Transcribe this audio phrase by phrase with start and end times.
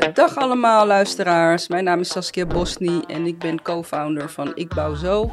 [0.00, 4.94] Dag allemaal luisteraars, mijn naam is Saskia Bosni en ik ben co-founder van Ik Bouw
[4.94, 5.30] Zo.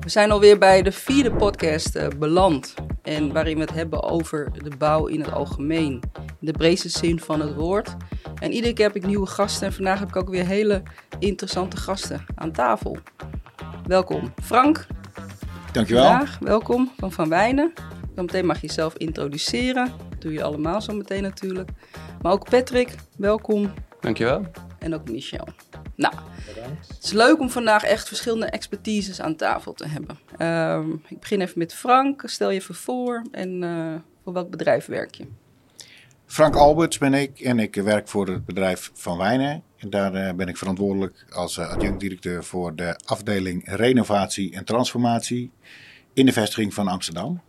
[0.00, 4.52] We zijn alweer bij de vierde podcast uh, beland en waarin we het hebben over
[4.62, 6.00] de bouw in het algemeen,
[6.40, 7.96] in de breedste zin van het woord.
[8.38, 10.82] En iedere keer heb ik nieuwe gasten en vandaag heb ik ook weer hele
[11.18, 12.96] interessante gasten aan tafel.
[13.86, 14.86] Welkom Frank.
[15.72, 16.04] Dankjewel.
[16.04, 17.72] Vandaag, welkom van Van Wijnen.
[18.14, 19.92] Dan meteen mag je jezelf introduceren.
[20.10, 21.70] Dat doe je allemaal zo meteen natuurlijk.
[22.22, 23.72] Maar ook Patrick, welkom.
[24.02, 24.46] Dankjewel.
[24.78, 25.48] En ook Michel.
[25.94, 26.14] Nou,
[26.54, 26.88] Bedankt.
[26.88, 30.18] het is leuk om vandaag echt verschillende expertises aan tafel te hebben.
[30.38, 32.22] Uh, ik begin even met Frank.
[32.26, 33.94] Stel je even voor en uh,
[34.24, 35.26] voor welk bedrijf werk je?
[36.26, 39.62] Frank Alberts ben ik en ik werk voor het bedrijf Van Wijnen.
[39.76, 45.50] En daar uh, ben ik verantwoordelijk als uh, adjunct-directeur voor de afdeling renovatie en transformatie
[46.12, 47.40] in de vestiging van Amsterdam.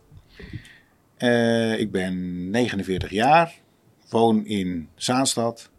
[1.18, 3.54] Uh, ik ben 49 jaar,
[4.08, 5.70] woon in Zaanstad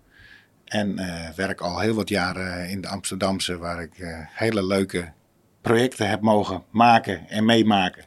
[0.65, 5.11] en uh, werk al heel wat jaren in de Amsterdamse, waar ik uh, hele leuke
[5.61, 8.03] projecten heb mogen maken en meemaken.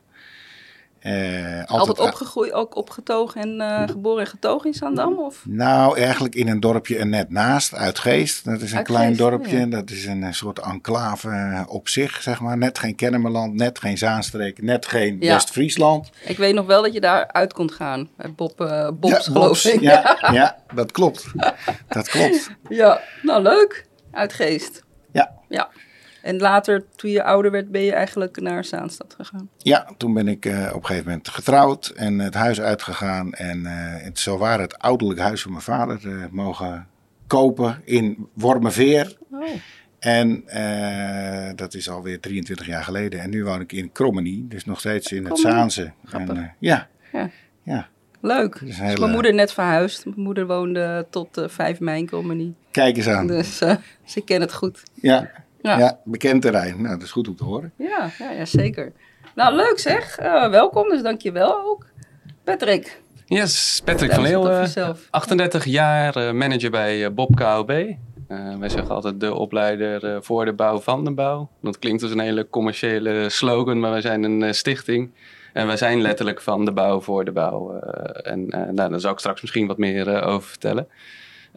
[1.08, 5.18] Uh, altijd, altijd opgegroeid, ook opgetogen en uh, geboren en getogen in Zandam?
[5.18, 5.42] Of?
[5.46, 8.44] Nou, eigenlijk in een dorpje er net naast, uit Geest.
[8.44, 9.58] Dat is een Uit klein Geest, dorpje.
[9.58, 9.66] ja.
[9.66, 12.58] Dat is een soort enclave op zich, zeg maar.
[12.58, 15.32] Net geen Kennemerland, net geen Zaanstreek, net geen Ja.
[15.32, 16.10] West-Friesland.
[16.24, 18.08] Ik weet nog wel dat je daar uit kon gaan.
[18.16, 19.66] Bij Bob, eh, Bob's, ja, geloof Bobs.
[19.66, 19.80] ik.
[19.80, 21.24] Ja, ja, dat klopt.
[21.88, 22.50] Dat klopt.
[22.68, 23.86] Ja, nou leuk.
[24.12, 24.84] Uit Geest.
[25.12, 25.30] Ja.
[25.48, 25.68] Ja.
[26.22, 29.48] En later, toen je ouder werd, ben je eigenlijk naar Zaanstad gegaan.
[29.56, 33.32] Ja, toen ben ik eh, op een gegeven moment getrouwd en het huis uitgegaan.
[33.32, 36.86] En eh, het, zo waar het ouderlijk huis van mijn vader eh, mogen
[37.26, 39.16] kopen in Wormerveer.
[39.30, 39.48] Oh.
[39.98, 40.44] En
[41.56, 43.20] dat is alweer 23 jaar geleden.
[43.20, 45.58] En nu woon ik in Krommenie, dus nog steeds in het Krommenie.
[45.58, 45.92] Zaanse.
[46.10, 47.30] En, ja, Ja.
[47.62, 47.88] ja,
[48.20, 48.54] Leuk.
[48.54, 50.04] is Dus mijn moeder net verhuisd.
[50.04, 52.52] Mijn moeder woonde tot eh 5 mei in Comedy.
[52.70, 53.26] kijk eens aan.
[53.26, 54.82] Dus, eh, dus ik ken het goed.
[54.94, 55.30] Ja,
[55.60, 55.78] Ja.
[55.78, 55.98] ja.
[56.04, 56.82] bekend terrein.
[56.82, 57.72] Nou, dat is goed om te horen.
[57.76, 58.92] Ja, ja, ja zeker.
[59.34, 60.18] Nou, leuk zeg.
[60.18, 61.86] Eh, welkom, dus dank je wel ook.
[62.44, 63.00] Patrick.
[63.26, 65.06] Yes, Patrick van Leeuwen, jezelf.
[65.10, 67.96] 38 jaar, eh, manager bij eh, Bob KOB.
[68.58, 71.50] Wij zeggen altijd de opleider voor de bouw van de bouw.
[71.62, 75.10] Dat klinkt als een hele commerciële slogan, maar wij zijn een stichting.
[75.52, 77.78] En wij zijn letterlijk van de bouw voor de bouw.
[77.78, 80.88] Eh, en eh, nou, daar zal ik straks misschien wat meer over vertellen.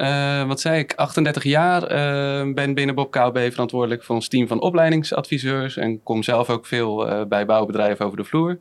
[0.01, 0.93] Eh, wat zei ik?
[0.95, 1.83] 38 jaar.
[1.83, 5.77] eh, ben binnen Bob KOB verantwoordelijk voor ons team van opleidingsadviseurs.
[5.77, 8.57] En kom zelf ook veel eh, bij bouwbedrijven over de vloer.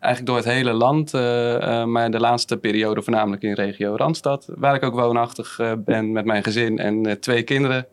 [0.00, 1.12] Eigenlijk door het hele land,
[1.86, 4.48] maar de laatste periode voornamelijk in regio Randstad.
[4.56, 7.86] Waar ik ook woonachtig ben met mijn gezin en twee kinderen.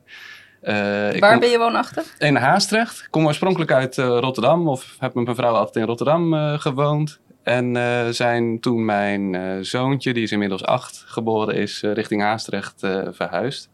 [0.62, 2.16] Ik Waar kom- ben je woonachtig?
[2.18, 3.00] in Haastrecht.
[3.00, 7.20] Ik kom oorspronkelijk uit Rotterdam, of heb met mijn vrouw altijd in Rotterdam gewoond.
[7.48, 12.22] En eh, zijn toen mijn eh, zoontje, die is inmiddels acht geboren is, eh, richting
[12.22, 12.80] Haastrecht
[13.12, 13.70] verhuisd.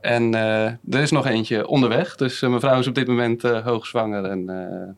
[0.00, 2.16] En er is nog eentje onderweg.
[2.16, 4.24] Dus mijn vrouw is op dit moment hoogzwanger.
[4.24, 4.44] En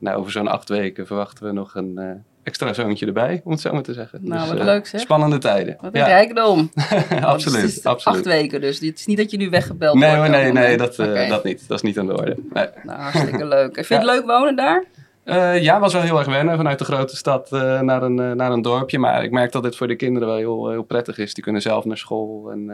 [0.01, 3.73] nou, over zo'n acht weken verwachten we nog een extra zoontje erbij, om het zo
[3.73, 4.19] maar te zeggen.
[4.23, 5.01] Nou, wat eh, leuk, zeg.
[5.01, 5.77] Spannende tijden.
[5.81, 6.71] Wat een rijkdom.
[7.11, 8.81] Want absoluut, acht weken dus.
[8.81, 10.31] Het is niet dat je nu weggebeld Nee, wordt.
[10.31, 10.97] nee, nee, moment.
[10.97, 11.69] dat, dat niet.
[11.69, 12.37] Dat is niet aan de orde.
[12.53, 12.67] Nee.
[12.83, 13.77] Nou, hartstikke leuk.
[13.77, 14.13] En vind je het Ja.
[14.13, 14.85] leuk wonen daar?
[15.25, 18.31] Eh, ja, was wel heel erg wennen vanuit de grote stad eh, naar, een, eh,
[18.33, 18.99] naar een dorpje.
[18.99, 21.35] Maar ik merk dat dit voor de kinderen wel heel, heel prettig is.
[21.35, 22.67] Die kunnen zelf naar school en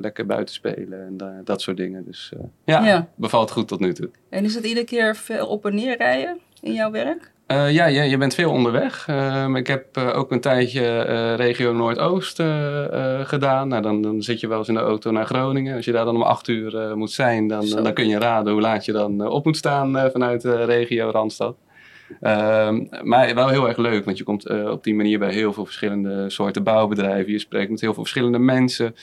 [0.00, 2.04] lekker buiten spelen en da- dat soort dingen.
[2.04, 2.32] Dus
[2.64, 3.08] ja, Ja.
[3.14, 4.10] bevalt goed tot nu toe.
[4.30, 7.32] En is het iedere keer veel op en neer rijden in jouw werk?
[7.46, 9.04] Ja, je, je bent veel onderweg.
[9.08, 11.02] Ehm, ik heb ook een tijdje
[11.34, 12.42] regio Noordoost
[13.28, 13.68] gedaan.
[13.68, 15.76] Nou, dan, dan zit je wel eens in de auto naar Groningen.
[15.76, 18.62] Als je daar dan om acht uur moet zijn, dan, dan kun je raden hoe
[18.62, 21.56] laat je dan op moet staan vanuit de regio Randstad.
[22.20, 25.52] Ehm, maar wel heel erg leuk, want je komt eh, op die manier bij heel
[25.52, 27.32] veel verschillende soorten bouwbedrijven.
[27.32, 28.94] Je spreekt met heel veel verschillende mensen.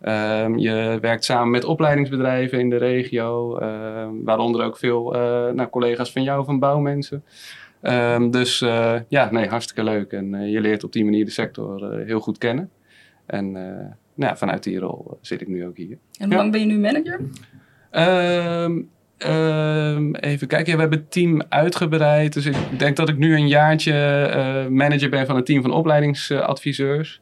[0.00, 5.20] Ehm, je werkt samen met opleidingsbedrijven in de regio, ehm, waaronder ook veel eh,
[5.52, 7.24] nou, collega's van jou, van bouwmensen.
[8.30, 10.12] Dus eh, ja, nee, hartstikke leuk.
[10.12, 12.70] En je leert op die manier de sector heel goed kennen.
[13.26, 15.98] En nou, ja, vanuit die rol zit ik nu ook hier.
[16.18, 16.36] En hoe Ja.
[16.36, 17.20] lang ben je nu manager?
[19.18, 22.32] Ehm, even kijken, we hebben het team uitgebreid.
[22.32, 25.70] Dus ik denk dat ik nu een jaartje eh, manager ben van een team van
[25.72, 27.20] opleidingsadviseurs.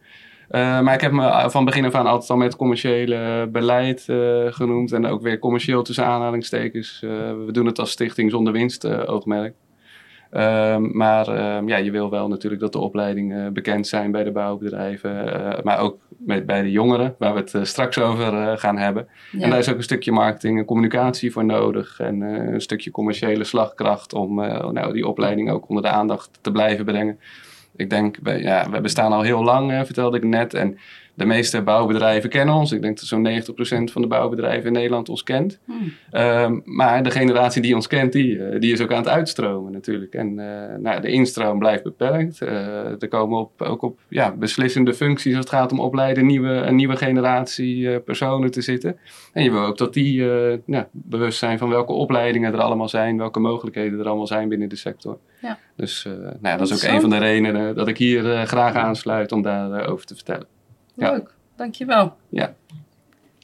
[0.49, 4.17] Eh, maar ik heb me van begin af aan altijd al met commerciële beleid eh,
[4.47, 4.93] genoemd.
[4.93, 7.01] En ook weer commercieel tussen aanhalingstekens.
[7.03, 7.11] Eh,
[7.47, 9.55] we doen het als stichting zonder winst eh, oogmerk.
[10.31, 14.33] Ehm, maar ehm, ja, je wil wel natuurlijk dat de opleidingen bekend zijn bij de
[14.33, 15.35] bouwbedrijven.
[15.57, 19.09] eh, maar ook bij de jongeren, waar we het eh, straks over eh, gaan hebben.
[19.31, 19.41] Ja.
[19.41, 22.01] En daar is ook een stukje marketing en communicatie voor nodig.
[22.01, 24.35] En eh, een stukje commerciële slagkracht om
[24.73, 27.19] nou, die opleiding ook onder de aandacht te blijven brengen.
[27.77, 30.55] Ik denk, ja, we bestaan al heel lang, vertelde ik net.
[30.55, 30.79] En
[31.15, 32.73] de meeste bouwbedrijven kennen ons.
[32.73, 33.29] Ik denk dat zo'n
[33.89, 35.61] 90% van de bouwbedrijven in Nederland ons kent.
[35.65, 35.93] Hmm.
[36.11, 39.73] Ehm, maar de generatie die ons kent, die, eh, die is ook aan het uitstromen
[39.73, 40.15] natuurlijk.
[40.15, 42.41] En eh, nou, de instroom blijft beperkt.
[42.41, 46.53] Eh, er komen op, ook op ja, beslissende functies als het gaat om opleiden nieuwe,
[46.53, 48.97] een nieuwe generatie personen te zitten.
[49.33, 50.29] En je wil ook dat die
[50.91, 54.77] bewust zijn van welke opleidingen er allemaal zijn, welke mogelijkheden er allemaal zijn binnen de
[54.77, 55.19] sector.
[55.41, 55.59] Ja.
[55.77, 59.33] Dus nou ja, dat is ook een van de redenen dat ik hier graag aansluit
[59.33, 60.47] om daarover over te vertellen.
[60.95, 61.11] Ja.
[61.11, 62.17] Leuk, dankjewel.
[62.29, 62.55] Ja.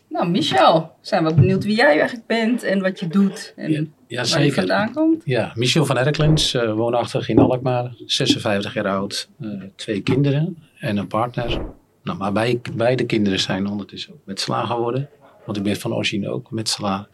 [0.09, 3.79] Nou, Michel, zijn we benieuwd wie jij eigenlijk bent en wat je doet en Ja,
[4.07, 4.53] Ja, waar je zeker.
[4.55, 5.23] vandaan komt.
[5.25, 10.97] Ja, Michel van Erklens, eh, woonachtig in Alkmaar, 56 jaar oud, eh, twee kinderen en
[10.97, 11.63] een partner.
[12.03, 15.09] Nou, maar bij, beide kinderen zijn ondertussen ook metselaar geworden,
[15.45, 17.07] want ik ben van origine ook metselaar.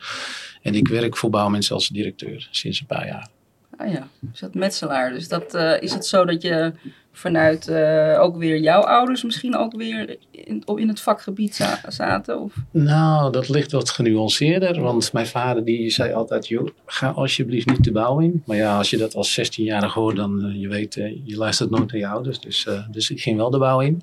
[0.63, 3.29] En ik werk voor Bouwmensen als directeur sinds een paar jaar.
[3.77, 5.13] Ah ja, is dat metselaar.
[5.13, 6.73] Dus dat, eh, is het zo dat je
[7.17, 11.81] vanuit eh, ook weer jouw ouders misschien ook weer in, op- in het vakgebied za-
[11.89, 12.41] zaten?
[12.41, 12.53] Of?
[12.71, 17.85] Nou, dat ligt wat genuanceerder, want mijn vader die zei altijd, joh, ga alsjeblieft niet
[17.85, 18.43] de bouw in.
[18.47, 21.71] Maar ja, als je dat als 16-jarige hoort, dan uh, je weet, uh, je luistert
[21.71, 22.41] nooit naar je ouders.
[22.41, 24.03] Dus, dus ik ging wel de bouw in.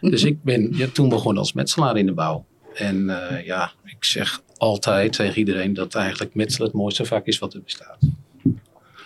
[0.00, 2.44] dus ik ben ja, toen begonnen als metselaar in de bouw.
[2.74, 3.04] En
[3.44, 7.62] ja, ik zeg altijd tegen iedereen dat eigenlijk metselen het mooiste vak is wat er
[7.62, 7.98] bestaat.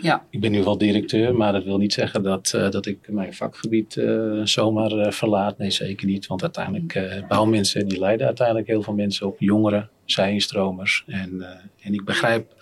[0.02, 0.25] Ja.
[0.31, 3.35] Ik ben nu wel directeur, maar dat wil niet zeggen dat, uh, dat ik mijn
[3.35, 5.58] vakgebied uh, zomaar uh, verlaat.
[5.58, 6.26] Nee, zeker niet.
[6.26, 9.37] Want uiteindelijk, bouwmensen die leiden uiteindelijk heel veel mensen op.
[9.38, 11.05] Jongeren, zijinstromers.
[11.06, 11.44] En,
[11.81, 12.55] en ik begrijp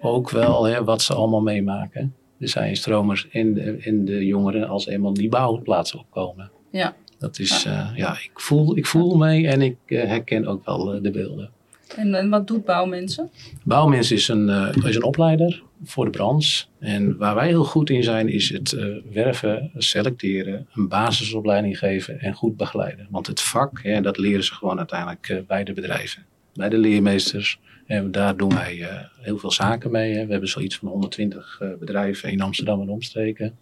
[0.00, 2.14] ook wel hè, wat ze allemaal meemaken.
[2.36, 6.50] De zijinstromers en de, en de jongeren als eenmaal die bouwplaatsen opkomen.
[6.70, 6.94] Ja.
[7.18, 11.10] Dat is, ja, ja ik, voel, ik voel mee en ik herken ook wel de
[11.10, 11.50] beelden.
[11.96, 13.30] En, en, wat doet Bouwmensen?
[13.64, 14.48] Bouwmensen is een,
[14.84, 16.64] is een opleider voor de branche.
[16.78, 22.20] En waar wij heel goed in zijn, is het uh, werven, selecteren, een basisopleiding geven
[22.20, 23.06] en goed begeleiden.
[23.10, 26.78] Want het vak, ja, dat leren ze gewoon uiteindelijk uh, bij de bedrijven, bij de
[26.78, 27.60] leermeesters.
[27.86, 28.88] En daar doen wij
[29.20, 30.14] heel veel zaken mee.
[30.14, 30.24] Hè.
[30.24, 33.58] We hebben zoiets van 120 bedrijven in Amsterdam en omstreken.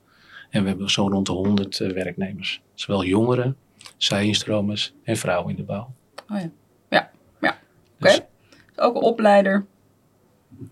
[0.51, 2.63] En we hebben zo rond de 100 werknemers.
[2.75, 3.57] Zowel jongeren,
[3.97, 5.95] zijinstromers en vrouwen in de bouw.
[6.29, 6.51] Oh ja,
[6.89, 7.11] ja,
[7.41, 7.49] ja.
[7.49, 7.59] Oké.
[7.99, 8.13] Okay.
[8.17, 8.21] Dus
[8.77, 9.67] ook een opleider.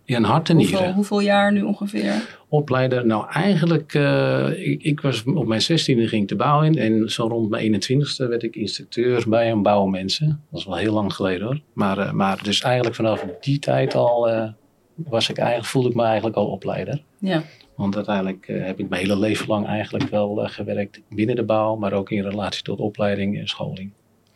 [0.05, 0.95] Een hart en hoeveel, nieren.
[0.95, 2.39] Hoeveel jaar nu ongeveer?
[2.49, 6.79] Opleider, nou eigenlijk, uh, ik, ik, was op mijn 16e ging ik de bouw in
[6.79, 10.43] en zo rond mijn 21ste werd ik instructeur bij een bouwmensen.
[10.51, 11.61] Dat is wel heel lang geleden hoor.
[11.73, 14.49] Maar, uh, maar dus eigenlijk vanaf die tijd al uh,
[14.95, 17.03] was ik eigenlijk, voelde ik me eigenlijk al opleider.
[17.19, 17.43] Ja.
[17.75, 21.93] Want uiteindelijk heb ik mijn hele leven lang eigenlijk wel gewerkt binnen de bouw, maar
[21.93, 23.93] ook in relatie tot opleiding en scholing.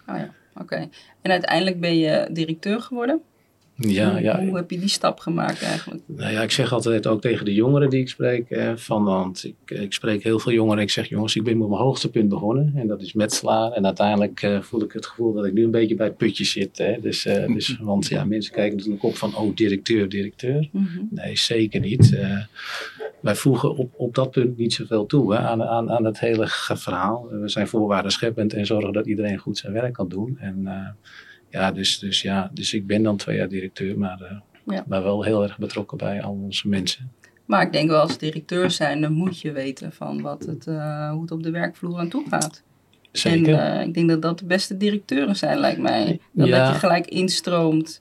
[0.08, 0.62] Oh ja, oké.
[0.62, 0.88] Okay.
[1.23, 3.20] En uiteindelijk ben je directeur geworden?
[3.88, 4.44] Ja, hoe, ja.
[4.44, 6.03] hoe heb je die stap gemaakt eigenlijk?
[6.06, 9.44] Nou ja, ik zeg altijd ook tegen de jongeren die ik spreek, eh, van, want
[9.44, 10.82] ik, ik spreek heel veel jongeren.
[10.82, 13.73] Ik zeg, jongens, ik ben op mijn hoogste punt begonnen en dat is metselaar.
[13.73, 16.44] En uiteindelijk uh, voel ik het gevoel dat ik nu een beetje bij het putje
[16.44, 16.79] zit.
[16.79, 17.00] Hè.
[17.00, 20.69] Dus, uh, dus, want ja, mensen kijken natuurlijk op van, oh, directeur, directeur.
[20.73, 21.09] Mm -hmm.
[21.11, 22.11] Nee, zeker niet.
[22.12, 22.38] Uh,
[23.21, 26.44] wij voegen op, op dat punt niet zoveel toe hè, aan, aan, aan het hele
[26.49, 27.29] verhaal.
[27.31, 30.38] We zijn voorwaarden scheppend en zorgen dat iedereen goed zijn werk kan doen.
[30.38, 30.88] En uh,
[31.50, 34.85] ja, dus, dus ja, dus ik ben dan twee jaar directeur, maar, ja.
[34.88, 37.12] maar wel heel erg betrokken bij al onze mensen.
[37.50, 41.11] Maar ik denk wel als directeur zijn, dan moet je weten van wat het, uh,
[41.11, 42.62] hoe het op de werkvloer aan toe gaat.
[43.12, 43.55] Zeker.
[43.55, 46.20] En uh, ik denk dat dat de beste directeuren zijn, lijkt mij.
[46.32, 46.47] Ja.
[46.47, 48.01] dat je gelijk instroomt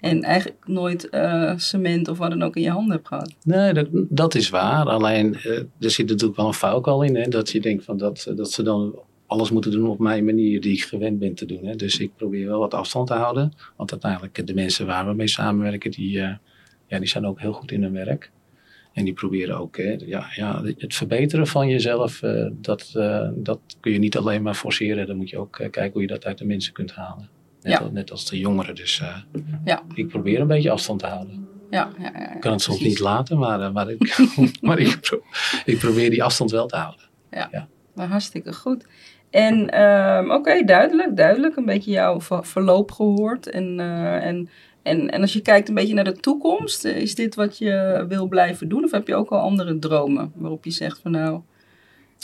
[0.00, 3.34] en eigenlijk nooit uh, cement of wat dan ook in je handen hebt gehad.
[3.44, 4.86] Nee, dat, dat is waar.
[4.86, 5.34] Alleen
[5.80, 7.16] er zit natuurlijk wel een fout al in.
[7.16, 8.98] Hè, dat je denkt van dat, dat ze dan
[9.34, 11.64] alles moeten doen op mijn manier die ik gewend ben te doen.
[11.66, 11.74] Hè.
[11.76, 13.52] Dus ik probeer wel wat afstand te houden.
[13.76, 16.34] Want uiteindelijk de mensen waar we mee samenwerken, die, uh,
[16.86, 18.30] ja, die zijn ook heel goed in hun werk.
[18.92, 22.22] En die proberen ook hè, ja, ja, het verbeteren van jezelf.
[22.22, 25.06] Uh, dat, uh, dat kun je niet alleen maar forceren.
[25.06, 27.28] Dan moet je ook kijken hoe je dat uit de mensen kunt halen.
[27.62, 27.78] Net, Ja.
[27.78, 28.74] als, net als de jongeren.
[28.74, 29.02] Dus
[29.64, 29.82] Ja.
[29.94, 31.48] ik probeer een beetje afstand te houden.
[31.70, 32.94] Ja, ja, ja, ja, Ik kan het soms precies.
[32.94, 34.18] niet laten, maar, maar, ik,
[34.60, 35.22] maar ik, pro-
[35.64, 37.04] ik probeer die afstand wel te houden.
[37.94, 38.86] Maar hartstikke goed.
[39.34, 41.56] En ehm, oké, duidelijk, duidelijk.
[41.56, 43.50] Een beetje jouw ver- verloop gehoord.
[43.50, 44.48] En, eh, en,
[44.82, 48.04] en, en als je kijkt een beetje naar de toekomst, eh, is dit wat je
[48.08, 48.84] wil blijven doen?
[48.84, 51.40] Of heb je ook al andere dromen waarop je zegt van nou,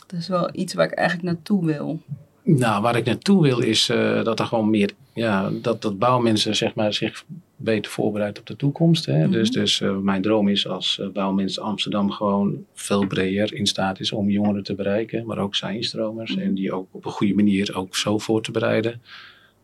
[0.06, 2.00] dat is wel iets waar ik eigenlijk naartoe wil?
[2.42, 6.56] Nou, waar ik naartoe wil is uh, dat er gewoon meer, ja, dat, dat bouwmensen
[6.56, 7.24] zeg maar, zich
[7.62, 9.06] beter voorbereiden op de toekomst.
[9.06, 9.18] Hè?
[9.18, 9.30] Mhm.
[9.30, 14.00] Dus, dus uh, mijn droom is als uh, bouwmens Amsterdam gewoon veel breder in staat
[14.00, 16.34] is om jongeren te bereiken, maar ook zijnstromers.
[16.34, 16.44] Mhm.
[16.44, 19.02] En die ook op een goede manier ook zo voor te bereiden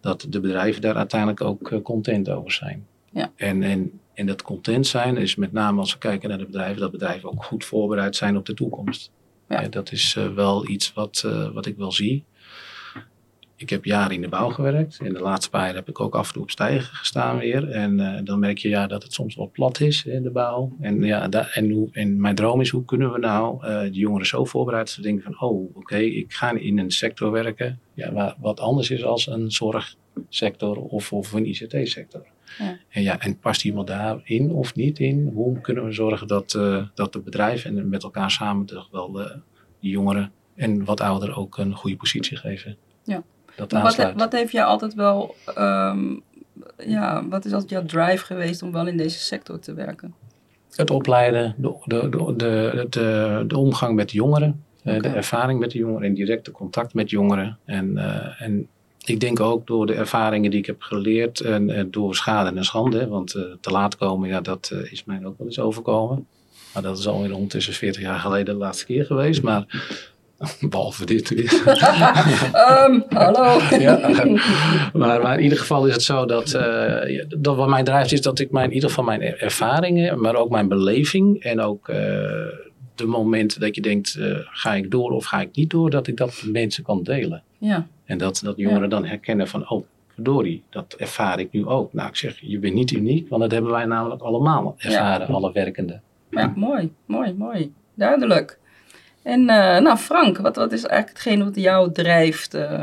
[0.00, 2.86] dat de bedrijven daar uiteindelijk ook uh, content over zijn.
[3.12, 3.32] Ja.
[3.36, 6.80] En, en, en dat content zijn is met name als we kijken naar de bedrijven,
[6.80, 9.10] dat bedrijven ook goed voorbereid zijn op de toekomst.
[9.48, 9.68] Ja.
[9.68, 12.24] Dat is wel iets wat, wat ik wel zie.
[13.56, 14.98] Ik heb jaren in de bouw gewerkt.
[15.02, 17.70] In de laatste paar jaar heb ik ook af en toe op stijgen gestaan weer.
[17.70, 20.76] En eh, dan merk je ja, dat het soms wat plat is in de bouw.
[20.80, 24.26] En, ja, en, hoe, en mijn droom is, hoe kunnen we nou eh de jongeren
[24.26, 25.48] zo voorbereiden dat ze denken van...
[25.48, 29.50] oh, oké, ik ga in een sector werken ja, waar, wat anders is als een
[29.50, 32.26] zorgsector of, of een ICT-sector.
[32.58, 32.78] Ja.
[32.88, 35.30] En, ja, en past iemand daarin of niet in?
[35.34, 39.12] Hoe kunnen we zorgen dat, eh, dat de bedrijven en met elkaar samen toch wel
[39.80, 42.76] die jongeren en wat ouderen ook een goede positie geven?
[43.04, 43.24] Ja.
[43.56, 46.16] Dat Wat, wat heeft jij altijd wel, ehm,
[46.78, 50.14] ja, wat is altijd jouw drive geweest om wel in deze sector te werken?
[50.74, 56.08] Het opleiden, de, de, de, de, omgang met jongeren, eh, de ervaring met de jongeren
[56.08, 57.58] en directe contact met jongeren.
[57.64, 58.68] En, eh, en
[59.04, 62.64] ik denk ook door de ervaringen die ik heb geleerd en eh, door schade en
[62.64, 66.26] schande, want te laat komen, ja, dat is mij ook wel eens overkomen.
[66.72, 69.64] Maar dat is alweer ondertussen 40 jaar geleden de laatste keer geweest, maar
[70.70, 71.62] behalve dit weer.
[72.52, 73.58] Ehm, hallo.
[73.78, 73.98] Ja,
[74.92, 78.20] maar, maar in ieder geval is het zo dat, eh, dat wat mij drijft is
[78.20, 81.88] dat ik mijn, in ieder geval mijn er- ervaringen, maar ook mijn beleving en ook
[81.88, 81.96] eh,
[82.94, 86.06] de momenten dat je denkt, eh, ga ik door of ga ik niet door, dat
[86.06, 87.42] ik dat met mensen kan delen.
[87.58, 91.92] Ja, En dat, dat jongeren dan herkennen van, oh, verdorie, dat ervaar ik nu ook.
[91.92, 95.52] Nou, ik zeg, je bent niet uniek, want dat hebben wij namelijk allemaal ervaren, alle
[95.52, 96.02] werkenden.
[96.30, 97.72] ja mooi, mooi, mooi.
[97.94, 98.58] Duidelijk.
[99.26, 102.82] En eh, nou Frank, wat, wat is eigenlijk hetgene wat jou drijft eh,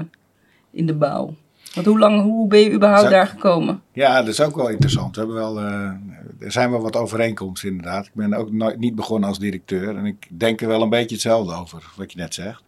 [0.71, 1.35] in de bouw?
[1.73, 3.81] Want hoe lang, hoe ben je überhaupt Zou- daar gekomen?
[3.93, 5.15] Ja, dat is ook wel interessant.
[5.15, 5.91] We hebben wel, eh,
[6.39, 8.05] er zijn wel wat overeenkomsten inderdaad.
[8.05, 9.97] Ik ben ook nooit, niet begonnen als directeur.
[9.97, 12.63] En ik denk er wel een beetje hetzelfde over, wat je net zegt.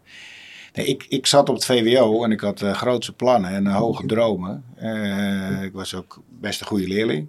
[0.74, 4.64] Nee, ik, ik zat op het VWO en ik had grootse plannen en hoge dromen.
[5.64, 7.28] Ik was ook best een goede leerling.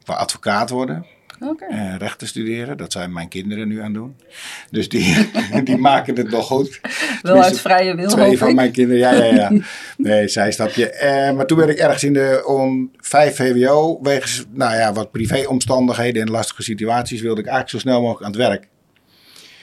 [0.00, 1.06] Ik wou advocaat worden.
[1.40, 1.64] Oké.
[1.64, 2.76] eh, rechten studeren.
[2.76, 4.16] Dat zijn mijn kinderen nu aan doen.
[4.70, 5.30] Dus die,
[5.64, 6.80] die maken het nog goed.
[6.82, 6.90] Wel
[7.22, 8.54] tenminste, uit vrije wil, Twee hoop van ik.
[8.54, 9.50] mijn kinderen, ja, ja, ja.
[9.96, 10.90] Nee, zijstapje.
[10.90, 15.10] Eh, maar toen werd ik ergens in de on 5 VWO, wegens nou ja, wat
[15.10, 18.68] privéomstandigheden en lastige situaties, wilde ik eigenlijk zo snel mogelijk aan het werk.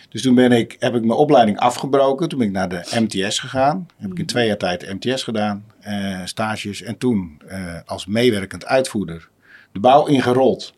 [0.10, 2.30] Dus toen ben ik, heb ik mijn opleiding afgebroken.
[2.30, 3.88] Toen ben ik naar de MTS gegaan.
[3.98, 6.82] Heb ik in twee jaar tijd MTS gedaan, eh, stages.
[6.82, 9.30] En toen eh, als meewerkend uitvoerder
[9.72, 10.74] de bouw ingerold.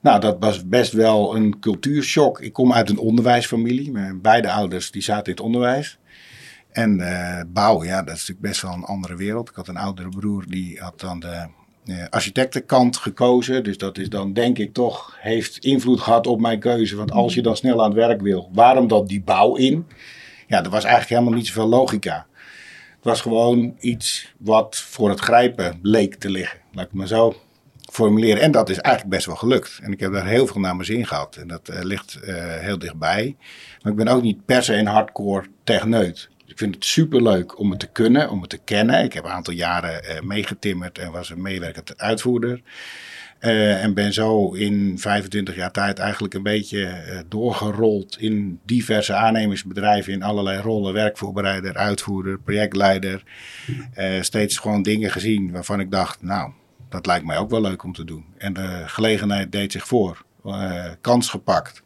[0.00, 2.40] Nou, dat was best wel een cultuurshock.
[2.40, 3.90] Ik kom uit een onderwijsfamilie.
[3.90, 5.98] Mijn beide ouders die zaten in het onderwijs.
[6.70, 9.48] En eh, bouw, ja, dat is natuurlijk best wel een andere wereld.
[9.48, 11.46] Ik had een oudere broer, die had dan de
[11.84, 13.64] eh, architectenkant gekozen.
[13.64, 16.96] Dus dat is dan, denk ik toch, heeft invloed gehad op mijn keuze.
[16.96, 19.86] Want als je dan snel aan het werk wil, waarom dan die bouw in?
[20.46, 22.26] Ja, er was eigenlijk helemaal niet zoveel logica.
[22.94, 26.58] Het was gewoon iets wat voor het grijpen leek te liggen.
[26.72, 27.34] Laat ik maar zo
[27.90, 28.42] formuleren.
[28.42, 29.78] En dat is eigenlijk best wel gelukt.
[29.82, 31.36] En ik heb daar heel veel naar mijn zin gehad.
[31.36, 33.36] En dat eh, ligt eh, heel dichtbij.
[33.82, 36.28] Maar ik ben ook niet per se een hardcore techneut.
[36.46, 39.04] Ik vind het superleuk om het te kunnen, om het te kennen.
[39.04, 42.62] Ik heb een aantal jaren eh, meegetimmerd en was een meewerkend uitvoerder.
[43.40, 50.22] En ben zo in 25 jaar tijd eigenlijk een beetje doorgerold in diverse aannemersbedrijven in
[50.22, 50.92] allerlei rollen.
[50.92, 53.22] Werkvoorbereider, uitvoerder, projectleider.
[54.20, 56.52] Steeds gewoon dingen gezien waarvan ik dacht, nou,
[56.90, 58.24] dat lijkt mij ook wel leuk om te doen.
[58.38, 60.24] En de gelegenheid deed zich voor.
[60.44, 61.82] Eh, kans gepakt.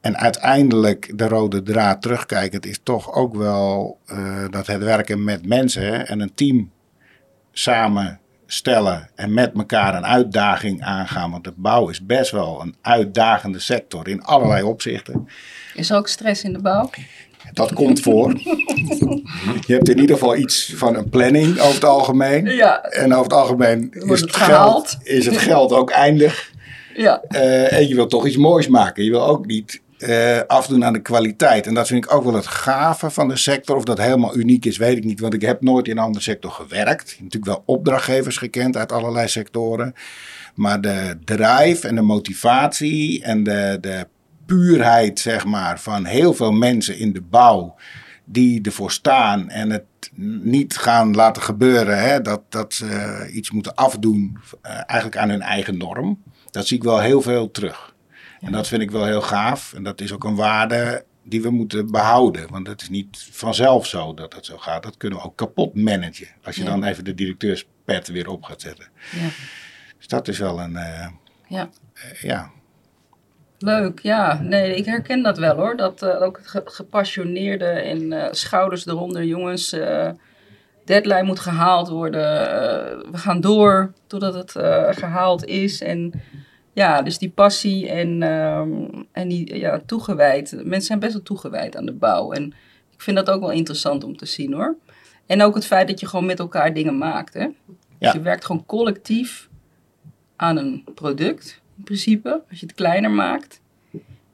[0.00, 5.46] En uiteindelijk de rode draad terugkijkend is toch ook wel eh, dat het werken met
[5.46, 6.70] mensen en een team
[7.52, 11.30] samenstellen en met elkaar een uitdaging aangaan.
[11.30, 15.28] Want de bouw is best wel een uitdagende sector in allerlei opzichten.
[15.74, 16.90] Is er ook stress in de bouw?
[17.52, 18.32] Dat komt voor.
[19.66, 22.44] Je hebt in ieder geval iets van een planning over het algemeen.
[22.44, 26.50] Ja, En over het algemeen is het geld, is het geld ook eindig.
[26.94, 27.22] ja.
[27.28, 29.04] Eh, en je wil toch iets moois maken.
[29.04, 31.66] Je wil ook niet eh, afdoen aan de kwaliteit.
[31.66, 33.76] En dat vind ik ook wel het gave van de sector.
[33.76, 35.20] Of dat helemaal uniek is, weet ik niet.
[35.20, 37.02] Want ik heb nooit in een andere sector gewerkt.
[37.10, 39.94] Ik heb natuurlijk wel opdrachtgevers gekend uit allerlei sectoren.
[40.54, 44.06] Maar de drive en de motivatie en de, de
[44.54, 47.74] puurheid, zeg maar, van heel veel mensen in de bouw.
[48.24, 49.84] Die ervoor staan en het
[50.42, 51.98] niet gaan laten gebeuren.
[52.02, 56.22] Hè, dat, dat ze iets moeten afdoen, eh, eigenlijk aan hun eigen norm.
[56.50, 57.94] Dat zie ik wel heel veel terug.
[58.40, 59.72] En dat vind ik wel heel gaaf.
[59.72, 62.50] En dat is ook een waarde die we moeten behouden.
[62.50, 64.82] Want het is niet vanzelf zo dat het zo gaat.
[64.82, 66.28] Dat kunnen we ook kapot managen.
[66.44, 66.68] Als je Ja.
[66.70, 68.88] dan even de directeurspet weer op gaat zetten.
[69.12, 69.28] Ja.
[69.98, 71.06] Dus dat is wel een, eh,
[71.48, 71.68] ja.
[71.94, 72.50] eh, ja.
[73.62, 74.40] Leuk, ja.
[74.42, 75.76] Nee, ik herken dat wel hoor.
[75.76, 79.72] Dat eh, ook het ge- gepassioneerde en eh, schouders eronder, jongens.
[79.72, 80.10] eh,
[80.84, 82.22] deadline moet gehaald worden.
[83.10, 85.80] we gaan door totdat het eh, gehaald is.
[85.82, 86.12] En
[86.72, 88.70] ja, dus die passie en, ehm,
[89.12, 90.52] en die ja, toegewijd.
[90.56, 92.32] Mensen zijn best wel toegewijd aan de bouw.
[92.32, 92.44] En
[92.92, 94.76] ik vind dat ook wel interessant om te zien hoor.
[95.26, 97.34] En ook het feit dat je gewoon met elkaar dingen maakt.
[97.34, 97.40] Hè?
[97.42, 97.52] Ja.
[97.98, 99.48] Dus je werkt gewoon collectief
[100.36, 103.60] aan een product, in principe, als je het kleiner maakt.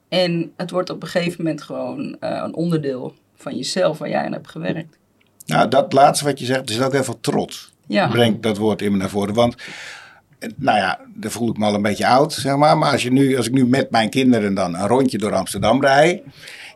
[0.09, 4.25] En het wordt op een gegeven moment gewoon eh, een onderdeel van jezelf waar jij
[4.25, 4.97] aan hebt gewerkt.
[5.45, 7.73] Nou, dat laatste wat je zegt, er zit ook heel veel trots.
[7.87, 9.33] Ja, Breng dat woord in me naar voren.
[9.33, 9.55] Want,
[10.39, 12.77] eh, nou ja, daar voel ik me al een beetje oud, zeg maar.
[12.77, 15.81] Maar als, je nu, als ik nu met mijn kinderen dan een rondje door Amsterdam
[15.81, 16.21] rijd...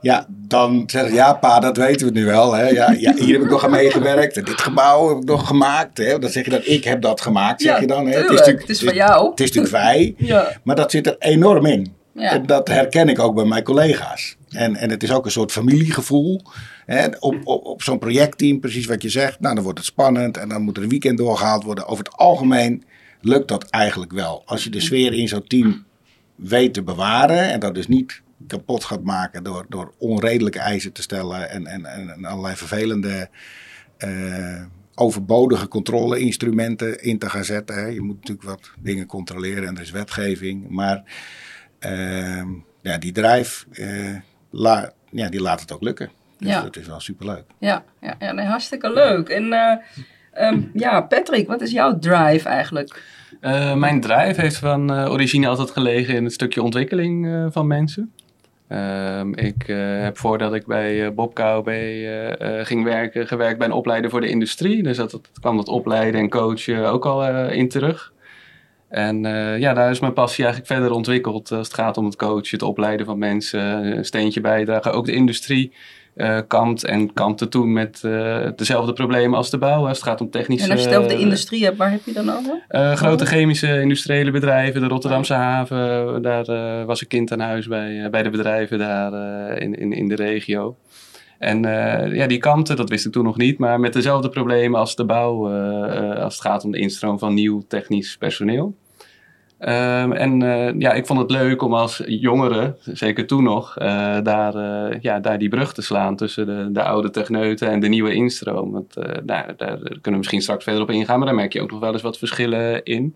[0.01, 2.53] Ja, dan zeg ik, ja pa, dat weten we nu wel.
[2.53, 2.67] Hè.
[2.67, 4.37] Ja, ja, hier heb ik nog aan meegewerkt.
[4.37, 5.97] En dit gebouw heb ik nog gemaakt.
[5.97, 6.19] Hè.
[6.19, 8.07] Dan zeg je dat ik heb dat gemaakt, zeg Ja, je dan.
[8.07, 8.27] Hè.
[8.27, 8.59] tuurlijk.
[8.59, 9.29] Het is van jou.
[9.29, 10.13] Het is natuurlijk wij.
[10.17, 11.93] ja, Maar dat zit er enorm in.
[12.13, 12.31] Ja.
[12.31, 14.35] En dat herken ik ook bij mijn collega's.
[14.49, 16.41] En, en het is ook een soort familiegevoel.
[16.85, 19.39] Hè, op op, op zo'n projectteam, precies wat je zegt.
[19.39, 21.87] Nou, dan wordt het spannend en dan moet er een weekend doorgehaald worden.
[21.87, 22.83] Over het algemeen
[23.21, 24.41] lukt dat eigenlijk wel.
[24.45, 25.85] Als je de sfeer in zo'n team
[26.35, 27.51] weet te bewaren.
[27.51, 31.49] En dat dus niet kapot gaat maken door, door onredelijke eisen te stellen.
[31.49, 33.29] En, en, en, allerlei vervelende,
[33.97, 34.63] eh,
[34.95, 37.75] overbodige controle-instrumenten in te gaan zetten.
[37.75, 37.85] Hè.
[37.85, 40.69] Je moet natuurlijk wat dingen controleren en er is wetgeving.
[40.69, 41.03] Maar
[41.81, 42.47] Ehm,
[42.81, 44.15] ja, die drijf, eh,
[44.49, 46.09] la, ja, die laat het ook lukken.
[46.37, 46.61] Dus Ja.
[46.61, 47.43] dat is wel superleuk.
[47.57, 49.29] ja, ja, ja nee, hartstikke leuk.
[49.29, 49.77] En eh,
[50.31, 53.03] ehm, ja, Patrick, wat is jouw drive eigenlijk?
[53.39, 58.11] Eh, mijn drive heeft van origine altijd gelegen in het stukje ontwikkeling eh, van mensen.
[58.71, 63.67] Ehm, ik eh, heb voordat ik bij eh, Bob KOB eh, ging werken, gewerkt bij
[63.67, 64.83] een opleider voor de industrie.
[64.83, 68.13] Dus dat, kwam dat opleiden en coachen ook al in terug.
[68.87, 69.21] En
[69.59, 72.61] ja, daar is mijn passie eigenlijk verder ontwikkeld als het gaat om het coachen, het
[72.61, 73.61] opleiden van mensen,
[73.97, 74.93] een steentje bijdragen.
[74.93, 75.73] Ook de industrie
[76.13, 79.87] eh kampt en kampte toen met eh, dezelfde problemen als de bouw.
[79.87, 80.65] Als het gaat om technische...
[80.65, 82.63] En als je het over de industrie hebt, waar heb je dan over?
[82.67, 86.45] Eh, grote chemische industriële bedrijven, de Rotterdamse haven, daar
[86.85, 89.13] was ik kind aan huis bij, bij de bedrijven daar
[89.57, 90.75] in, in, in de regio.
[91.37, 91.61] En
[92.13, 95.05] ja, die kanten, dat wist ik toen nog niet, maar met dezelfde problemen als de
[95.05, 95.49] bouw,
[96.15, 98.75] als het gaat om de instroom van nieuw technisch personeel.
[99.61, 104.17] Ehm, en eh, ja, ik vond het leuk om als jongere, zeker toen nog, eh,
[104.23, 107.87] daar, eh, ja, daar die brug te slaan tussen de, de oude techneuten en de
[107.87, 108.71] nieuwe instroom.
[108.71, 108.93] Want
[109.23, 111.93] daar, kunnen we misschien straks verder op ingaan, maar daar merk je ook nog wel
[111.93, 113.15] eens wat verschillen in.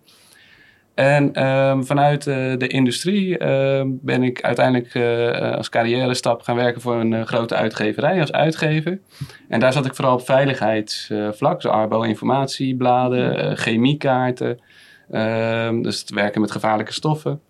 [0.95, 4.95] En ehm, vanuit de industrie ehm, ben ik uiteindelijk
[5.55, 8.99] als carrière stap gaan werken voor een grote uitgeverij als uitgever.
[9.49, 14.59] En daar zat ik vooral op veiligheidsvlak, dus Arbo informatiebladen, chemiekaarten.
[15.11, 17.41] Ehm, dus het werken met gevaarlijke stoffen.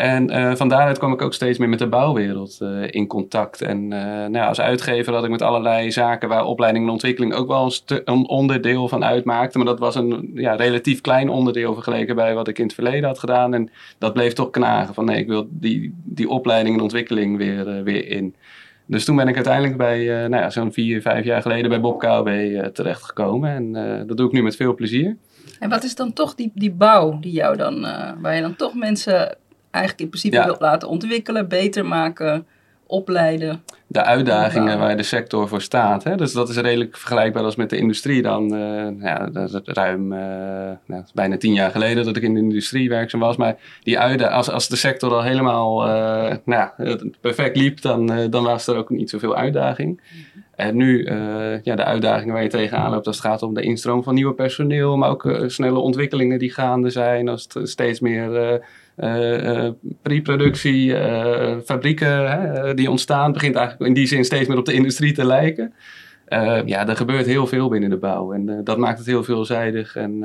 [0.00, 3.62] En eh, van daaruit kwam ik ook steeds meer met de bouwwereld eh, in contact.
[3.62, 7.48] En eh, nou als uitgever had ik met allerlei zaken waar opleiding en ontwikkeling ook
[7.48, 9.58] wel een, onderdeel van uitmaakte.
[9.58, 13.04] Maar dat was een ja, relatief klein onderdeel vergeleken bij wat ik in het verleden
[13.04, 13.54] had gedaan.
[13.54, 17.82] En dat bleef toch knagen van nee, ik wil die, die opleiding en ontwikkeling weer,
[17.84, 18.34] weer in.
[18.86, 22.02] Dus toen ben ik uiteindelijk bij, nou ja, zo'n vier, vijf jaar geleden bij Bob
[22.02, 23.50] eh, terechtgekomen.
[23.50, 25.16] En dat doe ik nu met veel plezier.
[25.60, 28.56] En wat is dan toch die, die bouw die jou dan, eh, waar je dan
[28.56, 29.36] toch mensen
[29.70, 30.44] eigenlijk in principe Ja.
[30.44, 32.46] wilt laten ontwikkelen, beter maken,
[32.86, 33.62] opleiden?
[33.86, 36.04] de uitdagingen waar de sector voor staat.
[36.04, 36.16] Hè?
[36.16, 38.54] Dus dat is redelijk vergelijkbaar als met de industrie dan.
[38.54, 40.18] eh, ja, dat is ruim, eh,
[40.86, 43.36] nou, bijna tien jaar geleden dat ik in de industrie werkzaam was.
[43.36, 45.80] Maar die als, als de sector al helemaal
[46.44, 46.70] nou,
[47.20, 50.00] perfect liep, dan, dan was er ook niet zoveel uitdaging.
[50.72, 54.02] Nu, eh, ja, de uitdagingen waar je tegenaan loopt als het gaat om de instroom
[54.02, 58.60] van nieuwe personeel, maar ook eh, snelle ontwikkelingen die gaande zijn, als het steeds meer
[59.00, 60.94] eh, eh, eh, pre-productie,
[61.64, 65.72] fabrieken die ontstaan, begint eigenlijk in die zin steeds meer op de industrie te lijken.
[66.64, 70.24] Ja, er gebeurt heel veel binnen de bouw en dat maakt het heel veelzijdig en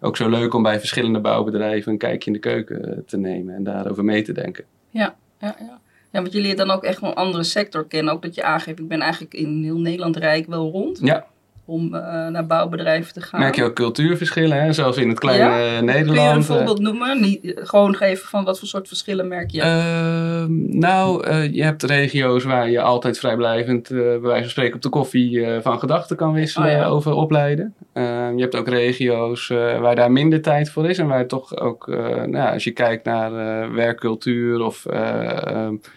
[0.00, 3.64] ook zo leuk om bij verschillende bouwbedrijven een kijkje in de keuken te nemen en
[3.64, 4.64] daarover mee te denken.
[4.90, 5.80] Ja, ja, ja.
[6.14, 8.12] Ja, want jullie dan ook echt een andere sector kennen.
[8.14, 11.24] Ook dat je aangeeft, ik ben eigenlijk in heel Nederland rijk wel rond Ja,
[11.66, 13.40] om eh, naar bouwbedrijven te gaan.
[13.40, 14.72] merk je ook cultuurverschillen, hè?
[14.72, 15.50] zelfs in het kleine Ja?
[15.58, 16.30] eh, Kun je Nederland.
[16.34, 17.20] een eh, voorbeeld noemen?
[17.20, 19.60] Niet, gewoon geven van wat voor soort verschillen merk je?
[19.60, 24.82] Ehm, nou, eh, je hebt regio's waar je altijd vrijblijvend, bij wijze van spreken, op
[24.82, 26.84] de koffie van gedachten kan wisselen Oh ja.
[26.86, 27.74] over opleiden.
[27.92, 29.48] Ehm, je hebt ook regio's
[29.80, 31.86] waar daar minder tijd voor is en waar toch ook,
[32.26, 33.32] nou, als je kijkt naar
[33.74, 35.90] werkcultuur of eh, ehm, eh,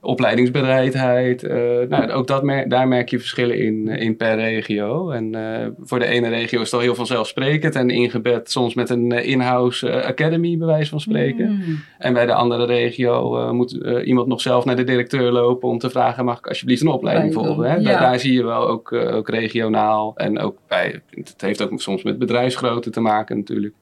[0.00, 1.58] opleidingsbereidheid, eh,
[1.88, 5.10] nou, ook dat mer- daar merk je verschillen in, eh, in per regio.
[5.10, 8.90] En eh, voor de ene regio is het al heel vanzelfsprekend en ingebed soms met
[8.90, 11.50] een eh, in-house eh, academy, bij wijze van spreken.
[11.50, 11.80] Mm.
[11.98, 15.68] En bij de andere regio eh, moet eh, iemand nog zelf naar de directeur lopen
[15.68, 17.70] om te vragen: mag ik alsjeblieft een opleiding volgen?
[17.70, 17.82] Hè?
[17.82, 22.02] Daar, zie je wel ook, eh, ook regionaal en ook bij, het heeft ook soms
[22.02, 23.74] met bedrijfsgrootte te maken natuurlijk,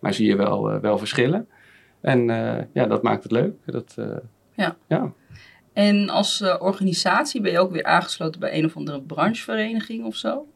[0.00, 1.46] maar zie je wel, eh, wel verschillen.
[2.00, 3.52] En eh, ja, dat maakt het leuk.
[3.66, 4.06] Dat, eh,
[4.62, 4.76] Ja.
[4.88, 5.12] ja.
[5.72, 10.16] En als eh, organisatie ben je ook weer aangesloten bij een of andere branchevereniging of
[10.16, 10.46] zo?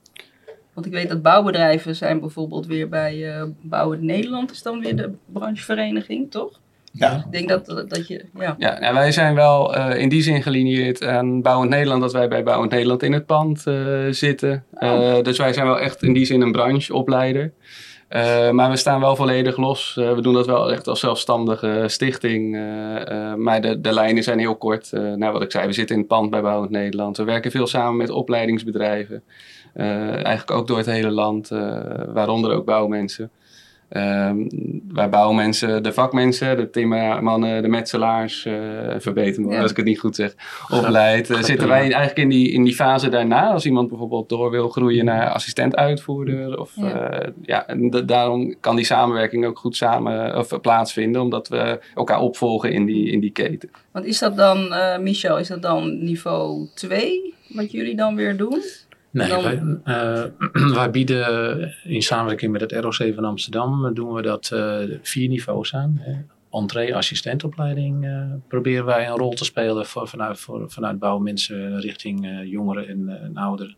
[0.75, 4.97] Want ik weet dat bouwbedrijven zijn bijvoorbeeld weer bij uh, Bouwen Nederland, is dan weer
[4.97, 6.61] de branchevereniging, toch?
[6.92, 7.16] Ja.
[7.16, 8.55] Ik denk dat, dat je, ja.
[8.59, 12.29] Ja, en wij zijn wel uh, in die zin gelineerd aan Bouwend Nederland, dat wij
[12.29, 14.64] bij Bouwend Nederland in het pand uh, zitten.
[14.73, 15.23] Oh.
[15.23, 17.53] dus wij zijn wel echt in die zin een brancheopleider.
[18.11, 19.97] Uh, maar we staan wel volledig los.
[19.99, 22.55] Uh, we doen dat wel echt als zelfstandige stichting.
[22.55, 24.92] Uh, maar de, de lijnen zijn heel kort.
[24.92, 27.16] nou, wat ik zei, we zitten in het pand bij Bouwend Nederland.
[27.16, 29.23] We werken veel samen met opleidingsbedrijven.
[29.75, 31.49] eigenlijk ook door het hele land,
[32.09, 33.31] waaronder ook bouwmensen.
[33.90, 34.49] Um,
[34.92, 38.55] wij bouwen mensen, de vakmensen, de timmermannen, de metselaars, uh,
[38.99, 39.61] verbeter me ja.
[39.62, 40.35] als ik het niet goed zeg,
[40.68, 41.31] opleid.
[41.31, 44.68] Uh, zitten wij eigenlijk in die, in die fase daarna, als iemand bijvoorbeeld door wil
[44.68, 46.59] groeien naar assistent-uitvoerder.
[46.59, 47.25] Of, ja.
[47.25, 52.20] Uh, ja, en daarom kan die samenwerking ook goed samen of, plaatsvinden, omdat we elkaar
[52.20, 53.70] opvolgen in die, in die keten.
[53.90, 58.62] Want is dat dan, Michel, is dat dan niveau 2 wat jullie dan weer doen?
[59.16, 59.42] Nee, dan...
[59.42, 60.24] wij,
[60.55, 65.29] uh, wij, bieden in samenwerking met het ROC van Amsterdam doen we dat uh, vier
[65.29, 65.98] niveaus aan.
[66.00, 66.14] Hè.
[66.50, 72.42] Entree, assistentopleiding uh, proberen wij een rol te spelen voor, vanuit, voor, vanuit bouwmensen richting
[72.44, 73.76] jongeren en, en, ouderen.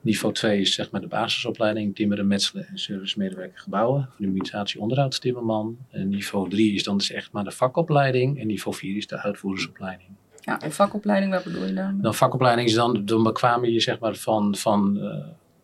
[0.00, 4.08] Niveau 2 is zeg maar de basisopleiding, timmeren, metselen en servicemedewerker gebouwen.
[4.16, 5.76] Voor de mutatie onderhoudstimmerman.
[5.90, 8.40] En niveau 3 is dan dus echt maar de vakopleiding.
[8.40, 10.08] En niveau 4 is de uitvoersopleiding.
[10.44, 11.98] Ja, en vakopleiding, wat bedoel je dan?
[12.00, 15.14] Dan vakopleiding is dan, dan bekwaam je zeg maar van, van uh,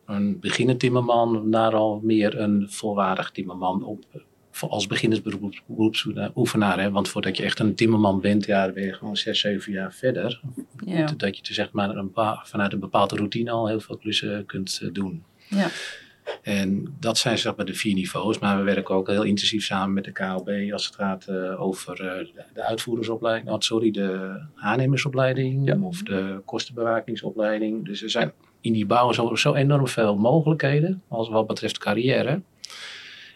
[0.07, 4.05] een beginnend timmerman naar al meer een volwaardig timmerman op,
[4.61, 6.81] als beginnersberoepsoefenaar.
[6.81, 6.91] Hè?
[6.91, 9.93] Want voordat je echt een timmerman bent, ja, dan ben je gewoon zes, zeven jaar
[9.93, 10.41] verder.
[10.85, 11.13] Ja.
[11.17, 12.11] Dat je dus zeg maar een
[12.43, 15.25] vanuit een bepaalde routine al heel veel klussen kunt uh, doen.
[15.49, 15.69] Ja.
[16.43, 18.39] En dat zijn zeg maar de vier niveaus.
[18.39, 22.05] Maar we werken ook heel intensief samen met de KLB als het gaat uh, over
[22.05, 23.51] uh, de uitvoersopleiding.
[23.51, 25.79] Oh, sorry, de aannemersopleiding ja.
[25.81, 27.85] of de kostenbewakingsopleiding.
[27.85, 32.41] Dus er zijn in die bouw zo, zo enorm veel mogelijkheden als wat betreft carrière.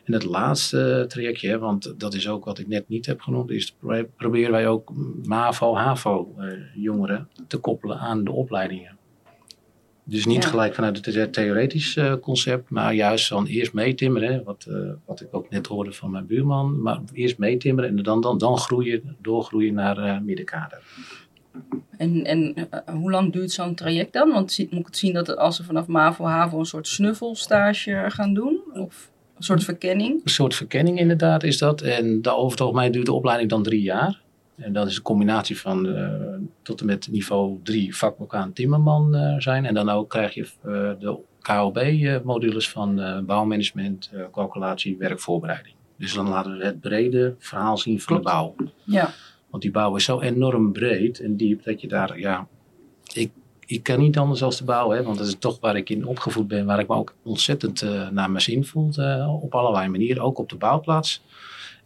[0.04, 3.76] En het laatste trajectje, want dat is ook wat ik net niet heb genoemd, is
[4.16, 8.96] proberen wij ook MAVO, HAVO uh, jongeren te koppelen aan de opleidingen.
[10.04, 10.48] Dus niet Ja.
[10.48, 15.28] gelijk vanuit het theoretisch uh, concept, maar juist van eerst meetimmeren, wat, uh, wat ik
[15.30, 16.82] ook net hoorde van mijn buurman.
[16.82, 20.82] Maar eerst meetimmeren en dan, dan, dan groeien, doorgroeien naar uh, middenkader.
[21.96, 24.32] En, en hoe lang duurt zo'n traject dan?
[24.32, 28.34] Want moet ik het zien dat als ze vanaf MAVO, HAVO een soort snuffelstage gaan
[28.34, 28.60] doen?
[28.74, 30.20] Of een soort verkenning?
[30.24, 31.80] Een soort verkenning inderdaad is dat.
[31.80, 34.20] En de, over het algemeen duurt de opleiding dan drie jaar.
[34.62, 36.10] En dat is een combinatie van uh,
[36.62, 39.64] tot en met niveau 3 vaklokaal timmerman uh, zijn.
[39.64, 45.74] En dan ook krijg je uh, de KOB-modules van bouwmanagement, calculatie, werkvoorbereiding.
[45.96, 48.24] Dus dan laten we het brede verhaal zien van Klopt.
[48.24, 48.54] de bouw.
[48.84, 49.10] Ja.
[49.50, 52.46] Want die bouw is zo enorm breed en diep dat je daar, ja,
[53.12, 53.30] ik,
[53.66, 56.06] ik kan niet anders als de bouw, hè, want dat is toch waar ik in
[56.06, 58.90] opgevoed ben, waar ik me ook ontzettend naar mijn zin voel
[59.42, 61.22] op allerlei manieren, ook op de bouwplaats.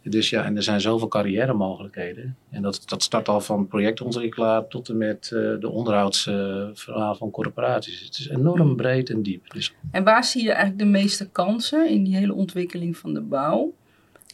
[0.03, 2.37] Dus ja, en er zijn zoveel carrière mogelijkheden.
[2.49, 7.31] En dat, dat start al van projectontwikkelaar tot en met uh, de onderhoudsverhaal uh, van
[7.31, 7.99] corporaties.
[7.99, 9.51] Het is enorm breed en diep.
[9.51, 9.73] Dus...
[9.91, 13.73] En waar zie je eigenlijk de meeste kansen in die hele ontwikkeling van de bouw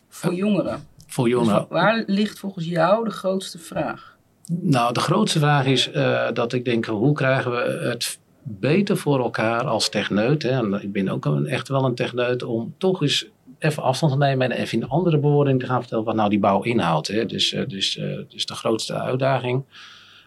[0.07, 0.87] voor jongeren?
[1.07, 1.59] Voor jongeren.
[1.59, 4.17] Dus waar ligt volgens jou de grootste vraag?
[4.61, 9.19] Nou, de grootste vraag is uh, dat ik denk, hoe krijgen we het beter voor
[9.19, 10.43] elkaar als techneut?
[10.43, 10.49] Hè?
[10.49, 13.27] En ik ben ook een, echt wel een techneut om toch eens
[13.63, 16.39] even afstand te nemen en even in andere bewoording te gaan vertellen wat nou die
[16.39, 17.07] bouw inhoudt.
[17.07, 17.25] Hè.
[17.25, 19.63] Dus, uh, dus, uh, dus de grootste uitdaging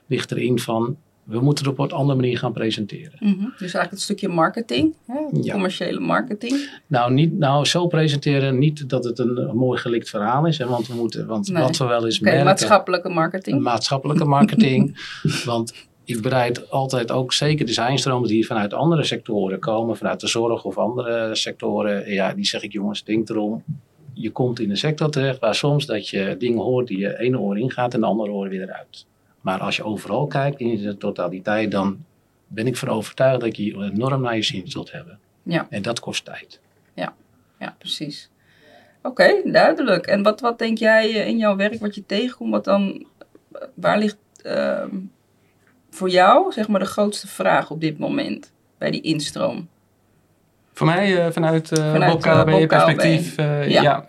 [0.07, 0.97] ligt erin van
[1.27, 3.17] we moeten het op een andere manier gaan presenteren.
[3.19, 3.51] Mm -hmm.
[3.51, 5.19] Dus eigenlijk het stukje marketing, hè?
[5.41, 5.53] Ja.
[5.53, 6.71] commerciële marketing.
[6.87, 10.59] Nou, niet, nou, zo presenteren, niet dat het een, een mooi gelikt verhaal is.
[10.59, 11.63] Hè, want we moeten, want nee.
[11.63, 12.49] wat we wel eens okay, merken...
[12.49, 13.63] maatschappelijke marketing.
[13.63, 14.99] Maatschappelijke marketing.
[15.45, 15.73] want
[16.07, 20.79] ik bereid altijd ook zeker designstromen die vanuit andere sectoren komen, vanuit de zorg of
[20.79, 22.13] andere sectoren.
[22.13, 23.65] Ja, die zeg ik jongens, denk erom.
[24.13, 27.39] Je komt in een sector terecht waar soms dat je dingen hoort die je ene
[27.39, 29.07] oor ingaat en de andere oor weer eruit.
[29.41, 32.05] Maar als je overal kijkt in de totaliteit, dan
[32.47, 35.19] ben ik van overtuigd dat je enorm naar je zin zult hebben.
[35.43, 35.67] Ja.
[35.71, 36.61] En dat kost tijd.
[36.95, 37.15] Ja,
[37.59, 38.31] ja precies.
[39.03, 40.07] Oké, okay, duidelijk.
[40.07, 43.07] En wat, wat denk jij in jouw werk, wat je tegenkomt, wat dan,
[43.75, 44.85] waar ligt uh,
[45.97, 49.69] voor jou zeg maar de grootste vraag op dit moment bij die instroom?
[50.73, 53.83] Voor mij uh, vanuit, uh, vanuit KLB uh, perspectief, uh, ja.
[53.83, 54.07] ja.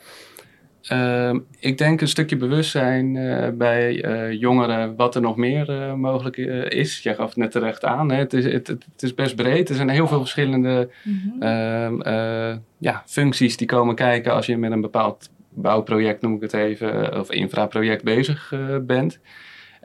[0.92, 3.14] Uh, ik denk een stukje bewustzijn
[3.58, 3.94] bij
[4.40, 7.00] jongeren wat er nog meer mogelijk is.
[7.00, 8.12] Jij gaf het net terecht aan.
[8.12, 8.18] Hè?
[8.18, 9.70] Het, is, het, het, is best breed.
[9.70, 12.64] Er zijn heel veel verschillende mm -hmm.
[12.78, 17.20] ja, functies die komen kijken als je met een bepaald bouwproject, noem ik het even,
[17.20, 19.20] of infraproject bezig bent.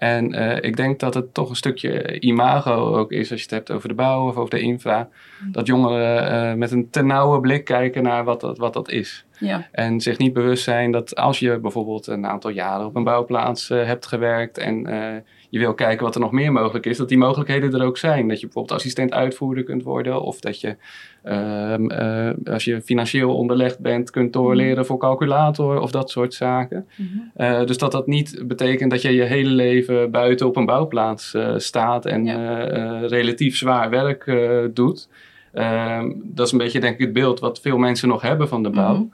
[0.03, 3.55] En eh, ik denk dat het toch een stukje imago ook is als je het
[3.55, 5.09] hebt over de bouw of over de infra.
[5.51, 9.25] Dat jongeren eh, met een ternauwe blik kijken naar wat dat, wat dat is.
[9.39, 9.69] Ja.
[9.73, 13.71] En zich niet bewust zijn dat als je bijvoorbeeld een aantal jaren op een bouwplaats
[13.71, 14.87] eh, hebt gewerkt en
[15.53, 18.29] je wil kijken wat er nog meer mogelijk is, dat die mogelijkheden er ook zijn.
[18.29, 20.77] Dat je bijvoorbeeld assistent uitvoerder kunt worden of dat je
[21.23, 24.85] Ehm, eh, als je financieel onderlegd bent, kunt doorleren mhm.
[24.85, 26.87] voor calculator of dat soort zaken.
[26.97, 27.09] Mhm.
[27.35, 31.35] Eh, dus dat dat niet betekent dat je je hele leven buiten op een bouwplaats
[31.35, 32.27] uh, staat en
[33.07, 34.33] relatief zwaar werk
[34.75, 35.09] doet.
[35.53, 38.63] Ehm, dat is een beetje denk ik het beeld wat veel mensen nog hebben van
[38.63, 38.95] de bouw.
[38.95, 39.07] Mhm.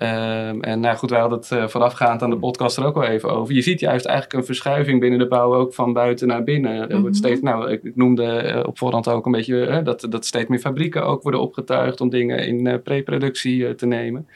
[0.00, 3.04] Ehm, en nou goed, wij hadden het uh, voorafgaand aan de podcast er ook al
[3.04, 3.54] even over.
[3.54, 6.72] Je ziet juist eigenlijk een verschuiving binnen de bouw ook van buiten naar binnen.
[6.72, 7.26] Er wordt mhm.
[7.26, 10.58] steeds, nou, ik noemde uh, op voorhand ook een beetje uh, dat, dat steeds meer
[10.58, 14.28] fabrieken ook worden opgetuigd om dingen in preproductie te nemen.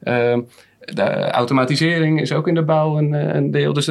[0.00, 0.40] Ehm,
[0.94, 3.72] de automatisering is ook in de bouw een, eh, een deel.
[3.72, 3.88] Dus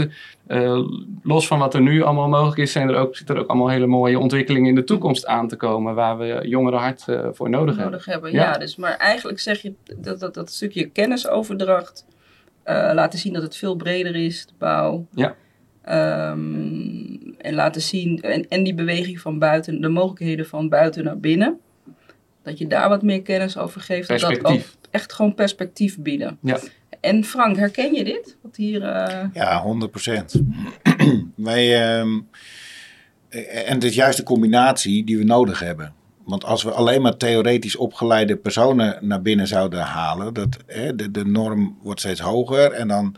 [0.48, 0.88] uh,
[1.24, 3.70] los van wat er nu allemaal mogelijk is, zijn er ook, zitten er ook allemaal
[3.70, 5.96] hele mooie ontwikkelingen in de toekomst aan te komen.
[5.96, 8.32] Waar we jongeren hard uh, voor nodig, nodig hebben.
[8.32, 8.58] Ja.
[8.58, 12.06] dus, maar eigenlijk zeg je dat dat, dat stukje kennisoverdracht
[12.94, 15.06] laten zien dat het veel breder is, de bouw.
[15.12, 15.36] Ja.
[16.32, 21.20] Um, en laten zien, en, en die beweging van buiten, de mogelijkheden van buiten naar
[21.20, 21.60] binnen.
[22.44, 24.08] Dat je daar wat meer kennis over geeft.
[24.08, 26.38] Dat dat ook echt gewoon perspectief bieden.
[26.42, 26.60] Ja.
[27.06, 28.38] En Frank, herken je dit?
[28.42, 29.24] Wat hier, uh...
[29.34, 30.42] Ja, 100 procent.
[31.36, 32.00] Wij, uh,
[33.70, 35.94] en het is juist de combinatie die we nodig hebben.
[36.24, 41.12] Want als we alleen maar theoretisch opgeleide personen naar binnen zouden halen, dat, hè, de,
[41.12, 43.16] de norm wordt steeds hoger en dan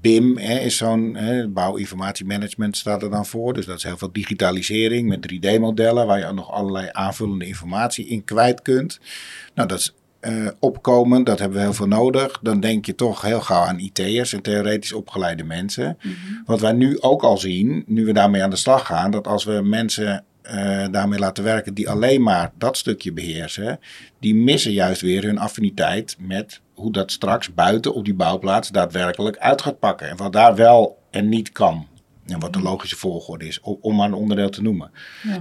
[0.00, 1.18] BIM hè, is zo'n
[1.52, 3.52] bouwinformatiemanagement staat er dan voor.
[3.52, 8.24] Dus dat is heel veel digitalisering met 3D-modellen waar je nog allerlei aanvullende informatie in
[8.24, 9.00] kwijt kunt.
[9.54, 9.94] Nou, dat is
[10.28, 12.38] uh, opkomen, dat hebben we heel veel nodig.
[12.42, 15.98] Dan denk je toch heel gauw aan IT'ers en theoretisch opgeleide mensen.
[16.02, 16.14] Mhm.
[16.46, 19.44] Wat wij nu ook al zien, nu we daarmee aan de slag gaan, dat als
[19.44, 23.80] we mensen uh, daarmee laten werken die alleen maar dat stukje beheersen,
[24.20, 29.36] die missen juist weer hun affiniteit met hoe dat straks buiten op die bouwplaats daadwerkelijk
[29.36, 30.08] uit gaat pakken.
[30.08, 31.86] En wat daar wel en niet kan.
[32.26, 32.68] En wat de mhm.
[32.68, 34.90] logische volgorde is, om maar een onderdeel te noemen.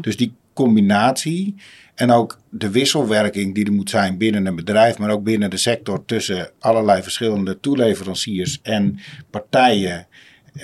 [0.01, 1.55] Dus die combinatie
[1.95, 5.57] en ook de wisselwerking die er moet zijn binnen een bedrijf, maar ook binnen de
[5.57, 10.07] sector tussen allerlei verschillende toeleveranciers en partijen.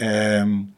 [0.02, 0.74] Um,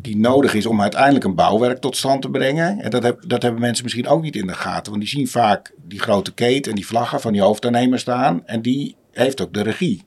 [0.00, 2.80] die nodig is om uiteindelijk een bouwwerk tot stand te brengen.
[2.80, 4.92] En dat, heb, dat hebben mensen misschien ook niet in de gaten.
[4.92, 8.46] Want die zien vaak die grote keten en die vlaggen van die hoofdaannemer staan.
[8.46, 10.04] En die heeft ook de regie.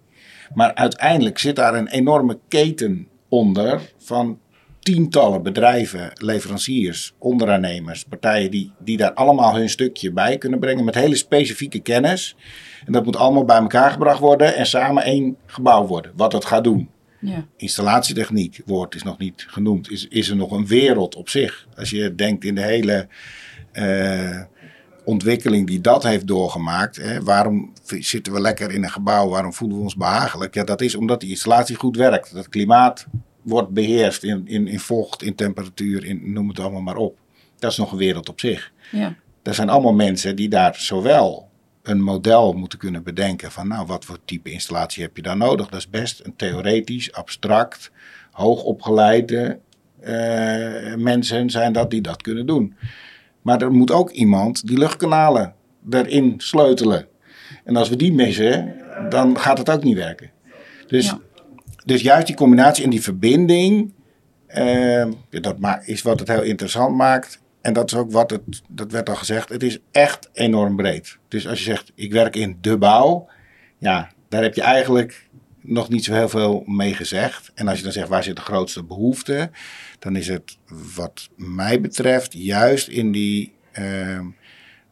[0.54, 4.40] Maar uiteindelijk zit daar een enorme keten onder van
[4.84, 10.96] tientallen bedrijven, leveranciers, onderaannemers, partijen die, die daar allemaal hun stukje bij kunnen brengen met
[10.96, 12.36] hele specifieke kennis.
[12.86, 16.46] En dat moet allemaal bij elkaar gebracht worden en samen één gebouw worden, wat het
[16.46, 16.90] gaat doen.
[17.20, 17.46] Ja.
[17.58, 21.68] Installatietechniek, woord is nog niet genoemd, is, is er nog een wereld op zich.
[21.78, 23.08] Als je denkt in de hele
[23.74, 24.42] uh,
[25.06, 26.96] ontwikkeling die dat heeft doorgemaakt.
[26.96, 29.30] Hè, waarom zitten we lekker in een gebouw?
[29.30, 30.54] Waarom voelen we ons behagelijk?
[30.54, 32.34] Ja, dat is omdat die installatie goed werkt.
[32.34, 33.08] Dat klimaat
[33.44, 37.18] wordt beheerst in, in, in vocht, in temperatuur, in, noem het allemaal maar op.
[37.60, 38.72] Dat is nog een wereld op zich.
[38.92, 39.16] Ja.
[39.44, 41.50] Er zijn allemaal mensen die daar zowel
[41.84, 45.68] een model moeten kunnen bedenken van nou wat voor type installatie heb je daar nodig.
[45.68, 47.92] Dat is best een theoretisch, abstract,
[48.32, 49.60] hoogopgeleide
[50.02, 52.76] uh, mensen zijn dat die dat kunnen doen.
[53.42, 55.54] Maar er moet ook iemand die luchtkanalen
[55.90, 57.08] erin sleutelen.
[57.64, 58.76] En als we die missen,
[59.10, 60.32] dan gaat het ook niet werken.
[60.88, 61.14] Dus
[61.86, 63.94] dus juist die combinatie en die verbinding,
[64.56, 67.42] uh, dat is wat het heel interessant maakt.
[67.62, 71.18] En dat is ook wat het, dat werd al gezegd, het is echt enorm breed.
[71.28, 73.28] Dus als je zegt, ik werk in de bouw,
[73.78, 75.30] ja, daar heb je eigenlijk
[75.62, 77.52] nog niet zo heel veel mee gezegd.
[77.56, 79.52] En als je dan zegt, waar zit de grootste behoefte?
[80.00, 80.58] Dan is het
[80.96, 84.20] wat mij betreft juist in die uh,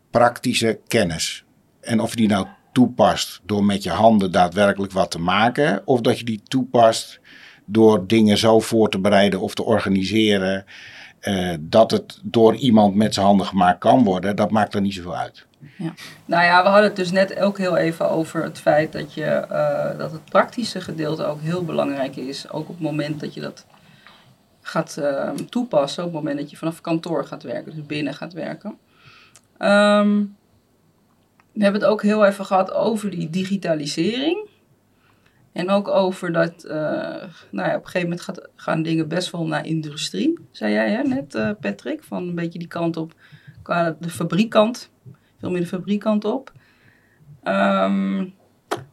[0.09, 1.45] praktische kennis.
[1.81, 6.01] En of je die nou toepast door met je handen daadwerkelijk wat te maken, of
[6.01, 7.19] dat je die toepast
[7.65, 10.65] door dingen zo voor te bereiden of te organiseren
[11.21, 14.93] uh, dat het door iemand met zijn handen gemaakt kan worden, dat maakt er niet
[14.93, 15.45] zoveel uit.
[15.77, 15.93] Ja.
[16.25, 19.45] Nou ja, we hadden het dus net ook heel even over het feit dat, je,
[19.51, 22.49] uh, dat het praktische gedeelte ook heel belangrijk is.
[22.49, 23.65] Ook op het moment dat je dat
[24.61, 28.33] gaat uh, toepassen, op het moment dat je vanaf kantoor gaat werken, dus binnen gaat
[28.33, 28.77] werken.
[29.59, 30.35] Um,
[31.51, 34.49] we hebben het ook heel even gehad over die digitalisering.
[35.51, 36.71] En ook over dat, uh,
[37.51, 40.39] nou ja, op een gegeven moment gaat, gaan dingen best wel naar industrie.
[40.51, 43.13] Zei jij hè, net, uh, Patrick, van een beetje die kant op,
[43.61, 44.91] qua de fabrikant,
[45.39, 46.51] veel meer de fabrikant op.
[47.43, 48.33] Um,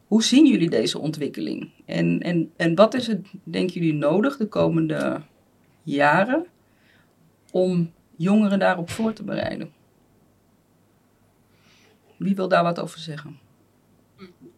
[0.07, 1.71] hoe zien jullie deze ontwikkeling?
[1.85, 5.21] En, en, en wat is het, denken jullie, nodig de komende
[5.83, 6.45] jaren
[7.51, 9.71] om jongeren daarop voor te bereiden?
[12.19, 13.39] Wie wil daar wat over zeggen?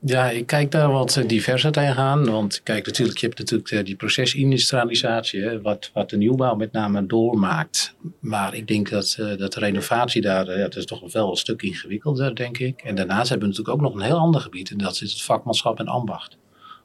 [0.06, 2.26] Ja, ik kijk daar wat eh, diverser tegenaan.
[2.26, 7.06] Want kijk, natuurlijk, je hebt natuurlijk eh, die procesindustrialisatie, wat, wat de nieuwbouw met name
[7.06, 7.95] doormaakt.
[8.19, 11.36] Maar ik denk dat, uh, dat de renovatie daar, ja, dat is toch wel een
[11.36, 12.82] stuk ingewikkelder, denk ik.
[12.82, 14.71] En daarnaast hebben we natuurlijk ook nog een heel ander gebied.
[14.71, 16.38] En dat is het vakmanschap en ambacht.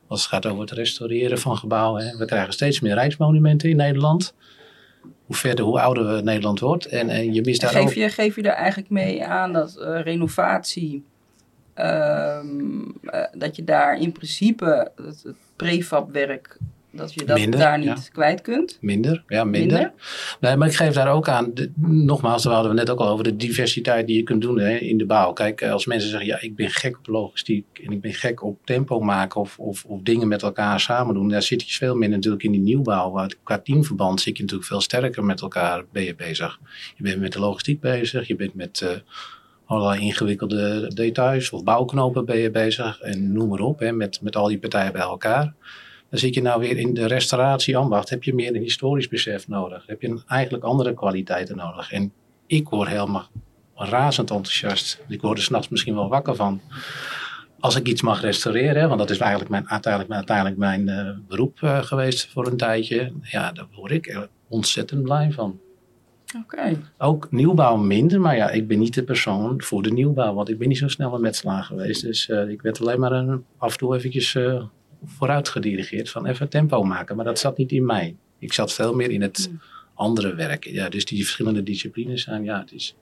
[0.09, 2.07] Als het gaat over het restaureren van gebouwen.
[2.07, 2.17] Hè.
[2.17, 4.35] We krijgen steeds meer rijksmonumenten in Nederland.
[5.27, 6.87] Hoe verder, hoe ouder Nederland wordt.
[6.87, 7.95] En, en je mist daar geef.
[7.95, 11.05] Je, geef je daar eigenlijk mee aan dat uh, renovatie
[11.79, 16.59] Um, uh, dat je daar in principe het, het prefabwerk,
[16.97, 18.13] dat je dat minder, daar niet ja.
[18.13, 18.79] kwijt kunt.
[18.81, 19.79] Minder, ja, minder.
[19.79, 19.93] Minder?
[20.41, 23.09] Nee, maar ik geef daar ook aan, de, nogmaals, daar hadden we net ook al
[23.09, 25.33] over, de diversiteit die je kunt doen hè, in de bouw.
[25.33, 28.59] Kijk, als mensen zeggen, ja, ik ben gek op logistiek en ik ben gek op
[28.65, 32.17] tempo maken of, of, of dingen met elkaar samen doen, daar zit je veel minder
[32.17, 33.11] natuurlijk in die nieuwbouw.
[33.11, 36.61] Waar, qua teamverband zit je natuurlijk veel sterker met elkaar ben je bezig.
[36.97, 38.81] Je bent met de logistiek bezig, je bent met...
[38.81, 38.91] Uh,
[39.67, 44.37] allerlei ingewikkelde details of bouwknopen ben je bezig en noem maar op, hè, met, met
[44.37, 45.55] al die partijen bij elkaar.
[46.11, 49.49] Dan zit je nou weer in de restauratie ambacht, heb je meer een historisch besef
[49.49, 51.93] nodig, heb je een, eigenlijk andere kwaliteiten nodig.
[51.93, 52.13] En
[52.47, 53.29] ik word helemaal
[53.75, 55.03] razend enthousiast.
[55.09, 56.61] Ik word er s'nachts misschien wel wakker van.
[57.61, 61.61] Als ik iets mag restaureren, want dat is eigenlijk mijn, uiteindelijk, uiteindelijk mijn uh, beroep
[61.61, 63.13] uh, geweest voor een tijdje.
[63.23, 65.61] Ja, daar word ik ontzettend blij van.
[66.43, 66.77] Okay.
[66.99, 70.59] Ook nieuwbouw minder, maar ja, ik ben niet de persoon voor de nieuwbouw, want ik
[70.59, 72.03] ben niet zo snel een metselaar geweest.
[72.03, 74.63] Dus uh, ik werd alleen maar een, af en toe eventjes uh,
[75.07, 78.17] vooruit gedirigeerd van even tempo maken, maar dat zat niet in mij.
[78.39, 79.61] Ik zat veel meer in het mm.
[79.95, 80.65] andere werk.
[80.65, 82.97] Ja, dus die verschillende disciplines zijn, ja, het is,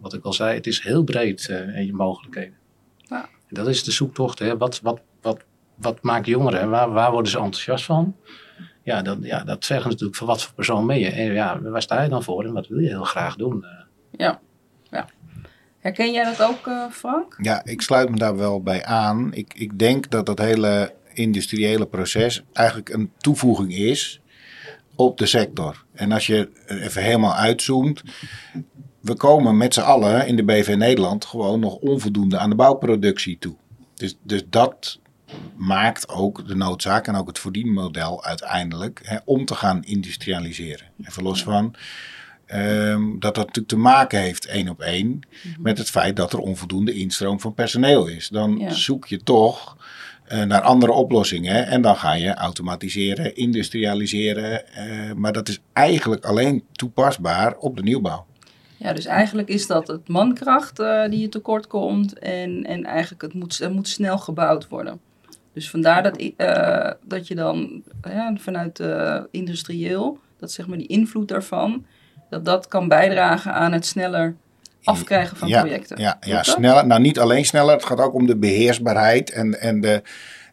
[0.00, 2.54] wat ik al zei, het is heel breed uh, in je mogelijkheden.
[2.96, 3.28] Ja.
[3.48, 4.56] En dat is de zoektocht, hè.
[4.56, 8.16] Wat, wat, wat, wat maakt jongeren, waar, waar worden ze enthousiast van?
[8.86, 11.10] ja, dat, ja, dat zeggen natuurlijk van wat voor persoon ben je.
[11.10, 13.64] En ja, waar sta je dan voor en wat wil je heel graag doen?
[14.10, 14.40] Ja,
[14.90, 15.08] ja.
[15.78, 17.38] Herken jij dat ook, uh, Frank?
[17.42, 19.32] Ja, ik sluit me daar wel bij aan.
[19.32, 24.20] Ik, ik denk dat dat hele industriële proces eigenlijk een toevoeging is
[24.94, 25.84] op de sector.
[25.92, 28.02] En als je even helemaal uitzoomt,
[29.00, 33.38] we komen met z'n allen in de BV Nederland gewoon nog onvoldoende aan de bouwproductie
[33.38, 33.54] toe.
[33.94, 35.00] Dus, dus dat
[35.56, 40.86] maakt ook de noodzaak en ook het verdienmodel uiteindelijk hè, om te gaan industrialiseren.
[41.04, 41.74] Even los van
[42.54, 45.62] um, dat dat natuurlijk te maken heeft één op één mm -hmm.
[45.62, 48.28] met het feit dat er onvoldoende instroom van personeel is.
[48.28, 48.72] Dan ja.
[48.72, 49.76] zoek je toch
[50.28, 54.62] naar andere oplossingen en dan ga je automatiseren, industrialiseren.
[54.78, 58.26] Uh, maar dat is eigenlijk alleen toepasbaar op de nieuwbouw.
[58.76, 63.22] Ja, dus eigenlijk is dat het mankracht uh, die je tekort komt en, en eigenlijk
[63.22, 65.00] het moet, het moet snel gebouwd worden.
[65.52, 66.32] Dus vandaar dat,
[67.02, 71.86] dat je dan ja, vanuit uh, industrieel, dat zeg maar die invloed daarvan,
[72.30, 74.36] dat dat kan bijdragen aan het sneller
[74.86, 76.00] afkrijgen van ja, projecten.
[76.00, 76.86] Ja, ja sneller.
[76.86, 80.02] Nou, niet alleen sneller, het gaat ook om de beheersbaarheid en, en de.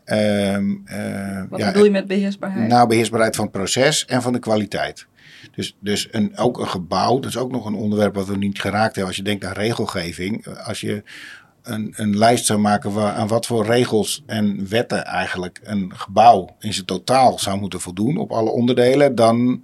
[0.06, 2.68] Um, uh, Wat ja, bedoel je met beheersbaarheid?
[2.68, 5.08] Nou, beheersbaarheid van het proces en van de kwaliteit.
[5.56, 8.62] Dus, dus een, ook een gebouw, dat is ook nog een onderwerp wat we niet
[8.62, 10.48] geraakt hebben als je denkt aan regelgeving.
[10.48, 11.04] Als je
[11.64, 16.56] een, een lijst zou maken waar, aan wat voor regels en wetten eigenlijk een gebouw
[16.60, 19.64] in zijn totaal zou moeten voldoen op alle onderdelen, dan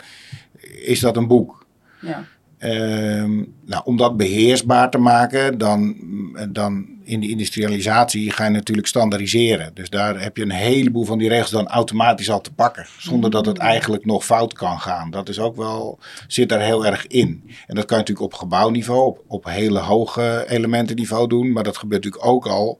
[0.83, 1.65] is dat een boek.
[2.01, 2.23] Ja.
[2.63, 5.95] Um, nou, om dat beheersbaar te maken, dan,
[6.49, 9.71] dan in de industrialisatie ga je natuurlijk standaardiseren.
[9.73, 12.87] Dus daar heb je een heleboel van die regels dan automatisch al te pakken.
[12.97, 15.11] Zonder dat het eigenlijk nog fout kan gaan.
[15.11, 17.43] Dat is ook wel, zit daar heel erg in.
[17.67, 21.51] En dat kan je natuurlijk op gebouwniveau, op, op hele hoge elementenniveau doen.
[21.51, 22.79] Maar dat gebeurt natuurlijk ook al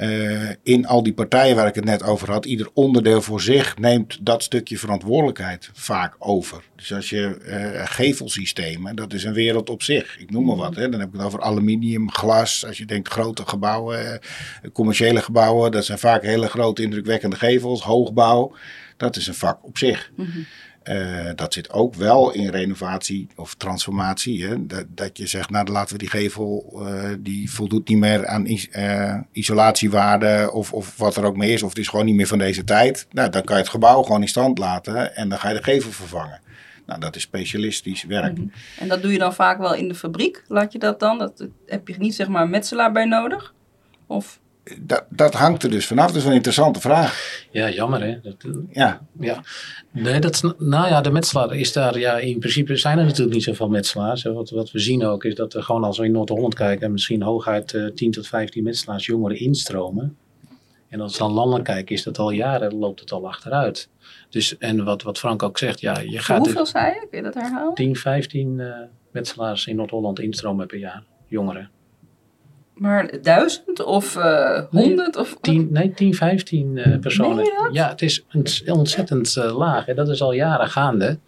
[0.00, 3.78] uh, in al die partijen waar ik het net over had, ieder onderdeel voor zich
[3.78, 6.62] neemt dat stukje verantwoordelijkheid vaak over.
[6.76, 10.18] Dus als je uh, gevelsystemen, dat is een wereld op zich.
[10.18, 10.76] Ik noem maar wat.
[10.76, 10.88] Hè.
[10.88, 12.66] Dan heb ik het over aluminium, glas.
[12.66, 17.82] Als je denkt grote gebouwen, uh, commerciële gebouwen, dat zijn vaak hele grote indrukwekkende gevels.
[17.82, 18.54] Hoogbouw,
[18.96, 20.10] dat is een vak op zich.
[20.16, 20.46] -hmm.
[20.84, 24.46] Uh, dat zit ook wel in renovatie of transformatie.
[24.46, 24.66] Hè?
[24.66, 28.46] Dat, dat je zegt, nou laten we die gevel, uh, die voldoet niet meer aan
[28.46, 31.62] uh, isolatiewaarde of, of wat er ook mee is.
[31.62, 33.06] Of het is gewoon niet meer van deze tijd.
[33.10, 35.62] Nou, dan kan je het gebouw gewoon in stand laten en dan ga je de
[35.62, 36.40] gevel vervangen.
[36.86, 38.36] Nou, dat is specialistisch werk.
[38.36, 38.52] -hmm.
[38.78, 40.44] En dat doe je dan vaak wel in de fabriek?
[40.48, 41.18] Laat je dat dan?
[41.18, 43.54] Dat heb je niet zeg maar een metselaar bij nodig?
[44.06, 44.40] Of...
[44.78, 46.06] Dat, dat, hangt er dus vanaf.
[46.06, 47.44] Dat is een interessante vraag.
[47.50, 48.20] Ja, jammer hè.
[48.20, 48.34] Dat,
[48.70, 49.00] ja.
[49.20, 49.42] ja.
[49.90, 53.44] Nee, dat, nou ja, de metselaar is daar, ja, in principe zijn er natuurlijk niet
[53.44, 54.22] zoveel metselaars.
[54.22, 57.22] Wat, wat we zien ook is dat er gewoon als we in Noord-Holland kijken, misschien
[57.22, 60.16] hooguit uh, 10 tot 15 metselaars jongeren instromen.
[60.88, 63.88] En als we dan landelijk kijken, is dat al jaren, loopt het al achteruit.
[64.28, 67.06] Dus, en wat, wat Frank ook zegt, ja, je gaat Hoeveel zei je?
[67.10, 67.74] Kun je dat herhalen?
[67.74, 68.74] 10, 15 uh,
[69.10, 71.70] metselaars in Noord-Holland instromen per jaar, jongeren.
[72.80, 75.14] Maar duizend of uh, honderd?
[75.14, 77.52] Nee, of, 10, nee, 10, 15 uh, personen.
[77.72, 78.24] Ja, het is
[78.66, 79.86] ontzettend uh, laag.
[79.86, 79.94] Hè?
[79.94, 81.18] Dat is al jaren gaande.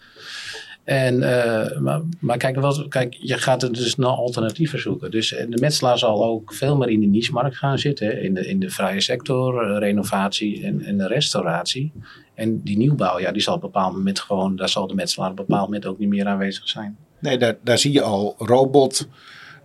[0.84, 5.11] En, uh, maar, maar kijk, wat, kijk, je gaat er dus naar alternatieven zoeken.
[5.11, 8.22] Dus de metselaar zal ook veel meer in de niche-markt gaan zitten.
[8.22, 11.92] In de, in de vrije sector, renovatie en, en de restauratie.
[12.34, 15.30] En die nieuwbouw, ja, die zal op een bepaald moment gewoon, daar zal de metselaar
[15.30, 16.96] op een bepaald moment ook niet meer aanwezig zijn.
[17.18, 19.09] Nee, daar, daar zie je al robot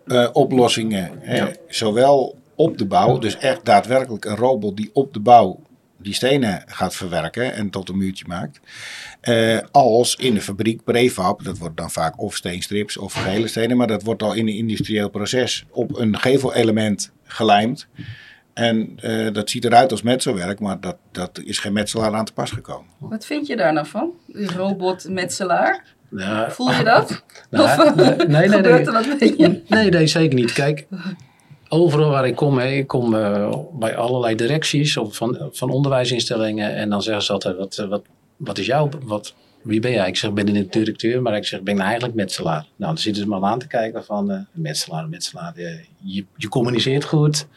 [0.07, 1.11] uh, oplossingen.
[1.25, 1.51] Ja.
[1.67, 5.59] Zowel op de bouw, dus echt daadwerkelijk een robot die op de bouw
[5.97, 8.59] die stenen gaat verwerken en tot een muurtje maakt.
[9.23, 13.77] Uh, als in de fabriek prefab, dat wordt dan vaak of steenstrips of gele stenen,
[13.77, 17.87] maar dat wordt al in een industrieel proces op een gevelelement gelijmd.
[18.53, 22.33] En uh, dat ziet eruit als metselwerk, maar dat, dat is geen metselaar aan te
[22.33, 22.89] pas gekomen.
[22.97, 25.83] Wat vind je daar nou van, die robot-metselaar?
[26.09, 27.11] Ja, Voel je dat?
[27.49, 29.61] Nou, of nee, nee, nee, er wat je?
[29.67, 30.53] Nee, nee, zeker niet.
[30.53, 30.87] Kijk,
[31.69, 36.75] overal waar ik kom, hè, ik kom uh, bij allerlei directies of van, van onderwijsinstellingen
[36.75, 38.01] en dan zeggen ze altijd, wat, wat,
[38.37, 39.33] wat is jouw, wat,
[39.67, 40.07] wie ben jij?
[40.07, 42.65] Ik zeg, ik ben een directeur, maar ik zeg, ik ben eigenlijk metselaar.
[42.75, 46.25] Nou, dan zitten ze me al aan te kijken van, uh, metselaar, metselaar, je, je,
[46.35, 47.47] je, communiceert goed,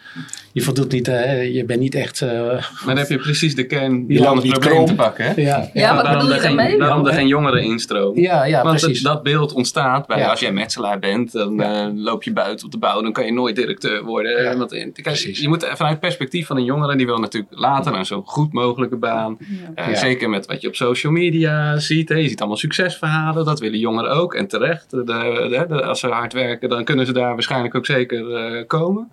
[0.53, 2.21] je voldoet niet, uh, je bent niet echt...
[2.21, 4.87] Uh, maar dan heb je precies de kern Je van het niet probleem krom.
[4.87, 5.33] te pakken, hè?
[5.37, 6.79] ja, Ja, wat daarom bedoel er je geen, daarmee?
[6.79, 8.23] Daarom er geen jongeren instromen.
[8.23, 8.99] ja, ja, Want precies.
[8.99, 10.29] het- dat beeld ontstaat bij, Ja.
[10.31, 13.33] als jij metselaar bent, dan eh, loop je buiten op de bouw, dan kan je
[13.33, 14.43] nooit directeur worden.
[14.43, 15.41] Ja, Want, eh, kijk, precies.
[15.41, 18.53] je moet vanuit het perspectief van een jongere, die wil natuurlijk later een zo goed
[18.53, 19.39] mogelijke baan.
[19.75, 19.95] Eh, Ja.
[19.95, 22.00] Zeker met wat je op social media ziet.
[22.09, 22.15] Hè.
[22.15, 24.35] Je ziet allemaal succesverhalen, dat willen jongeren ook.
[24.35, 27.87] En terecht, de, de- de- als ze hard werken, dan kunnen ze daar waarschijnlijk ook
[27.87, 29.11] zeker eh, komen.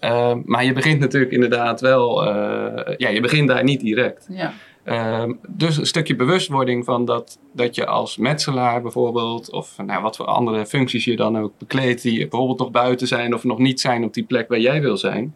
[0.00, 4.26] Eh, maar je begint natuurlijk inderdaad wel, eh, ja, je begint daar niet direct.
[4.30, 4.52] Ja.
[4.84, 10.16] Ehm, dus een stukje bewustwording van dat, dat je als metselaar bijvoorbeeld, of nou, wat
[10.16, 13.80] voor andere functies je dan ook bekleedt, die bijvoorbeeld nog buiten zijn of nog niet
[13.80, 15.34] zijn op die plek waar jij wil zijn.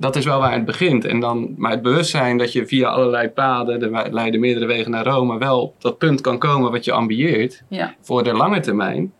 [0.00, 1.04] Dat is wel waar het begint.
[1.04, 5.04] En dan, maar het bewustzijn dat je via allerlei paden, er leiden meerdere wegen naar
[5.06, 7.94] Rome, wel op dat punt kan komen wat je ambieert Ja.
[8.00, 9.12] voor de lange termijn.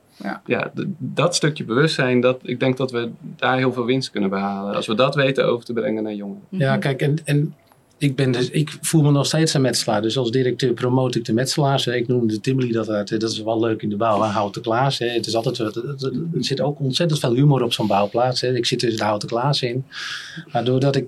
[0.46, 0.70] Ja.
[0.74, 4.74] d- dat stukje bewustzijn, dat, ik denk dat we daar heel veel winst kunnen behalen.
[4.74, 6.42] Als we dat weten over te brengen naar jongeren.
[6.48, 7.54] Ja, kijk, en, en
[7.98, 10.02] ik, ben dus, ik voel me nog steeds een metselaar.
[10.02, 11.86] Dus als directeur promote ik de metselaars.
[11.86, 13.20] Ik noem de Timberly dat uit.
[13.20, 14.22] Dat is wel leuk in de bouw.
[14.22, 14.28] hè.
[14.28, 14.98] Houten Klaas.
[14.98, 15.06] Hè.
[15.06, 15.74] Het is altijd, er
[16.38, 18.40] zit ook ontzettend veel humor op zo'n bouwplaats.
[18.40, 18.54] Hè.
[18.56, 19.84] Ik zit tussen de Houten Klaas in.
[20.52, 21.06] Maar doordat ik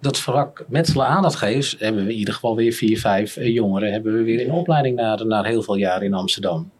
[0.00, 3.92] dat vak metselen aandacht geef, hebben we in ieder geval weer vier, vijf eh, jongeren.
[3.92, 6.70] Hebben we weer in opleiding naar, naar heel veel jaren in Amsterdam.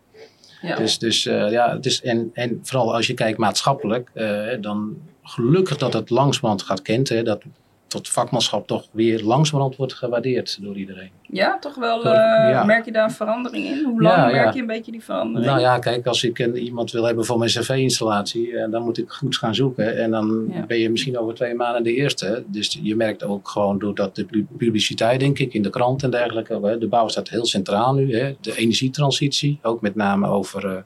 [0.63, 0.77] Ja.
[0.77, 4.97] Dus, dus eh, ja, het is, en, en vooral als je kijkt maatschappelijk, eh, dan
[5.23, 7.43] gelukkig dat het langzamerhand gaat kent, dat
[7.89, 11.11] tot vakmanschap toch weer langzamerhand wordt gewaardeerd door iedereen.
[11.31, 12.05] ja, toch wel.
[12.05, 12.13] Eh,
[12.51, 12.65] ja.
[12.65, 13.85] Merk je daar een verandering in?
[13.85, 15.47] Hoe lang Ja, merk je een beetje die verandering?
[15.51, 18.99] Nou ja, kijk, als ik een, iemand wil hebben voor mijn cv-installatie, eh, dan moet
[18.99, 19.97] ik goed gaan zoeken.
[19.99, 22.45] En dan ben je misschien over twee maanden de eerste.
[22.47, 26.11] Dus je merkt ook gewoon doordat de pu- publiciteit, denk ik, in de krant en
[26.11, 26.59] dergelijke.
[26.63, 28.17] hè, De bouw staat heel centraal nu.
[28.17, 30.67] Hè, de energietransitie, ook met name over.
[30.67, 30.77] eh,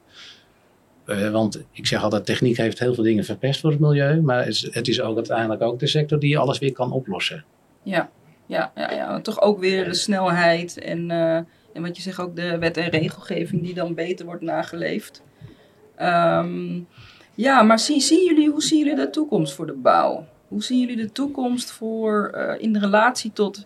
[1.05, 4.21] eh, want ik zeg altijd, techniek heeft heel veel dingen verpest voor het milieu.
[4.21, 7.45] Maar het is, het is ook uiteindelijk ook de sector die alles weer kan oplossen.
[7.83, 8.09] Ja,
[8.45, 9.21] ja, ja, ja.
[9.21, 11.35] Toch ook weer de snelheid en, eh,
[11.73, 15.23] en wat je zegt ook de wet en regelgeving die dan beter wordt nageleefd.
[15.95, 16.81] Ehm,
[17.33, 20.25] ja, maar zien, zien jullie, hoe zien jullie de toekomst voor de bouw?
[20.47, 23.65] Hoe zien jullie de toekomst voor, eh, in relatie tot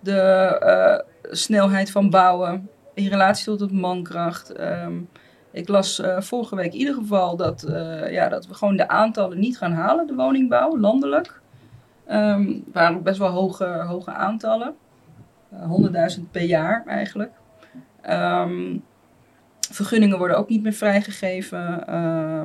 [0.00, 4.52] de snelheid van bouwen, in relatie tot het mankracht?
[4.52, 4.94] Ehm,
[5.56, 8.88] ik las eh, vorige week in ieder geval dat, eh, ja, dat we gewoon de
[8.88, 11.40] aantallen niet gaan halen, de woningbouw, landelijk.
[12.06, 14.74] Ehm waren ook best wel hoge, hoge aantallen.
[15.50, 17.32] Eh, 100.000 per jaar eigenlijk.
[18.02, 18.76] Ehm,
[19.70, 21.84] vergunningen worden ook niet meer vrijgegeven.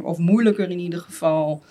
[0.04, 1.62] of moeilijker in ieder geval.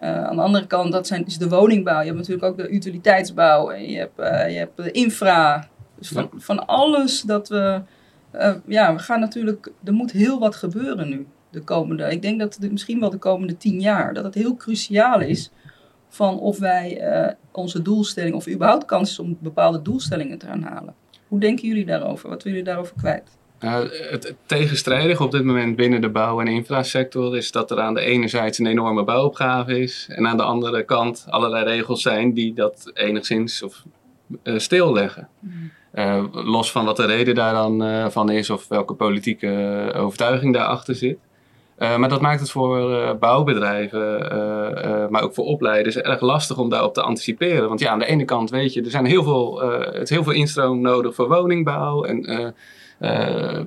[0.00, 1.98] Aan de andere kant, dat zijn, is de woningbouw.
[1.98, 3.70] Je hebt natuurlijk ook de utiliteitsbouw.
[3.70, 4.16] En je hebt,
[4.52, 5.68] je hebt de infra.
[5.98, 7.80] Dus van, van alles dat we...
[8.38, 9.70] eh, ja, we gaan natuurlijk...
[9.84, 11.26] Er moet heel wat gebeuren nu.
[11.50, 12.10] De komende...
[12.10, 14.14] Ik denk dat het misschien wel de komende tien jaar...
[14.14, 15.50] Dat het heel cruciaal is
[16.08, 20.62] van of wij eh, onze doelstelling, of überhaupt kans is om bepaalde doelstellingen te gaan
[20.62, 20.94] halen.
[21.28, 22.28] Hoe denken jullie daarover?
[22.28, 23.36] Wat willen jullie daarover kwijt?
[23.60, 23.78] Uh,
[24.10, 27.94] het, het tegenstrijdige op dit moment binnen de bouw- en infrasector is dat er aan
[27.94, 32.32] de ene zijde een enorme bouwopgave is en aan de andere kant allerlei regels zijn
[32.32, 33.84] die dat enigszins of,
[34.42, 35.28] uh, stilleggen.
[35.96, 40.54] Uh, los van wat de reden daar dan uh, van is of welke politieke overtuiging
[40.54, 41.18] daarachter zit.
[41.78, 44.18] Maar dat maakt het voor bouwbedrijven,
[45.10, 47.68] maar ook voor opleiders, erg lastig om daarop te anticiperen.
[47.68, 49.60] Want ja, aan de ene kant weet je, er zijn heel veel,
[49.92, 52.04] het is heel veel instroom nodig voor woningbouw.
[52.04, 52.54] En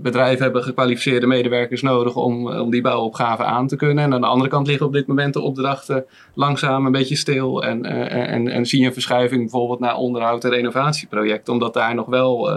[0.02, 4.04] bedrijven hebben gekwalificeerde medewerkers nodig om, om die bouwopgave aan te kunnen.
[4.04, 7.64] En aan de andere kant liggen op dit moment de opdrachten langzaam een beetje stil.
[7.64, 12.06] En, en, en zie je een verschuiving bijvoorbeeld naar onderhoud en renovatieprojecten, omdat daar nog
[12.06, 12.54] wel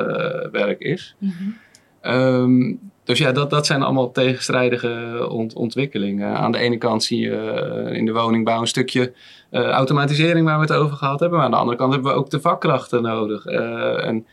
[0.50, 1.16] werk is.
[1.18, 2.90] Mm -hmm.
[3.04, 6.36] Dus ja, dat, dat zijn allemaal tegenstrijdige ont ontwikkelingen.
[6.36, 9.12] Aan de ene kant zie je eh, in de woningbouw een stukje
[9.50, 11.38] uh, automatisering waar we het over gehad hebben.
[11.38, 13.46] Maar aan de andere kant hebben we ook de vakkrachten nodig.
[13.46, 14.26] Uh, en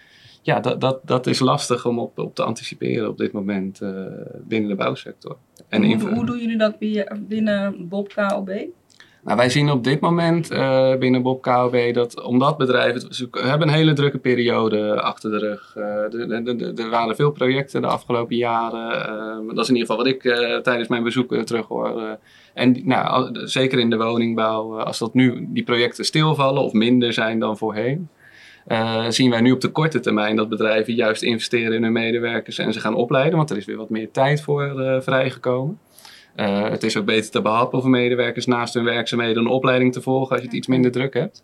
[0.50, 3.80] ja, dat, dat, dat is lastig om op, op te anticiperen op dit moment
[4.48, 5.38] binnen de bouwsector.
[5.68, 6.80] En hoe, hoe doen jullie dat
[7.28, 8.50] binnen Bob KOB?
[9.24, 13.68] Nou, wij zien op dit moment uh, binnen Bob KOB dat omdat bedrijven ze hebben
[13.68, 15.76] een hele drukke periode achter de rug.
[15.78, 19.10] Uh, er waren veel projecten de afgelopen jaren.
[19.48, 20.22] Uh, dat is in ieder geval wat ik
[20.64, 22.18] tijdens mijn bezoeken terug hoor.
[22.54, 27.40] en nou, zeker in de woningbouw, als dat nu die projecten stilvallen of minder zijn
[27.40, 28.10] dan voorheen.
[29.10, 32.74] Zien wij nu op de korte termijn dat bedrijven juist investeren in hun medewerkers en
[32.74, 35.80] ze gaan opleiden, want er is weer wat meer tijd voor vrijgekomen.
[36.36, 40.02] Uh, het is ook beter te behappen voor medewerkers naast hun werkzaamheden een opleiding te
[40.02, 41.44] volgen als je het iets minder druk hebt.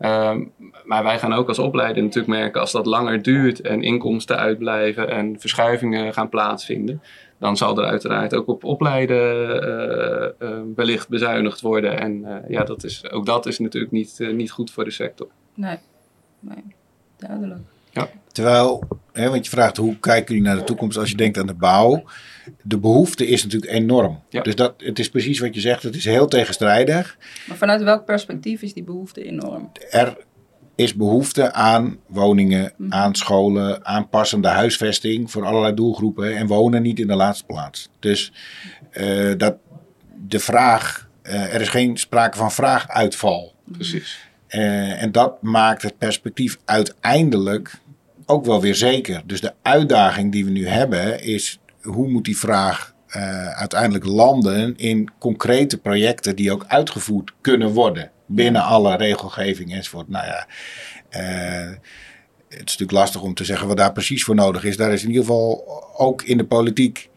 [0.00, 0.36] Uh,
[0.84, 5.10] maar wij gaan ook als opleider natuurlijk merken als dat langer duurt en inkomsten uitblijven
[5.10, 7.02] en verschuivingen gaan plaatsvinden.
[7.38, 9.46] Dan zal er uiteraard ook op opleiden
[10.42, 12.00] uh, wellicht bezuinigd worden.
[12.00, 15.28] En ja, dat is, ook dat is natuurlijk niet, niet goed voor de sector.
[15.54, 15.78] Nee,
[16.44, 16.64] nee.
[17.16, 17.60] duidelijk.
[17.90, 18.08] Ja.
[18.32, 18.82] Terwijl,
[19.12, 21.54] hè, want je vraagt hoe kijken jullie naar de toekomst als je denkt aan de
[21.54, 22.04] bouw.
[22.62, 24.22] De behoefte is natuurlijk enorm.
[24.28, 27.18] Dus dat, het is precies wat je zegt, het is heel tegenstrijdig.
[27.48, 29.70] Maar vanuit welk perspectief is die behoefte enorm?
[29.90, 30.16] Er
[30.74, 32.92] is behoefte aan woningen, mhm.
[32.92, 36.36] aan scholen, aan passende huisvesting voor allerlei doelgroepen.
[36.36, 37.88] En wonen niet in de laatste plaats.
[37.98, 38.32] Dus
[38.92, 39.56] uh, dat
[40.26, 43.54] de vraag, uh, er is geen sprake van vraaguitval.
[43.72, 44.23] Precies.
[44.54, 47.74] Uh, en dat maakt het perspectief uiteindelijk
[48.26, 49.22] ook wel weer zeker.
[49.26, 54.76] Dus de uitdaging die we nu hebben is hoe moet die vraag uh, uiteindelijk landen
[54.76, 60.08] in concrete projecten die ook uitgevoerd kunnen worden binnen alle regelgeving enzovoort.
[60.08, 60.46] Nou ja,
[61.10, 61.76] uh,
[62.48, 64.76] het is natuurlijk lastig om te zeggen wat daar precies voor nodig is.
[64.76, 65.64] Daar is in ieder geval
[65.96, 67.08] ook in de politiek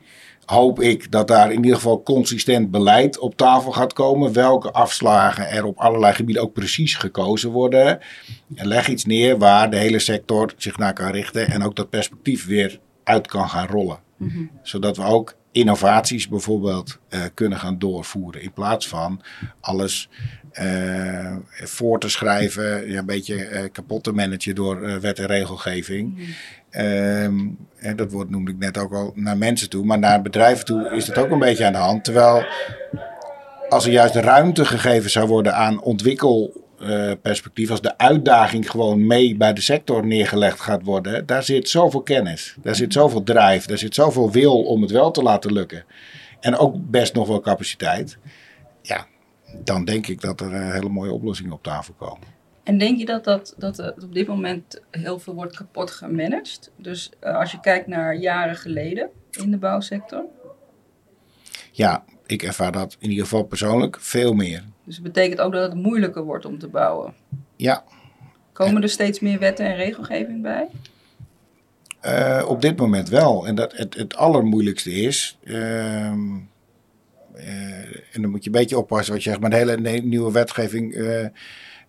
[0.56, 4.34] hoop ik dat daar in ieder geval consistent beleid op tafel gaat komen.
[4.34, 8.00] Welke afslagen er op allerlei gebieden ook precies gekozen worden.
[8.56, 11.90] En leg iets neer waar de hele sector zich naar kan richten en ook dat
[11.90, 14.00] perspectief weer uit kan gaan rollen.
[14.18, 14.46] Mhm.
[14.62, 18.42] Zodat we ook innovaties bijvoorbeeld uh, kunnen gaan doorvoeren.
[18.42, 19.22] In plaats van
[19.60, 20.10] alles
[20.62, 26.10] uh, voor te schrijven, een beetje uh, kapot te managen door wet en regelgeving.
[26.10, 26.34] Mm -hmm.
[26.70, 29.86] En dat wordt, noemde ik net ook al, naar mensen toe.
[29.86, 32.04] Maar naar bedrijven toe is het ook een beetje aan de hand.
[32.04, 32.46] Terwijl
[33.70, 39.08] als er juist ruimte gegeven zou worden aan ontwikkel uh, perspectief, als de uitdaging gewoon
[39.08, 43.68] mee bij de sector neergelegd gaat worden, daar zit zoveel kennis, daar zit zoveel drive,
[43.68, 45.86] daar zit zoveel wil om het wel te laten lukken.
[46.40, 48.18] En ook best nog wel capaciteit.
[48.82, 49.06] Ja,
[49.64, 52.37] dan denk ik dat er uh, hele mooie oplossingen op tafel komen.
[52.68, 56.72] En denk je dat, dat, dat op dit moment heel veel wordt kapot gemanaged?
[56.76, 60.26] Dus uh, als je kijkt naar jaren geleden in de bouwsector?
[61.72, 64.64] Ja, ik ervaar dat in ieder geval persoonlijk veel meer.
[64.84, 67.14] Dus het betekent ook dat het moeilijker wordt om te bouwen.
[67.56, 67.84] Ja.
[68.54, 70.68] Komen er steeds meer wetten en regelgeving bij?
[72.06, 73.48] Uh, op dit moment wel.
[73.48, 75.38] En dat het, het allermoeilijkste is.
[75.44, 76.14] Uh, uh,
[78.12, 79.42] en dan moet je een beetje oppassen wat je zegt.
[79.42, 81.26] Maar de hele nieuwe wetgeving eh,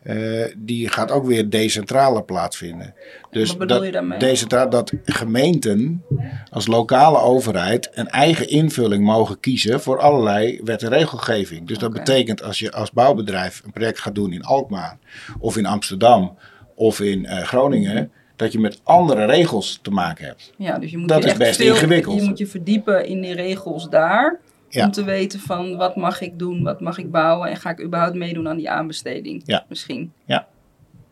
[0.08, 2.94] uh, die gaat ook weer decentraler plaatsvinden.
[3.30, 4.18] Dus Wat bedoel dat, je daarmee?
[4.18, 6.04] Decentraal, dat gemeenten
[6.50, 11.66] als lokale overheid een eigen invulling mogen kiezen voor allerlei wet en regelgeving.
[11.66, 14.98] Dus dat betekent als je als bouwbedrijf een project gaat doen in Alkmaar
[15.38, 16.36] of in Amsterdam
[16.74, 20.52] of in uh, Groningen dat je met andere regels te maken hebt.
[20.56, 22.20] Ja, dus je moet dat je is best veel, ingewikkeld.
[22.20, 24.40] Je moet je verdiepen in die regels daar.
[24.72, 27.82] Om te weten van wat mag ik doen, wat mag ik bouwen en ga ik
[27.82, 29.64] überhaupt meedoen aan die aanbesteding ja.
[29.68, 30.12] misschien.
[30.24, 30.48] Ja.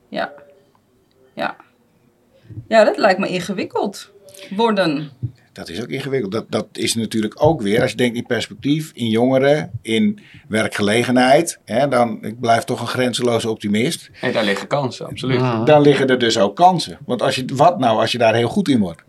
[0.08, 0.32] Ja.
[1.34, 1.56] Ja.
[2.68, 4.12] Ja, dat lijkt me ingewikkeld
[4.50, 5.10] worden.
[5.52, 6.32] Dat is ook ingewikkeld.
[6.32, 11.58] Dat, dat is natuurlijk ook weer, als je denkt in perspectief, in jongeren, in werkgelegenheid,
[11.64, 14.10] hè, dan ik blijf toch een grenzeloze optimist.
[14.20, 15.40] En daar liggen kansen, absoluut.
[15.66, 16.98] Dan liggen er dus ook kansen.
[17.06, 19.02] Want als je, wat nou als je daar heel goed in wordt?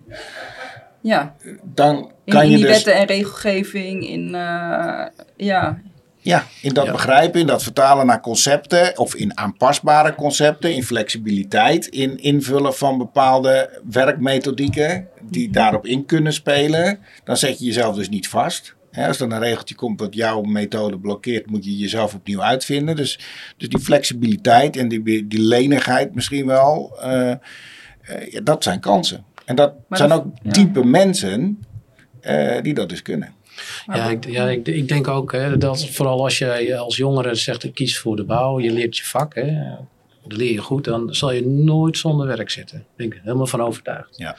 [1.02, 1.36] Ja.
[1.64, 5.06] Dan kan in, je die dus, wetten en regelgeving, in, uh,
[5.38, 5.80] ja.
[6.28, 11.88] Ja, in dat begrijpen, in dat vertalen naar concepten, of in aanpasbare concepten, in flexibiliteit,
[11.88, 15.54] in invullen van bepaalde werkmethodieken die mhm.
[15.54, 17.00] daarop in kunnen spelen.
[17.24, 18.76] Dan zet je jezelf dus niet vast.
[18.92, 22.96] Hè, als er een regeltje komt wat jouw methode blokkeert, moet je jezelf opnieuw uitvinden.
[22.96, 23.20] Dus,
[23.58, 27.34] dus die flexibiliteit en die, die lenigheid misschien wel, uh,
[28.30, 29.26] ja, dat zijn kansen.
[29.48, 31.60] En dat zijn ook type mensen
[32.62, 33.34] die dat dus kunnen.
[33.86, 37.64] Ja, ik, ja ik, ik, denk ook hè, dat vooral als je als jongere zegt
[37.64, 39.76] ik kies voor de bouw, je leert je vak, hè,
[40.28, 42.78] leer je goed, dan zal je nooit zonder werk zitten.
[42.78, 44.18] Daar ben ik helemaal van overtuigd.
[44.18, 44.36] Ja.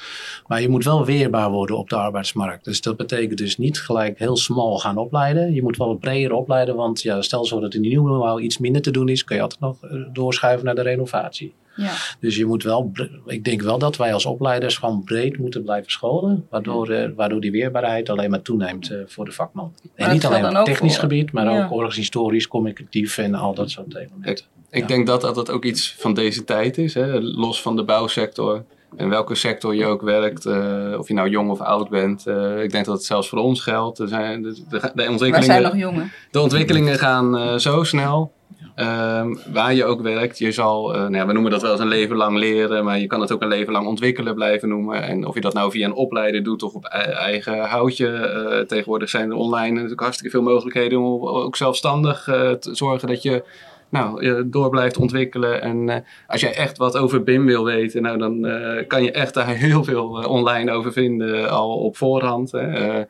[0.46, 2.64] Maar je moet wel weerbaar worden op de arbeidsmarkt.
[2.64, 5.54] Dus dat betekent dus niet gelijk heel smal gaan opleiden.
[5.54, 8.38] Je moet wel wat breder opleiden, want ja, stel zo dat in de nieuwe bouw
[8.38, 11.54] iets minder te doen is, kun je altijd nog eh, doorschuiven naar de renovatie.
[11.78, 11.92] Ja.
[12.20, 12.92] Dus je moet wel,
[13.26, 17.40] ik denk wel dat wij als opleiders gewoon breed moeten blijven scholen, waardoor, uh, waardoor
[17.40, 19.74] die weerbaarheid alleen maar toeneemt uh, voor de vakman.
[19.94, 21.64] en niet alleen op technisch voor, gebied, maar ja.
[21.64, 24.30] ook organisatorisch, communicatief en al dat soort elementen.
[24.30, 27.20] Ik, ik denk dat dat ook iets van deze tijd is, hè?
[27.20, 28.64] los van de bouwsector.
[28.96, 32.26] En welke sector je ook werkt, uh, of je nou jong of oud bent.
[32.62, 33.98] ik denk dat het zelfs voor ons geldt.
[33.98, 36.12] Er zijn, de, de, de ontwikkelingen, Wij zijn nog jongen.
[36.30, 38.32] De ontwikkelingen gaan zo snel.
[38.78, 41.80] Ehm, waar je ook werkt, je zal, uh, nou ja, we noemen dat wel eens
[41.80, 45.02] een leven lang leren, maar je kan het ook een leven lang ontwikkelen blijven noemen.
[45.02, 48.06] En of je dat nou via een opleider doet of op eigen houtje.
[48.08, 53.08] Uh, tegenwoordig zijn er online natuurlijk hartstikke veel mogelijkheden om ook zelfstandig uh, te zorgen
[53.08, 53.44] dat je
[53.90, 55.62] nou, je door blijft ontwikkelen.
[55.62, 59.12] En uh, als jij echt wat over BIM wil weten, nou, dan uh, kan je
[59.12, 62.52] echt daar heel veel online over vinden, al op voorhand.
[62.52, 63.00] Hè.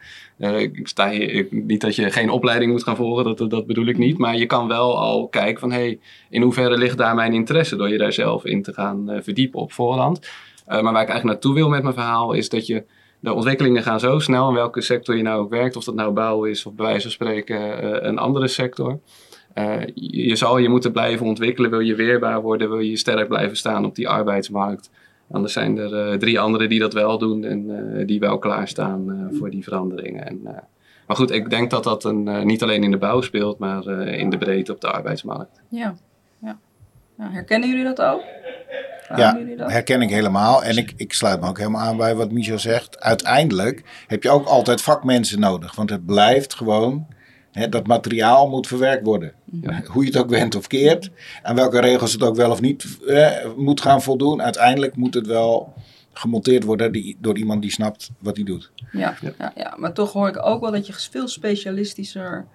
[0.59, 3.99] ik sta hier, niet dat je geen opleiding moet gaan volgen, dat, dat bedoel ik
[3.99, 4.18] niet.
[4.18, 5.99] Maar je kan wel al kijken van, hey,
[6.31, 9.72] in hoeverre ligt daar mijn interesse door je daar zelf in te gaan verdiepen op
[9.72, 10.29] voorhand.
[10.66, 12.85] maar waar ik eigenlijk naartoe wil met mijn verhaal is dat je
[13.20, 16.12] de ontwikkelingen gaan zo snel in welke sector je nou ook werkt, of dat nou
[16.12, 18.99] bouw is of bij wijze van spreken een andere sector.
[19.59, 23.57] Uh, je zal je moeten blijven ontwikkelen, wil je weerbaar worden, wil je sterk blijven
[23.57, 24.91] staan op die arbeidsmarkt.
[25.31, 29.29] Anders zijn er uh, drie anderen die dat wel doen en uh, die wel klaarstaan
[29.33, 30.27] voor die veranderingen.
[30.27, 30.41] En,
[31.07, 34.31] maar goed, ik denk dat dat een, niet alleen in de bouw speelt, maar in
[34.31, 35.61] de breedte op de arbeidsmarkt.
[35.69, 35.95] Ja,
[36.39, 36.59] ja.
[37.17, 38.23] Nou, herkennen jullie dat ook?
[39.17, 40.63] Ja, herken ik helemaal.
[40.63, 43.01] En ik, ik sluit me ook helemaal aan bij wat Michel zegt.
[43.01, 45.75] Uiteindelijk heb je ook altijd vakmensen nodig.
[45.75, 47.07] Want het blijft gewoon
[47.71, 49.33] dat materiaal moet verwerkt worden.
[49.87, 51.11] Hoe je het ook went of keert.
[51.43, 52.99] Aan welke regels het ook wel of niet
[53.57, 54.43] moet gaan voldoen.
[54.43, 55.73] Uiteindelijk moet het wel
[56.13, 58.73] gemonteerd worden die, door iemand die snapt wat hij doet.
[58.93, 59.53] Ja, ja.
[59.57, 62.47] ja, maar toch hoor ik ook wel dat je veel specialistischer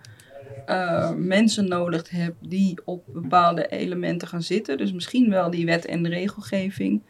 [0.68, 4.78] uh, mensen nodig hebt die op bepaalde elementen gaan zitten.
[4.78, 7.02] Dus misschien wel die wet en regelgeving.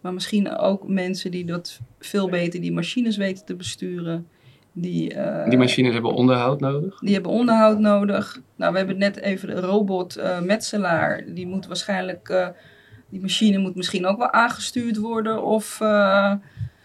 [0.00, 4.28] Maar misschien ook mensen die dat veel beter die machines weten te besturen.
[4.72, 6.98] Die, uh, die machines hebben onderhoud nodig?
[6.98, 8.40] Die hebben onderhoud nodig.
[8.56, 11.24] Nou, we hebben net even de robot uh, metselaar.
[11.26, 12.48] Die moet waarschijnlijk, uh,
[13.08, 15.42] die machine moet misschien ook wel aangestuurd worden.
[15.42, 15.78] Of,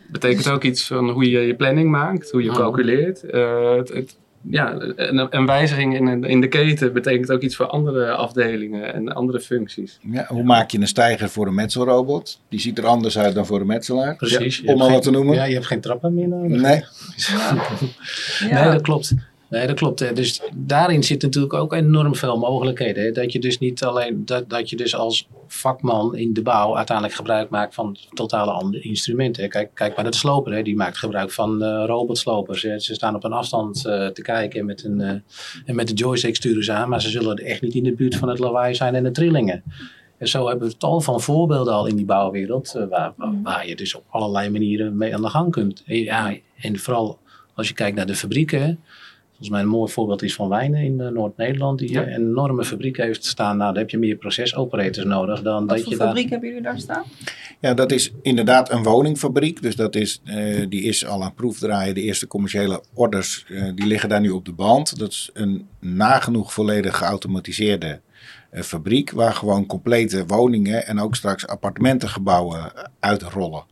[0.08, 0.54] Betekent dus...
[0.54, 3.22] ook iets van hoe je je planning maakt, hoe je calculeert.
[3.22, 4.18] Het, het,
[4.50, 9.14] ja, een, een wijziging in, in de keten betekent ook iets voor andere afdelingen en
[9.14, 10.00] andere functies.
[10.02, 12.40] Ja, hoe maak je een stijger voor een metselrobot?
[12.50, 14.16] Die ziet er anders uit dan voor een metselaar.
[14.16, 14.58] Precies.
[14.58, 15.36] Ja, om al wat te noemen.
[15.36, 16.62] Ja, je hebt geen trappen meer nodig.
[16.62, 16.84] Nee.
[18.50, 18.64] Ja.
[18.64, 19.14] Nee, dat klopt.
[19.50, 20.16] Nee, dat klopt.
[20.16, 23.14] Dus daarin zit natuurlijk ook enorm veel mogelijkheden.
[23.14, 27.18] Dat je dus niet alleen dat, dat je dus als vakman in de bouw uiteindelijk
[27.18, 29.50] gebruik maakt van totale andere instrumenten.
[29.50, 30.62] Kijk, kijk maar naar de sloper, hè.
[30.62, 32.62] die maakt gebruik van uh, robotslopers.
[32.62, 35.10] Ze staan op een afstand uh, te kijken met een, uh,
[35.66, 38.16] en met de joystick sturen ze aan, maar ze zullen echt niet in de buurt
[38.16, 39.64] van het lawaai zijn en de trillingen.
[40.18, 43.96] En zo hebben we tal van voorbeelden al in die bouwwereld, waar, waar je dus
[43.96, 45.84] op allerlei manieren mee aan de gang kunt.
[45.86, 47.20] Ja, en vooral
[47.54, 48.80] als je kijkt naar de fabrieken.
[49.38, 51.80] Volgens mij een mooi voorbeeld is van Wijnen in uh, Noord-Nederland.
[51.80, 53.58] Die een enorme fabriek heeft staan.
[53.58, 56.08] Nou, daar heb je meer procesoperators nodig dan Wat dat je daar...
[56.08, 57.04] fabriek hebben jullie daar staan?
[57.60, 59.62] Ja, dat is inderdaad een woningfabriek.
[59.62, 61.96] Dus dat is, uh, die is al aan proefdraaien.
[61.96, 65.00] De eerste commerciële orders uh, die liggen daar nu op de band.
[65.00, 68.02] Dat is een nagenoeg volledig geautomatiseerde
[68.64, 69.12] fabriek.
[69.12, 73.64] Waar gewoon complete woningen en ook straks appartementengebouwen uitrollen.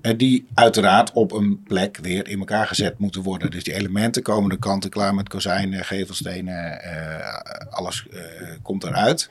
[0.00, 3.50] En die uiteraard op een plek weer in elkaar gezet moeten worden.
[3.50, 8.20] Dus die elementen komen de kanten klaar met kozijnen, gevelstenen, uh, alles uh,
[8.62, 9.30] komt eruit.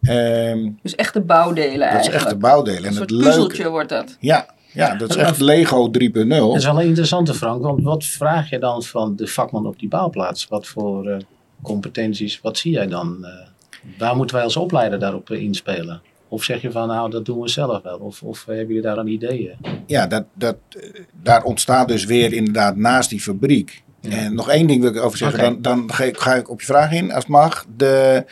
[0.00, 2.12] Um, dus echte bouwdelen dat eigenlijk.
[2.12, 2.86] Dat is echte bouwdelen.
[2.86, 4.16] Een soort puzzeltje wordt dat.
[4.20, 6.28] Ja, ja, dat is echt Lego 3.0.
[6.28, 7.62] Dat is wel een interessante, Frank.
[7.62, 10.46] Want wat vraag je dan van de vakman op die bouwplaats?
[10.46, 11.16] Wat voor uh,
[11.62, 13.26] competenties, wat zie jij dan?
[13.98, 16.02] Waar moeten wij als opleider daarop inspelen?
[16.28, 17.98] Of zeg je van nou, dat doen we zelf wel?
[17.98, 19.56] Of, of hebben jullie daar een idee?
[19.86, 20.56] Ja, dat, dat,
[21.22, 23.82] daar ontstaat dus weer inderdaad naast die fabriek.
[24.00, 24.10] Ja.
[24.10, 25.50] En nog één ding wil ik over zeggen, okay.
[25.50, 27.66] dan, dan ga, ik, ga, ik, op je vraag in als het mag.
[27.76, 28.24] De,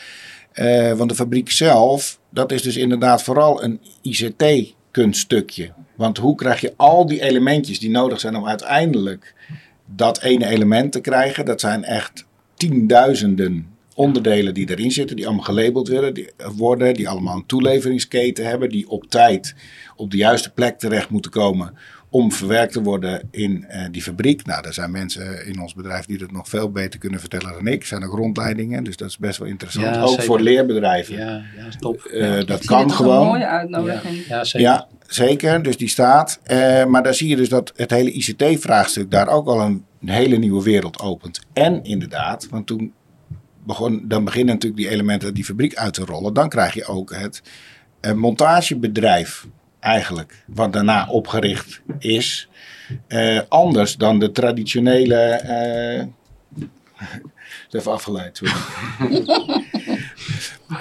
[0.55, 5.73] uh, want de fabriek zelf, dat is dus inderdaad vooral een ICT-kunststukje.
[5.97, 9.35] Want hoe krijg je al die elementjes die nodig zijn om uiteindelijk
[9.87, 11.45] dat ene element te krijgen.
[11.45, 17.09] Dat zijn echt tienduizenden onderdelen die erin zitten, die allemaal gelabeld willen, die, worden, die
[17.09, 19.55] allemaal een toeleveringsketen hebben, die op tijd
[19.97, 21.75] op de juiste plek terecht moeten komen
[22.11, 24.47] om verwerkt te worden in uh, die fabriek.
[24.47, 27.67] Nou, er zijn mensen in ons bedrijf die dat nog veel beter kunnen vertellen dan
[27.67, 27.81] ik.
[27.81, 29.95] Er zijn ook rondleidingen, dus dat is best wel interessant.
[29.95, 30.25] Ja, ook zeker.
[30.25, 31.17] voor leerbedrijven.
[31.17, 32.09] Ja, ja top.
[32.13, 32.45] Uh, ja.
[32.45, 33.21] dat kan gewoon.
[33.21, 34.27] een mooie uitnodiging.
[34.27, 34.69] Ja, zeker.
[34.69, 35.63] Ja, zeker.
[35.63, 36.41] Dus die staat.
[36.43, 40.09] Eh, maar daar zie je dus dat het hele ICT-vraagstuk daar ook al een, een
[40.09, 41.41] hele nieuwe wereld opent.
[41.53, 42.93] En inderdaad, want toen
[43.67, 46.35] begon, dan beginnen natuurlijk die elementen die fabriek uit te rollen.
[46.35, 47.43] Dan krijg je ook het
[48.01, 49.47] eh, montagebedrijf
[49.81, 52.49] eigenlijk, wat daarna opgericht is.
[53.07, 55.15] Eh, anders dan de traditionele.
[55.17, 56.05] eh,
[57.81, 58.41] even afgeleid.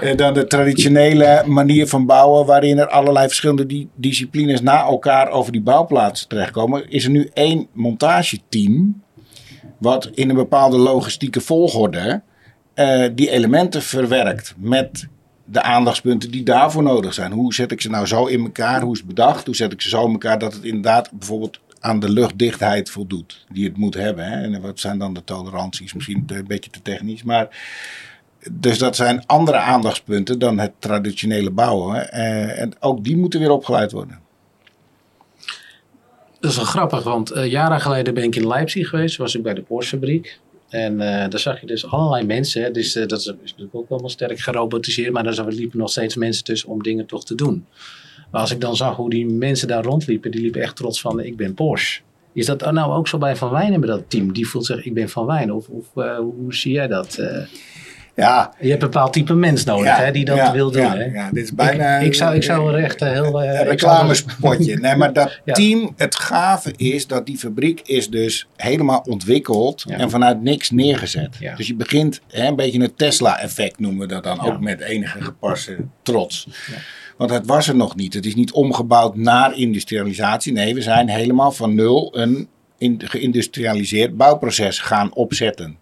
[0.01, 5.29] Eh, dan de traditionele manier van bouwen, waarin er allerlei verschillende di- disciplines na elkaar
[5.29, 9.03] over die bouwplaats terechtkomen, is er nu één montageteam,
[9.77, 12.21] wat in een bepaalde logistieke volgorde
[12.75, 15.07] eh, die elementen verwerkt met
[15.45, 17.31] de aandachtspunten die daarvoor nodig zijn.
[17.31, 18.81] Hoe zet ik ze nou zo in elkaar?
[18.81, 19.45] Hoe is het bedacht?
[19.45, 23.45] Hoe zet ik ze zo in elkaar dat het inderdaad bijvoorbeeld aan de luchtdichtheid voldoet
[23.51, 24.25] die het moet hebben?
[24.25, 24.41] Hè?
[24.41, 25.93] En wat zijn dan de toleranties?
[25.93, 27.47] Misschien een beetje te technisch, maar
[28.51, 32.11] dus dat zijn andere aandachtspunten dan het traditionele bouwen.
[32.11, 34.19] Eh, en ook die moeten weer opgeleid worden.
[36.39, 39.17] Dat is wel grappig, want eh, jaren geleden ben ik in Leipzig geweest.
[39.17, 40.39] Was ik bij de Porsche-fabriek.
[40.75, 42.73] En eh, daar zag je dus allerlei mensen.
[42.73, 45.13] Dus eh, dat is, natuurlijk ook allemaal sterk gerobotiseerd.
[45.13, 47.65] Maar daar liepen nog steeds mensen tussen om dingen toch te doen.
[48.31, 50.31] Maar als ik dan zag hoe die mensen daar rondliepen.
[50.31, 52.01] Die liepen echt trots van, ik ben Porsche.
[52.33, 54.33] Is dat nou ook zo bij Van Wijnen met dat team?
[54.33, 55.55] Die voelt zich, ik ben Van Wijnen.
[55.55, 57.19] Of, of eh, hoe zie jij dat?
[58.15, 60.71] Eh, Ja, je hebt een bepaald type mens nodig ja, hè, die dat ja, wil
[60.71, 60.81] doen.
[60.81, 61.03] Ja, hè?
[61.05, 63.41] ja, dit is bijna ik, ik zou, ik zou er echt eh, heel...
[63.41, 64.75] eh, een er- reclamespotje.
[64.85, 70.09] Nee, maar dat team, het gave is dat die fabriek is dus helemaal ontwikkeld en
[70.09, 71.37] vanuit niks neergezet.
[71.57, 75.21] Dus je begint, hè, een beetje het Tesla-effect noemen we dat dan, ook met enige
[75.21, 76.47] gepaste trots.
[77.17, 78.13] Want het was er nog niet.
[78.13, 80.53] Het is niet omgebouwd naar industrialisatie.
[80.53, 82.47] Nee, we zijn helemaal van nul een
[82.97, 85.77] geïndustrialiseerd bouwproces gaan opzetten.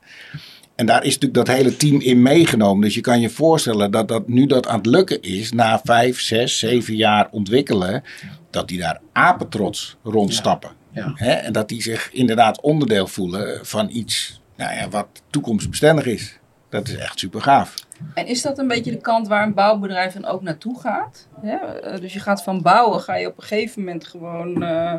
[0.76, 2.82] En daar is natuurlijk dat hele team in meegenomen.
[2.82, 6.20] Dus je kan je voorstellen dat, dat nu dat aan het lukken is, na vijf,
[6.22, 8.04] zes, zeven jaar ontwikkelen,
[8.50, 10.72] dat die daar apetrots rondstappen.
[10.92, 11.12] Ja.
[11.16, 11.32] Hè?
[11.32, 16.40] En dat die zich inderdaad onderdeel voelen van iets nou ja, wat toekomstbestendig is.
[16.70, 17.76] Dat is echt super gaaf.
[18.14, 21.28] En is dat een beetje de kant waar een bouwbedrijf dan ook naartoe gaat?
[21.42, 21.56] Hè?
[21.56, 24.64] Eh, Dus je gaat van bouwen, ga je op een gegeven moment gewoon...
[24.64, 24.96] eh,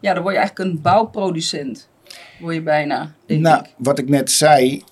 [0.00, 1.88] ja, dan word je eigenlijk een bouwproducent.
[2.40, 3.70] Word je bijna, denk Nou, ik.
[3.76, 4.82] wat ik net zei,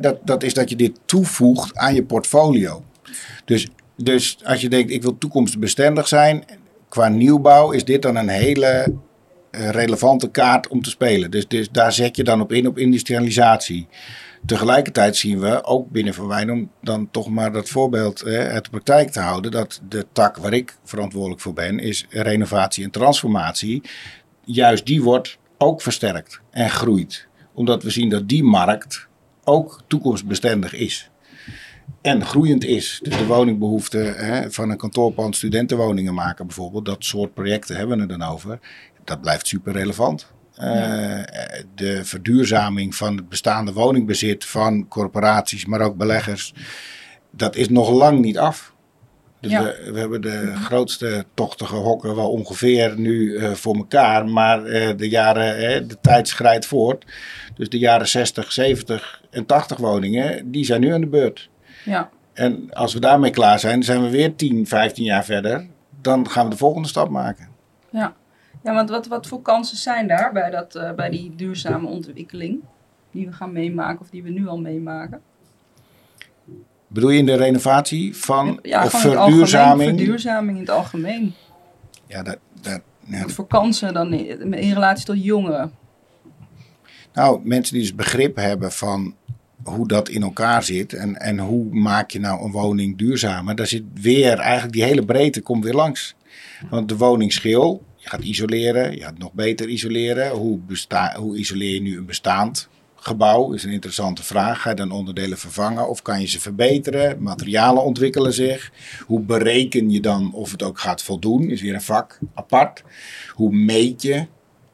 [0.00, 2.84] dat, dat is dat je dit toevoegt aan je portfolio.
[3.44, 6.44] Dus, dus als je denkt, ik wil toekomstbestendig zijn,
[6.88, 8.94] qua nieuwbouw is dit dan een hele
[9.50, 11.30] eh, relevante kaart om te spelen.
[11.30, 13.88] Dus, dus daar zet je dan op in, op industrialisatie.
[14.46, 19.10] Tegelijkertijd zien we ook binnen Van om dan toch maar dat voorbeeld uit de praktijk
[19.10, 23.82] te houden, dat de tak waar ik verantwoordelijk voor ben, is renovatie en transformatie.
[24.44, 27.26] Juist die wordt ook versterkt en groeit.
[27.54, 29.08] Omdat we zien dat die markt
[29.44, 31.10] ook toekomstbestendig is.
[32.02, 33.00] En groeiend is.
[33.02, 36.84] Dus de woningbehoefte hè, van een kantoorpand studentenwoningen maken bijvoorbeeld.
[36.84, 38.58] Dat soort projecten hebben we het dan over.
[39.04, 40.32] Dat blijft super relevant.
[40.54, 41.20] Eh,
[41.74, 46.54] de verduurzaming van het bestaande woningbezit van corporaties, maar ook beleggers.
[47.30, 48.74] Dat is nog lang niet af.
[49.40, 49.62] Dus Ja.
[49.62, 54.28] we, we hebben de grootste tochtige hokken wel ongeveer nu eh, voor elkaar.
[54.28, 57.04] Maar eh, de jaren, de tijd schrijdt voort.
[57.56, 61.50] Dus de jaren 60, 70 en 80 woningen, die zijn nu aan de beurt.
[61.84, 62.10] Ja.
[62.32, 65.66] En als we daarmee klaar zijn, zijn we weer 10, 15 jaar verder.
[66.00, 67.48] Dan gaan we de volgende stap maken.
[67.90, 68.14] Ja,
[68.62, 72.60] ja want wat, wat voor kansen zijn daar bij, dat, eh, bij die duurzame ontwikkeling?
[73.10, 75.20] Die we gaan meemaken of die we nu al meemaken?
[76.86, 79.98] Bedoel je in de renovatie van Ja, of verduurzaming?
[79.98, 81.34] verduurzaming in het algemeen.
[82.06, 85.72] Ja, dat, dat, ja, Wat voor kansen dan in, in relatie tot jongeren?
[87.12, 89.14] Nou, mensen die dus begrip hebben van
[89.64, 93.66] hoe dat in elkaar zit en, en hoe maak je nou een woning duurzamer, daar
[93.66, 96.14] zit weer eigenlijk die hele breedte komt weer langs.
[96.70, 100.30] Want de woningsschil, je gaat isoleren, je gaat nog beter isoleren.
[100.30, 103.52] Hoe, besta hoe isoleer je nu een bestaand gebouw?
[103.52, 104.62] Is een interessante vraag.
[104.62, 107.22] Ga je dan onderdelen vervangen of kan je ze verbeteren?
[107.22, 108.72] Materialen ontwikkelen zich.
[109.06, 111.50] Hoe bereken je dan of het ook gaat voldoen?
[111.50, 112.82] Is weer een vak apart.
[113.34, 114.26] Hoe meet je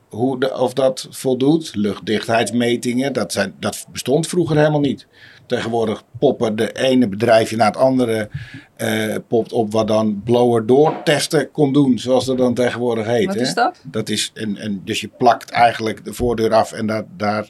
[0.08, 1.74] hoe de, of dat voldoet.
[1.74, 5.06] Luchtdichtheidsmetingen, dat, zijn, dat bestond vroeger helemaal niet.
[5.46, 8.28] Tegenwoordig poppen de ene bedrijfje na het andere
[8.76, 13.26] eh, popt op wat dan blower door testen kon doen, zoals dat dan tegenwoordig heet.
[13.26, 13.40] Wat hè?
[13.40, 13.80] is dat?
[13.82, 17.48] Dat is een, een, dus je plakt eigenlijk de voordeur af en daar, daar,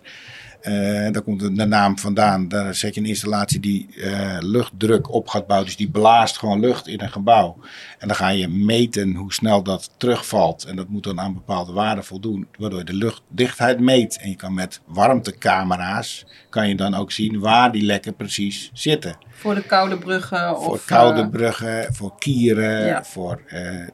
[0.61, 0.73] eh,
[1.13, 2.49] daar komt de, naam vandaan.
[2.49, 5.69] Daar zet je een installatie die eh, luchtdruk op gaat bouwen.
[5.69, 7.57] Dus die blaast gewoon lucht in een gebouw.
[7.99, 10.65] En dan ga je meten hoe snel dat terugvalt.
[10.65, 12.47] En dat moet dan aan bepaalde waarden voldoen.
[12.59, 14.19] Waardoor je de luchtdichtheid meet.
[14.19, 19.17] En je kan met warmtecamera's kan je dan ook zien waar die lekken precies zitten.
[19.29, 20.57] Voor de koude bruggen?
[20.57, 22.87] Voor of, koude eh, bruggen, voor kieren.
[22.87, 23.05] Ja.
[23.05, 23.43] Voor,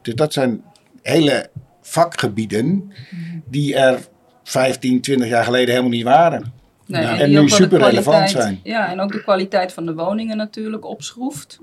[0.01, 0.63] dus dat zijn
[1.01, 1.49] hele
[1.81, 2.93] vakgebieden
[3.45, 3.99] die er
[4.45, 6.53] 15, 20 jaar geleden helemaal niet waren.
[6.85, 8.59] nee, Ja, die en nu super relevant zijn.
[8.63, 11.59] Ja, en ook de kwaliteit van de woningen natuurlijk opschroeft.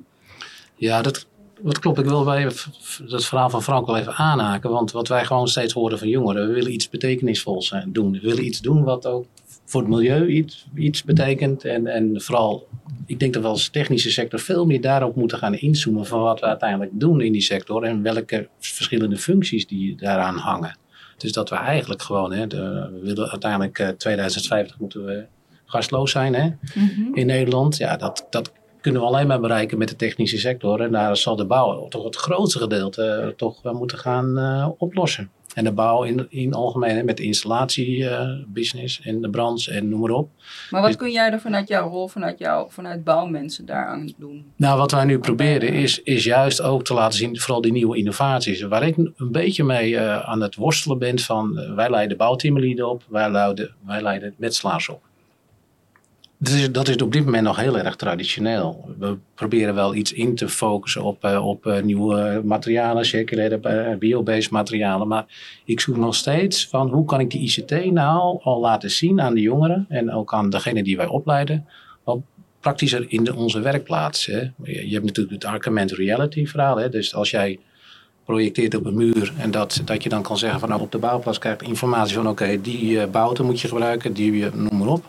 [0.77, 1.27] Ja, dat,
[1.61, 1.99] dat klopt.
[1.99, 4.71] Ik wil bij het verhaal van Frank wel even aanhaken.
[4.71, 8.13] Want wat wij gewoon steeds horen van jongeren, we willen iets betekenisvols zijn, doen.
[8.13, 9.27] We willen iets doen wat ook
[9.65, 11.65] voor het milieu iets, iets betekent.
[11.65, 12.69] En, en vooral,
[13.07, 16.41] ik denk dat we als technische sector veel meer daarop moeten gaan inzoomen van wat
[16.41, 17.83] we uiteindelijk doen in die sector.
[17.83, 20.77] En welke verschillende functies die daaraan hangen.
[21.23, 25.25] Dus dat we eigenlijk gewoon, hè, de- we willen uiteindelijk eh, 2050 moeten we
[25.67, 26.51] gastloos zijn hè,
[27.15, 27.77] in Nederland.
[27.77, 30.81] Ja, dat, dat kunnen we alleen maar bereiken met de technische sector.
[30.81, 34.69] En daar zal de bouw toch het grootste gedeelte eh, toch wel moeten gaan eh,
[34.79, 35.31] oplossen.
[35.55, 40.01] En de bouw in, in algemeen, hè, met de installatiebusiness en de branche en noem
[40.01, 40.31] maar op.
[40.71, 44.45] Maar wat Dus- kun jij er vanuit jouw rol, vanuit, jou, vanuit bouwmensen daaraan doen?
[44.57, 47.97] Nou, wat wij nu proberen is, is juist ook te laten zien, vooral die nieuwe
[47.97, 48.63] innovaties.
[48.63, 52.89] Waar ik een beetje mee eh, aan het worstelen ben van, eh, wij leiden bouwteamlieden
[52.89, 55.03] op, wij leiden, wij leiden metselaars op.
[56.43, 58.95] Dat is, dat is op dit moment nog heel erg traditioneel.
[58.99, 63.99] We proberen wel iets in te focussen op, eh, op eh, nieuwe materialen, circulaire eh,
[63.99, 65.09] biobased materialen.
[65.09, 65.25] Maar
[65.65, 69.35] ik zoek nog steeds van hoe kan ik die ICT nou al laten zien aan
[69.35, 71.67] de jongeren en ook aan degene die wij opleiden.
[72.05, 72.19] Wat
[72.61, 74.27] praktischer in onze werkplaats.
[74.27, 74.41] Hè.
[74.63, 76.77] Je, hebt natuurlijk het augmented reality verhaal.
[76.77, 76.89] Hè.
[76.89, 77.59] Dus als jij
[78.25, 80.99] projecteert op een muur en dat, dat je dan kan zeggen van nou, op de
[80.99, 84.79] bouwplaats krijg je informatie van oké, die eh bouten moet je gebruiken, die eh, noem
[84.79, 85.05] maar op.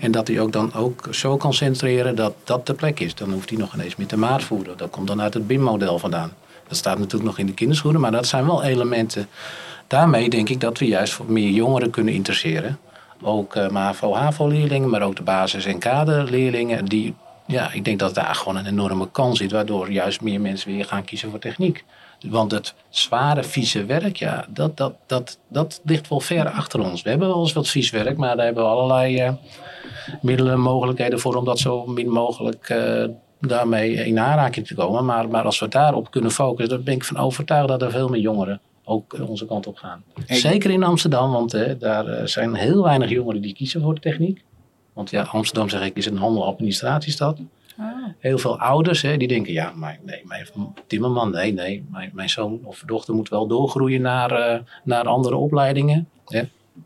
[0.00, 3.14] En dat hij ook dan ook zo kan centreren dat dat de plek is.
[3.14, 4.76] Dan hoeft hij nog ineens meer te maat voeren.
[4.76, 6.32] Dat komt dan uit het BIM-model vandaan.
[6.68, 9.28] Dat staat natuurlijk nog in de kinderschoenen, maar dat zijn wel elementen.
[9.86, 12.78] Daarmee denk ik dat we juist meer jongeren kunnen interesseren.
[13.22, 16.84] Ook eh MAVO, HAVO-leerlingen, maar ook de basis- en kaderleerlingen.
[16.84, 17.14] Die,
[17.46, 20.84] ja, ik denk dat daar gewoon een enorme kans zit, waardoor juist meer mensen weer
[20.84, 21.84] gaan kiezen voor techniek.
[22.28, 27.02] Want het zware, vieze werk, ja, dat, dat, dat, dat ligt wel ver achter ons.
[27.02, 29.32] We hebben wel eens wat vies werk, maar daar hebben we allerlei eh,
[30.22, 33.04] middelen en mogelijkheden voor om dat zo min mogelijk eh,
[33.40, 35.04] daarmee in aanraking te komen.
[35.04, 38.08] Maar, maar als we daarop kunnen focussen, dan ben ik van overtuigd dat er veel
[38.08, 40.02] meer jongeren ook onze kant op gaan.
[40.26, 44.44] Zeker in Amsterdam, want eh, daar zijn heel weinig jongeren die kiezen voor de techniek.
[44.92, 47.38] Want ja, Amsterdam zeg ik is een handel-administratiestad.
[48.18, 50.46] Heel veel ouders hè, die denken, ja, maar nee, mijn
[50.86, 55.36] timmerman, nee, nee, mijn, mijn zoon of dochter moet wel doorgroeien naar, eh, naar andere
[55.36, 56.08] opleidingen.
[56.24, 56.42] Hè.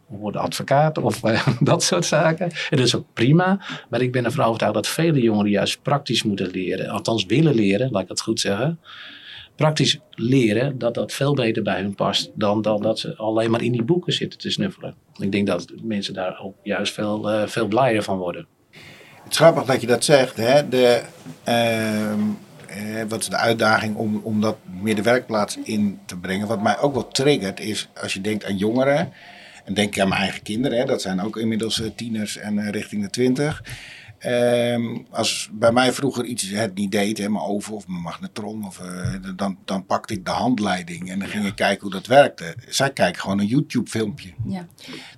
[0.06, 2.50] Worden advocaat of eh, dat soort zaken.
[2.70, 3.60] En dat is ook prima.
[3.88, 6.88] Maar ik ben ervan overtuigd dat vele jongeren juist praktisch moeten leren.
[6.88, 8.78] Althans willen leren, laat ik dat goed zeggen.
[9.56, 13.62] Praktisch leren, dat dat veel beter bij hun past dan, dan dat ze alleen maar
[13.62, 14.94] in die boeken zitten te snuffelen.
[15.18, 18.46] Ik denk dat mensen daar ook juist veel, eh, veel blijer van worden.
[19.30, 20.36] Het is grappig dat je dat zegt.
[20.36, 20.68] Hè?
[20.68, 21.02] De,
[21.44, 22.20] ehm,
[22.66, 26.46] eh, wat is de uitdaging om, om dat meer de werkplaats in te brengen?
[26.46, 29.12] Wat mij ook wel triggert is als je denkt aan jongeren.
[29.64, 30.78] En denk aan mijn eigen kinderen.
[30.78, 30.84] Hè?
[30.84, 33.62] Dat zijn ook inmiddels eh, tieners en eh, richting de twintig.
[34.20, 38.66] Ehm, als bij mij vroeger iets het niet deed, hè, mijn oven of mijn magnetron,
[38.66, 42.06] of, eh, dan, dan pakte ik de handleiding en dan ging ik kijken hoe dat
[42.06, 42.54] werkte.
[42.68, 44.30] Zij kijken gewoon een YouTube-filmpje.
[44.46, 44.66] Ja.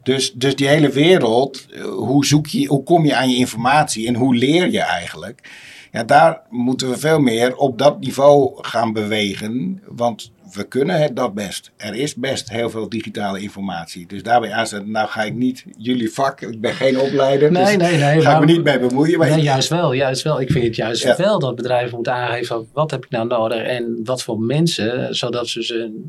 [0.03, 4.07] Dus, dus die hele wereld, eh, hoe, zoek je, hoe kom je aan je informatie
[4.07, 5.51] en hoe leer je eigenlijk?
[5.93, 11.17] Ja, daar moeten we veel meer op dat niveau gaan bewegen, want we kunnen het
[11.17, 11.71] dat best.
[11.77, 14.07] Er is best heel veel digitale informatie.
[14.07, 17.89] Dus daarbij aanzetten, nou ga ik niet jullie vak, ik ben geen opleider, Nee, dus
[17.89, 18.21] nee, nee.
[18.23, 19.19] ga ik me niet mee bemoeien.
[19.19, 20.41] Maar Nee, ik- juist wel, juist wel.
[20.41, 21.17] Ik vind het juist Ja.
[21.17, 25.49] wel dat bedrijven moeten aangeven wat heb ik nou nodig en wat voor mensen, zodat
[25.49, 26.01] ze ze,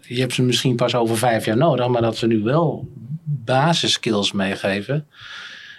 [0.00, 2.88] je hebt ze misschien pas over vijf jaar nodig, maar dat ze nu wel
[3.24, 5.06] basiskills meegeven,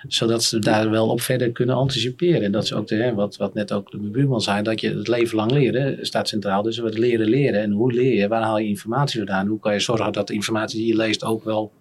[0.08, 2.42] zodat ze daar wel op verder kunnen anticiperen.
[2.42, 5.08] En dat is ook hè, wat, wat net ook de buurman zei, dat je het
[5.08, 6.62] leven lang leren staat centraal.
[6.62, 7.62] Dus we leren leren.
[7.62, 8.28] En hoe leer je?
[8.28, 9.48] Waar haal je informatie vandaan?
[9.48, 11.72] Hoe kan je zorgen dat de informatie die je leest ook wel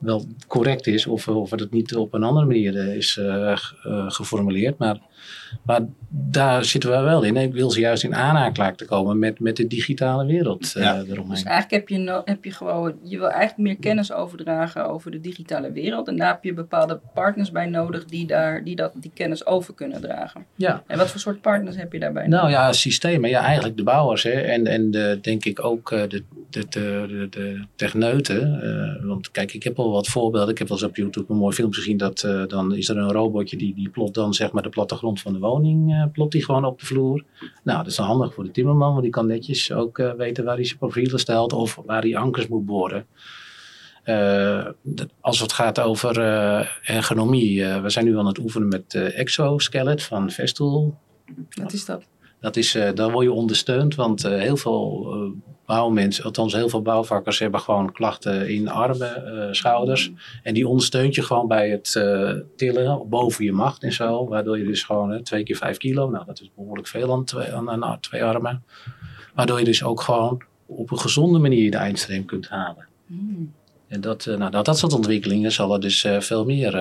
[0.00, 3.56] wel correct is of, of het niet op een andere manier eh, is uh,
[4.08, 4.78] geformuleerd.
[4.78, 5.00] Maar,
[5.64, 7.36] maar daar zitten we wel in.
[7.36, 10.94] Ik wil ze juist in aanraking te komen met, met de digitale wereld uh, ja.
[10.94, 11.28] eromheen.
[11.28, 15.10] Dus eigenlijk heb je, no heb je gewoon, je wil eigenlijk meer kennis overdragen over
[15.10, 16.08] de digitale wereld.
[16.08, 19.74] En daar heb je bepaalde partners bij nodig die, daar, die dat, die kennis over
[19.74, 20.44] kunnen dragen.
[20.54, 20.82] Ja.
[20.86, 23.30] En wat voor soort partners heb je daarbij Nou ja, systemen.
[23.30, 24.22] Ja, eigenlijk de bouwers.
[24.22, 24.30] Hè.
[24.30, 28.60] En, en de, denk ik ook de, de, de, de, de techneuten.
[29.06, 30.50] want kijk, ik heb al wat voorbeelden.
[30.50, 31.96] Ik heb wel eens op YouTube een mooi film gezien.
[31.96, 35.15] Dat uh, dan is er een robotje die, die plot dan zeg maar de plattegrond
[35.20, 35.92] van de woning.
[35.92, 37.24] Uh, plot die gewoon op de vloer.
[37.64, 38.90] Nou, dat is dan handig voor de timmerman.
[38.90, 41.52] Want die kan netjes ook uh, weten waar hij zijn profielen stelt.
[41.52, 43.06] Of waar hij ankers moet boren.
[45.20, 46.18] als het gaat over
[46.82, 47.64] ergonomie.
[47.64, 50.98] we zijn nu aan het oefenen met Exoskelet van Vestel.
[51.50, 52.04] Wat is dat?
[52.40, 53.94] Dat is, dan word je ondersteund.
[53.94, 55.34] Want heel veel
[55.66, 60.12] bouwmensen, althans heel veel bouwvakkers hebben gewoon klachten in armen, uh, schouders.
[60.42, 64.28] En die ondersteunt je gewoon bij het uh, tillen boven je macht en zo.
[64.28, 67.24] Waardoor je dus gewoon uh, twee keer vijf kilo, nou dat is behoorlijk veel aan
[67.24, 68.64] twee, aan, twee armen.
[69.34, 72.86] Waardoor je dus ook gewoon op een gezonde manier de eindstream kunt halen.
[73.06, 73.52] Mm.
[73.88, 76.80] En dat, nou, dat, dat soort ontwikkelingen zal er dus uh, veel meer uh,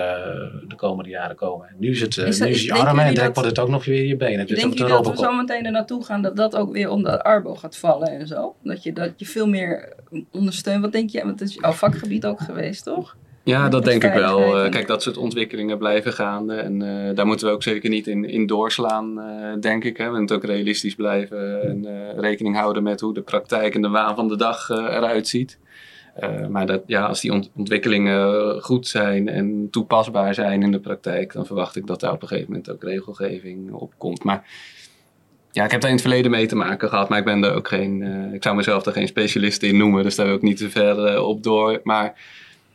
[0.68, 1.68] de komende jaren komen.
[1.78, 3.70] Nu is het, uh, is dat, nu is je armen en direct wordt het ook
[3.70, 4.48] nog weer je benen.
[4.48, 7.22] Dus denk je dat we zo meteen er naartoe gaan dat dat ook weer onder
[7.22, 8.56] arbo gaat vallen en zo?
[8.64, 9.94] Dat je, dat je veel meer
[10.32, 10.82] ondersteunt.
[10.82, 11.24] Wat denk je?
[11.24, 13.16] Want het is jouw vakgebied ook geweest, toch?
[13.44, 14.70] Ja, dat denk ik wel.
[14.70, 16.52] kijk, dat soort ontwikkelingen blijven gaan.
[16.52, 16.80] En
[17.16, 19.22] daar moeten we ook zeker niet in, in doorslaan,
[19.60, 19.98] denk ik.
[19.98, 20.12] Hè.
[20.12, 21.88] We moeten ook realistisch blijven en
[22.20, 25.60] rekening houden met hoe de praktijk en de waan van de dag eruit ziet.
[26.20, 30.80] Uh, maar dat, ja, als die ont ontwikkelingen goed zijn en toepasbaar zijn in de
[30.80, 34.24] praktijk, dan verwacht ik dat daar op een gegeven moment ook regelgeving op komt.
[34.24, 34.48] Maar
[35.52, 37.54] ja, ik heb daar in het verleden mee te maken gehad, maar ik ben er
[37.54, 40.42] ook geen, uh, ik zou mezelf er geen specialist in noemen, dus daar wil ik
[40.42, 41.80] niet te ver uh, op door.
[41.84, 42.14] Maar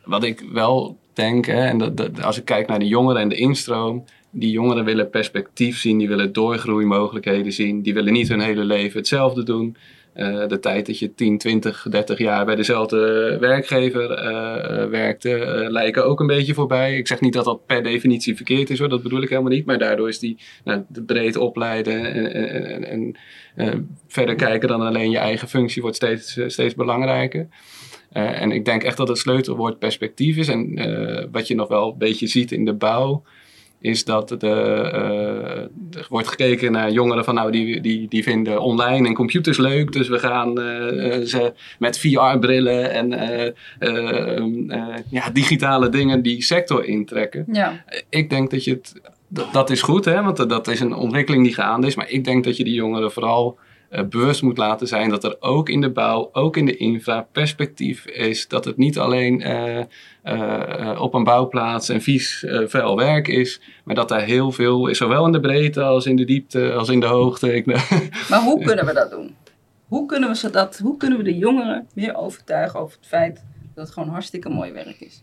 [0.05, 3.36] wat ik wel denk, hè, en dat, als ik kijk naar de jongeren en de
[3.36, 8.64] instroom, die jongeren willen perspectief zien, die willen doorgroeimogelijkheden zien, die willen niet hun hele
[8.64, 9.76] leven hetzelfde doen.
[10.15, 15.71] Uh, de tijd dat je 10, 20, 30 jaar bij dezelfde werkgever uh, werkte, uh,
[15.71, 16.97] lijken ook een beetje voorbij.
[16.97, 19.67] Ik zeg niet dat dat per definitie verkeerd is hoor, dat bedoel ik helemaal niet.
[19.67, 23.17] Maar daardoor is die nou, breed opleiden en, en,
[23.55, 27.49] en verder kijken dan alleen je eigen functie wordt steeds, steeds belangrijker.
[28.13, 30.49] en ik denk echt dat het sleutelwoord perspectief is.
[30.49, 33.23] En wat je nog wel een beetje ziet in de bouw
[33.81, 38.61] is dat de, uh, er wordt gekeken naar jongeren van nou die, die, die vinden
[38.61, 39.93] online en computers leuk.
[39.93, 43.12] Dus we gaan uh, ze met VR-brillen en
[43.81, 47.45] uh, ja, digitale dingen die sector intrekken.
[47.53, 47.85] Ja.
[48.09, 51.45] Ik denk dat je het, dat, dat is goed hè, want dat is een ontwikkeling
[51.45, 51.95] die gaande is.
[51.95, 53.59] Maar ik denk dat je die jongeren vooral
[54.09, 58.07] bewust moet laten zijn dat er ook in de bouw, ook in de infra, perspectief
[58.07, 58.49] is.
[58.49, 59.78] Dat het niet alleen uh,
[60.24, 64.99] uh, op een bouwplaats en vies vuil werk is, maar dat daar heel veel is,
[64.99, 67.62] zowel in de breedte als in de diepte als in de hoogte.
[68.30, 69.36] maar hoe kunnen we dat doen?
[69.88, 73.45] Hoe kunnen we, ze dat, hoe kunnen we de jongeren meer overtuigen over het feit
[73.74, 75.22] dat het gewoon hartstikke mooi werk is?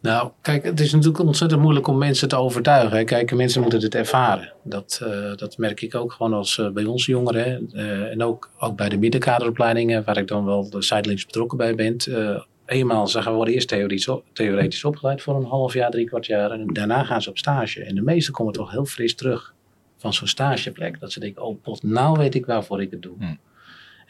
[0.00, 3.04] Nou, kijk, het is natuurlijk ontzettend moeilijk om mensen te overtuigen.
[3.04, 4.52] Kijk, mensen moeten het ervaren.
[4.64, 7.70] Dat, uh, dat merk ik ook gewoon als uh, bij onze jongeren.
[7.72, 11.96] Uh, en ook, ook bij de middenkaderopleidingen, waar ik dan wel zijdelings betrokken bij ben.
[12.66, 16.50] eenmaal zeggen we worden eerst theoretisch, theoretisch opgeleid voor een half jaar, drie kwart jaar.
[16.50, 17.84] En daarna gaan ze op stage.
[17.84, 19.54] En de meesten komen toch heel fris terug
[19.96, 21.00] van zo'n stageplek.
[21.00, 23.14] Dat ze denken, oh pot, nou weet ik waarvoor ik het doe.
[23.18, 23.38] Hmm.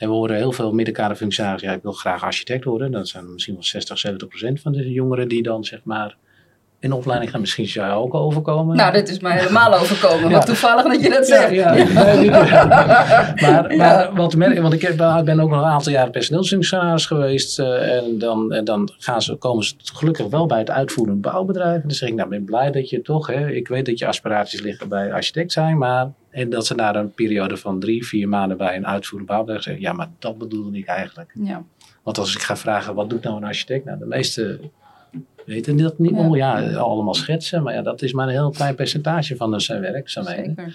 [0.00, 2.90] En we horen heel veel middenkaderfunctionarissen, ja, ik wil graag architect worden.
[2.90, 6.16] Dat zijn misschien wel 60, 70 procent van de jongeren die dan zeg maar
[6.80, 7.40] in opleiding gaan.
[7.40, 8.76] Misschien zou jou ook overkomen.
[8.76, 10.30] Nou, dit is mij helemaal overkomen.
[10.30, 11.50] Wat toevallig dat je dat zegt.
[11.50, 12.44] Ja, ja.
[13.42, 17.58] maar, maar wat, want ik, ben ook nog een aantal jaren personeelsfunctionaris geweest.
[17.58, 21.74] Uh, en, dan, en dan gaan ze, komen ze gelukkig wel bij het uitvoerend bouwbedrijf.
[21.74, 24.06] En dan zeg ik, nou ben blij dat je toch, hè, ik weet dat je
[24.06, 28.28] aspiraties liggen bij architect zijn, maar en dat ze na een periode van drie, vier
[28.28, 31.32] maanden bij een uitvoerend bouwbedrijf zeggen: Ja, maar dat bedoelde ik eigenlijk.
[31.34, 31.62] Ja.
[32.02, 33.84] Want als ik ga vragen: wat doet nou een architect?
[33.84, 34.60] Nou, de meeste
[35.50, 36.10] weten dat niet.
[36.10, 36.28] Ja.
[36.28, 37.62] Oh ja, allemaal schetsen.
[37.62, 40.72] Maar ja, dat is maar een heel klein percentage van zijn werkzaamheden.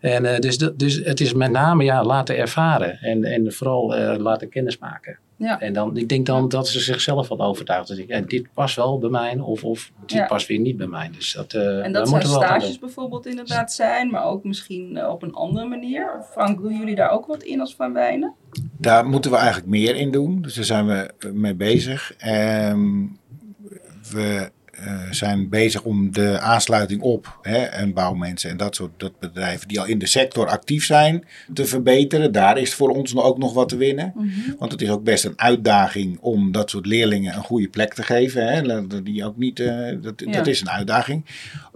[0.00, 2.98] En uh, dus, dus het is met name ja, laten ervaren.
[3.00, 5.18] En, en vooral uh, laten kennismaken.
[5.36, 5.60] Ja.
[5.60, 7.88] En dan, ik denk dan dat ze zichzelf wat overtuigd.
[7.88, 10.26] Dat ik, en dit past wel bij mij of, of dit ja.
[10.26, 11.10] past weer niet bij mij.
[11.16, 15.34] Dus dat, uh, en dat zou stages bijvoorbeeld inderdaad zijn, maar ook misschien op een
[15.34, 16.24] andere manier.
[16.30, 18.34] Frank, doen jullie daar ook wat in als Van Wijnen?
[18.78, 20.42] Daar moeten we eigenlijk meer in doen.
[20.42, 22.14] Dus daar zijn we mee bezig.
[22.70, 23.18] Um,
[24.10, 29.18] we eh, zijn bezig om de aansluiting op hè, en bouwmensen en dat soort dat
[29.18, 32.32] bedrijven die al in de sector actief zijn te verbeteren.
[32.32, 34.12] Daar is voor ons ook nog wat te winnen.
[34.58, 38.02] Want het is ook best een uitdaging om dat soort leerlingen een goede plek te
[38.02, 38.46] geven.
[38.46, 38.86] Hè.
[39.02, 40.30] Die ook niet, uh, dat, Ja.
[40.32, 41.24] dat is een uitdaging.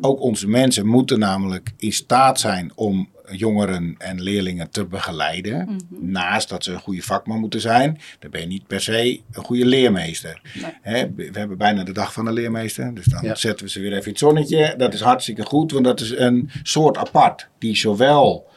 [0.00, 5.64] Ook onze mensen moeten namelijk in staat zijn om jongeren en leerlingen te begeleiden.
[5.64, 6.10] Mhm.
[6.10, 9.44] Naast dat ze een goede vakman moeten zijn, dan ben je niet per se een
[9.44, 10.40] goede leermeester.
[10.62, 10.72] Nee.
[10.82, 13.34] Hè, we hebben bijna de dag van de leermeester, dus dan Ja.
[13.34, 14.74] zetten we ze weer even in het zonnetje.
[14.76, 18.48] Dat is hartstikke goed, want dat is een soort apart die zowel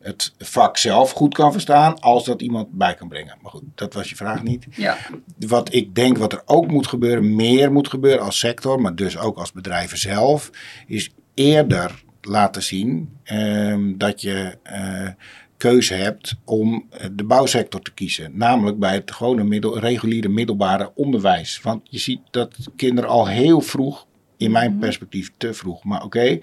[0.00, 3.36] het vak zelf goed kan verstaan, als dat iemand bij kan brengen.
[3.42, 4.66] Maar goed, dat was je vraag niet.
[4.70, 4.96] Ja,
[5.38, 9.18] Wat ik denk wat er ook moet gebeuren, meer moet gebeuren als sector, maar dus
[9.18, 10.50] ook als bedrijven zelf,
[10.86, 15.08] is eerder laten zien ehm, dat je eh,
[15.56, 18.30] keuze hebt om eh, de bouwsector te kiezen.
[18.34, 21.60] Namelijk bij het gewone middel, reguliere middelbare onderwijs.
[21.60, 24.06] Want je ziet dat kinderen al heel vroeg,
[24.36, 26.38] in mijn perspectief te vroeg, maar oké,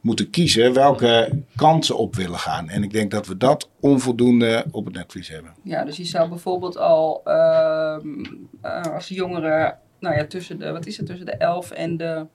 [0.00, 2.68] moeten kiezen welke kant ze op willen gaan.
[2.68, 5.52] En ik denk dat we dat onvoldoende op het netvlies hebben.
[5.62, 8.24] ja, dus je zou bijvoorbeeld al ehm,
[8.62, 12.26] eh, als jongeren, nou ja, tussen de, wat is het, tussen de 11 en de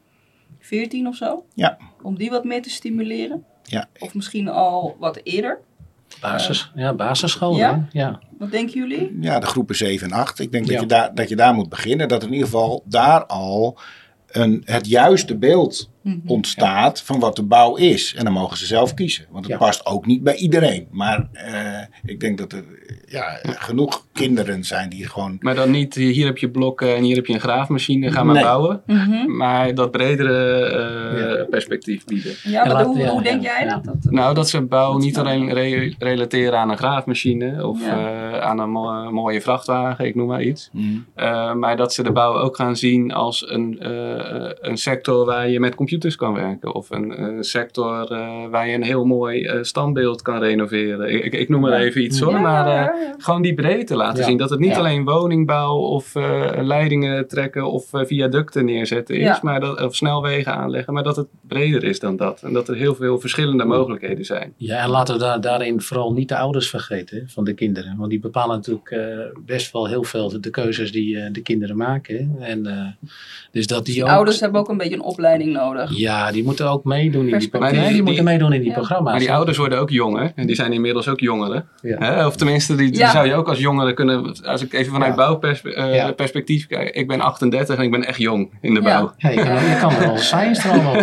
[0.60, 3.43] 14 of zo, Ja, om die wat meer te stimuleren.
[3.64, 3.88] ja.
[3.99, 5.60] Of misschien al wat eerder.
[6.22, 7.56] Basis, ja, basisschool.
[7.58, 7.88] Ja?
[7.91, 8.20] Ja.
[8.38, 9.18] Wat denken jullie?
[9.22, 10.39] Ja, de groepen 7 en 8.
[10.39, 12.08] Ik denk dat, je daar, dat je daar moet beginnen.
[12.08, 13.78] Dat in ieder geval daar al
[14.28, 15.89] een, het juiste beeld.
[16.26, 18.14] Ontstaat van wat de bouw is.
[18.18, 19.26] En dan mogen ze zelf kiezen.
[19.32, 19.60] Want het Ja.
[19.60, 20.88] past ook niet bij iedereen.
[20.91, 22.64] Maar eh, ik denk dat er
[23.08, 25.38] ja, genoeg kinderen zijn die gewoon...
[25.39, 28.34] Maar dan niet, hier heb je blokken en hier heb je een graafmachine, ga maar
[28.36, 28.43] Nee.
[28.43, 28.82] bouwen.
[28.86, 29.36] Mhm.
[29.38, 31.43] Maar dat bredere eh, Ja.
[31.43, 32.34] perspectief bieden.
[32.43, 33.74] Ja, maar laat- hoe, ja, hoe denk ja, jij ja.
[33.76, 33.84] dat?
[34.03, 37.97] dat Nou, dat ze bouw Dat niet alleen re- relateren aan een graafmachine of Ja.
[38.32, 40.70] eh, aan een mo- mooie vrachtwagen, ik noem maar iets.
[40.72, 45.26] Mm, Uh, maar dat ze de bouw ook gaan zien als een, uh, een sector
[45.26, 46.76] waar je met computers kan werken.
[46.76, 51.14] Of een uh, sector uh, waar je een heel mooi uh, standbeeld kan renoveren.
[51.14, 51.86] Ik, ik, ik noem maar Ja.
[51.86, 52.32] even iets hoor.
[52.34, 53.16] Ja, maar uh, ja, ja.
[53.18, 54.26] gewoon die breedte laten Ja.
[54.26, 54.38] zien.
[54.38, 54.78] Dat het niet Ja.
[54.78, 59.22] alleen woningbouw of uh, leidingen trekken of uh, viaducten neerzetten is.
[59.22, 59.39] Ja.
[59.41, 60.93] Maar dat, of snelwegen aanleggen.
[60.93, 62.41] Maar dat het breder is dan dat.
[62.43, 64.54] En dat er heel veel verschillende mogelijkheden zijn.
[64.58, 67.96] Ja, en laten we daar, daarin vooral niet de ouders vergeten van de kinderen.
[67.98, 69.00] Want die bepalen natuurlijk eh,
[69.46, 72.36] best wel heel veel de, de keuzes die eh, de kinderen maken.
[72.39, 73.10] En, eh,
[73.52, 75.85] dus dat die Die ook, ouders hebben ook een beetje een opleiding nodig.
[75.90, 78.76] Ja, die moeten ook meedoen in die, nee, die, Die- moeten meedoen in die Ja.
[78.76, 79.12] programma's.
[79.12, 80.32] Maar die ouders worden ook jonger.
[80.36, 81.66] En die zijn inmiddels ook jongeren.
[81.82, 81.98] Ja.
[82.00, 82.26] Hè?
[82.26, 83.12] Of tenminste, die, die Ja.
[83.12, 84.36] zou je ook als jongere kunnen...
[84.44, 85.18] Als ik even vanuit Ja.
[85.18, 86.90] bouwperspectief perspectief kijk.
[86.96, 89.00] Ik ben 38 en ik ben echt jong in de Ja.
[89.00, 89.14] bouw.
[89.18, 90.96] Ja, je, kan, je kan wel science er allemaal.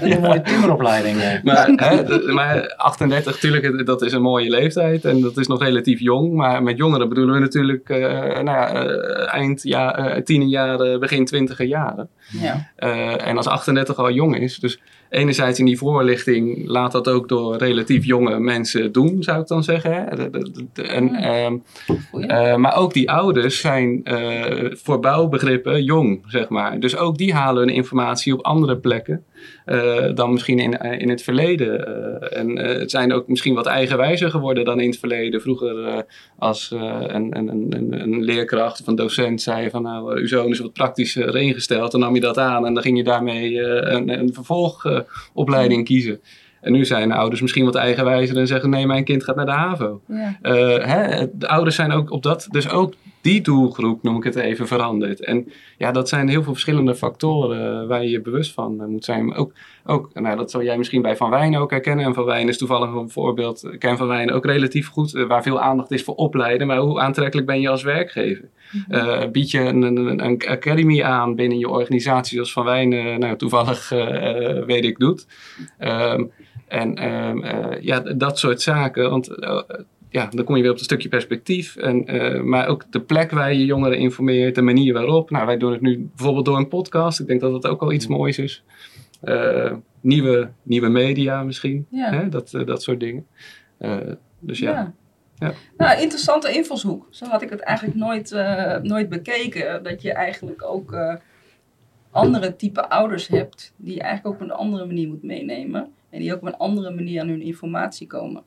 [0.00, 1.16] Een mooie timmeropleiding.
[1.20, 1.42] eh.
[1.42, 5.04] Maar, hè, d- maar 38, tuurlijk, dat is een mooie leeftijd.
[5.04, 6.32] En dat is nog relatief jong.
[6.34, 7.98] Maar met jongeren bedoelen we natuurlijk eh,
[8.32, 12.08] nou ja, eh, eind ja, eh, tienerjaren, begin twintiger jaren.
[12.40, 12.70] Ja.
[12.76, 14.58] Eh, en als 38 al jong is.
[14.58, 19.46] Dus enerzijds in die voorlichting laat dat ook door relatief jonge mensen doen, zou ik
[19.46, 19.92] dan zeggen.
[19.94, 20.16] Hè?
[20.16, 21.20] De- de- de- En, Ja.
[21.44, 21.56] ehm,
[22.30, 26.80] eh, maar ook die ouders zijn eh, voor bouwbegrippen jong, zeg maar.
[26.80, 29.24] Dus ook die halen hun informatie op andere plekken
[29.64, 31.86] eh, dan misschien in, eh, in het verleden.
[31.86, 35.40] Eh, en het zijn ook misschien wat eigenwijzer geworden dan in het verleden.
[35.40, 36.04] Vroeger
[36.38, 40.58] als een, een, een, een leerkracht of een docent zei van nou, uw zoon is
[40.58, 41.90] wat praktisch eh, ingesteld.
[41.90, 46.20] Dan nam je dat aan en dan ging je daarmee een, een vervolgopleiding kiezen.
[46.60, 49.46] En nu zijn de ouders misschien wat eigenwijzer en zeggen nee, mijn kind gaat naar
[49.46, 50.00] de HAVO.
[50.08, 50.38] Ja.
[50.80, 52.94] Hè, de ouders zijn ook op dat, dus ook
[53.24, 55.20] die doelgroep, noem ik het even, veranderd.
[55.20, 55.48] En
[55.78, 59.04] ja, dat zijn heel veel verschillende factoren eh, waar je je bewust van eh, moet
[59.04, 59.24] zijn.
[59.24, 59.52] Maar ook,
[59.84, 62.04] ook nou, dat zal jij misschien bij Van Wijn ook herkennen.
[62.04, 63.64] En Van Wijn is toevallig een voorbeeld.
[63.72, 66.66] Ik ken Van Wijn ook relatief goed, eh, waar veel aandacht is voor opleiden.
[66.66, 68.48] Maar hoe aantrekkelijk ben je als werkgever?
[68.88, 73.16] Eh, bied je een, een, een academy aan binnen je organisatie, zoals Van Wijn eh,
[73.16, 75.26] nou, toevallig eh, eh, weet ik doet.
[75.78, 76.24] Ehm,
[76.68, 79.10] en ehm, eh, ja, dat soort zaken.
[79.10, 79.60] Want eh,
[80.14, 81.76] ja, dan kom je weer op een stukje perspectief.
[81.76, 85.30] En, eh, maar ook de plek waar je jongeren informeert, de manier waarop.
[85.30, 87.20] Nou, wij doen het nu bijvoorbeeld door een podcast.
[87.20, 88.64] Ik denk dat dat ook al iets moois is.
[89.20, 91.86] Eh, nieuwe, nieuwe media misschien.
[91.90, 92.10] Ja.
[92.10, 92.28] Hè?
[92.28, 93.26] Dat, eh, dat soort dingen.
[94.38, 94.72] Dus ja.
[94.72, 94.94] Ja.
[95.38, 95.52] Ja.
[95.76, 97.06] Nou, interessante invalshoek.
[97.10, 98.30] Zo had ik het eigenlijk nooit,
[98.82, 99.82] nooit bekeken.
[99.82, 100.96] Dat je eigenlijk ook
[102.10, 103.74] andere type ouders hebt.
[103.76, 105.92] Die je eigenlijk ook op een andere manier moet meenemen.
[106.10, 108.42] En die ook op een andere manier aan hun informatie komen.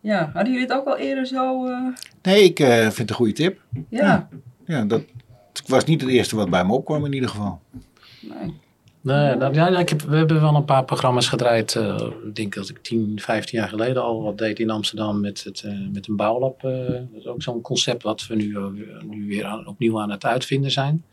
[0.00, 0.30] Ja.
[0.34, 1.66] Hadden jullie het ook al eerder zo?
[1.66, 1.86] eh,
[2.22, 3.60] Nee, ik eh, vind het een goede tip.
[3.88, 4.28] ja.
[4.66, 5.02] Ja, dat
[5.66, 7.60] was niet het eerste wat bij me opkwam in ieder geval.
[8.20, 8.54] Nee.
[9.02, 11.74] Nee, nou, ja, ik heb, we hebben wel een paar programma's gedraaid.
[11.76, 15.44] eh, ik denk dat ik 10, 15 jaar geleden al wat deed in Amsterdam met,
[15.44, 16.64] het, eh, met een bouwlab.
[16.64, 18.56] eh, dat is ook zo'n concept wat we nu,
[19.10, 21.04] nu weer aan, opnieuw aan het uitvinden zijn.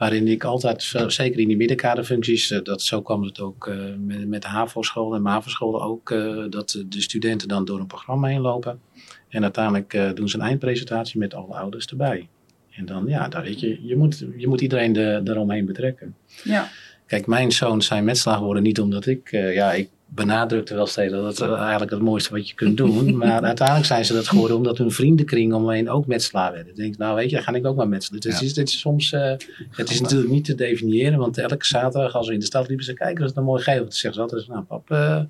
[0.00, 4.28] Waarin ik altijd, zeker in die middenkaderfuncties, eh, dat, zo kwam het ook eh, met,
[4.28, 8.40] met de HAVO-scholen en MAVO-scholen ook, eh, dat de studenten dan door een programma heen
[8.40, 8.80] lopen.
[9.28, 12.28] En uiteindelijk doen ze een eindpresentatie met alle ouders erbij.
[12.70, 16.14] En dan, ja, daar weet je, je moet, je moet iedereen de, eromheen betrekken.
[16.44, 16.68] Ja.
[17.06, 21.38] Kijk, mijn zoons zijn metslager geworden niet omdat ik, ja, ik benadrukte wel steeds dat
[21.38, 23.16] het eigenlijk het mooiste wat je kunt doen.
[23.16, 26.70] maar uiteindelijk zijn ze dat geworden omdat hun vriendenkring omheen ook metselaar werden.
[26.70, 28.20] Ik denk, nou weet je, dan ga ik ook maar metselen.
[28.20, 28.62] Dus Ja.
[28.62, 29.34] is, soms, eh,
[29.70, 32.84] het is natuurlijk niet te definiëren, want elke zaterdag als we in de stad liepen,
[32.84, 33.82] ze kijken, dat is een mooi gevel.
[33.82, 35.20] Dan zeggen ze altijd, nou pap, eh,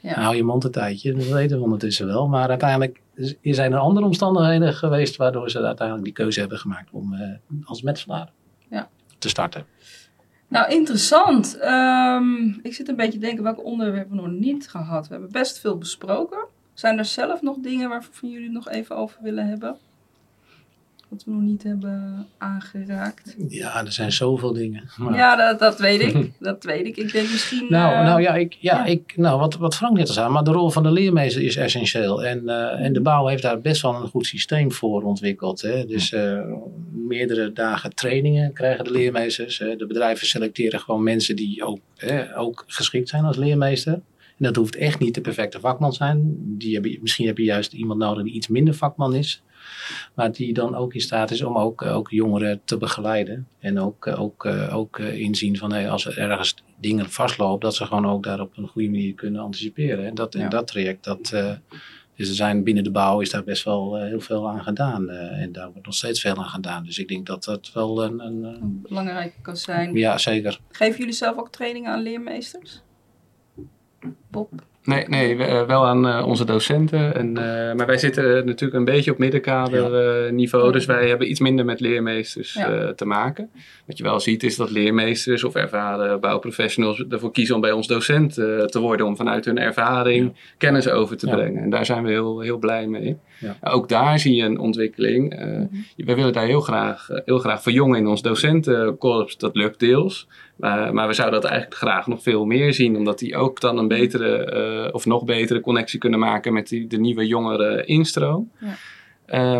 [0.00, 0.12] Ja.
[0.20, 1.14] hou je mond een tijdje.
[1.14, 2.28] Dat weten we ondertussen wel.
[2.28, 3.00] Maar uiteindelijk
[3.42, 7.28] zijn er andere omstandigheden geweest waardoor ze uiteindelijk die keuze hebben gemaakt om eh,
[7.64, 8.30] als metselaar
[8.70, 8.88] Ja.
[9.18, 9.64] te starten.
[10.52, 11.58] Nou, interessant.
[11.58, 15.08] Ehm, ik zit een beetje te denken, welke onderwerpen we nog niet gehad?
[15.08, 16.46] We hebben best veel besproken.
[16.74, 19.76] Zijn er zelf nog dingen waarvan jullie het nog even over willen hebben?
[21.12, 23.36] Wat we nog niet hebben aangeraakt.
[23.48, 24.90] Ja, er zijn zoveel dingen.
[24.96, 26.30] Maar- Ja, dat, dat weet ik.
[26.40, 26.96] Dat weet ik.
[26.96, 27.66] Ik denk misschien...
[27.68, 28.84] Nou, eh, nou ja, ik, ja, ja.
[28.84, 31.56] Ik, nou wat, wat Frank net al zei, maar de rol van de leermeester is
[31.56, 32.24] essentieel.
[32.24, 35.60] En, eh, en de bouw heeft daar best wel een goed systeem voor ontwikkeld.
[35.60, 35.86] Hè.
[35.86, 36.40] Dus eh,
[36.92, 39.58] meerdere dagen trainingen krijgen de leermeesters.
[39.58, 43.92] De bedrijven selecteren gewoon mensen die ook, hè, ook geschikt zijn als leermeester.
[43.92, 46.34] En dat hoeft echt niet de perfecte vakman te zijn.
[46.58, 49.42] Die heb je, misschien heb je juist iemand nodig die iets minder vakman is.
[50.14, 53.46] Maar die dan ook in staat is om ook, ook jongeren te begeleiden.
[53.58, 57.60] En ook, eh, ook, eh, ook eh, inzien van hey, als er ergens dingen vastlopen,
[57.60, 60.06] dat ze gewoon ook daar op een goede manier kunnen anticiperen.
[60.06, 60.40] En dat, Ja.
[60.40, 61.28] en dat traject, dat,
[62.16, 65.08] dus er zijn binnen de bouw is daar best wel heel veel aan gedaan.
[65.10, 66.84] en daar wordt nog steeds veel aan gedaan.
[66.84, 68.20] Dus ik denk dat dat wel een.
[68.20, 69.94] een, een- belangrijk kan zijn.
[69.94, 70.58] ja, zeker.
[70.70, 72.82] Geven jullie zelf ook trainingen aan leermeesters?
[74.30, 74.50] Bob?
[74.84, 77.14] Nee, nee we- eh, wel aan eh, onze docenten.
[77.14, 79.94] En, eh, maar wij zitten natuurlijk een beetje op middenkader
[80.26, 80.72] eh, niveau.
[80.72, 82.70] Dus wij hebben iets minder met leermeesters Ja.
[82.72, 83.50] eh, te maken.
[83.86, 87.86] Wat je wel ziet is dat leermeesters of ervaren bouwprofessionals ervoor kiezen om bij ons
[87.86, 89.06] docent eh, te worden.
[89.06, 91.62] Om vanuit hun ervaring kennis over te brengen.
[91.62, 93.16] En daar zijn we heel, heel blij mee.
[93.42, 93.56] Ja.
[93.70, 95.34] Ook daar zie je een ontwikkeling.
[95.34, 95.60] Eh,
[95.96, 99.36] We willen daar heel graag, eh, heel graag verjongen in ons docentenkorps.
[99.36, 100.28] Dat lukt deels.
[100.56, 102.96] Maar, maar we zouden dat eigenlijk graag nog veel meer zien.
[102.96, 106.86] Omdat die ook dan een betere eh, of nog betere connectie kunnen maken met die,
[106.86, 108.50] de nieuwe jongere instroom.
[108.58, 108.74] Ja.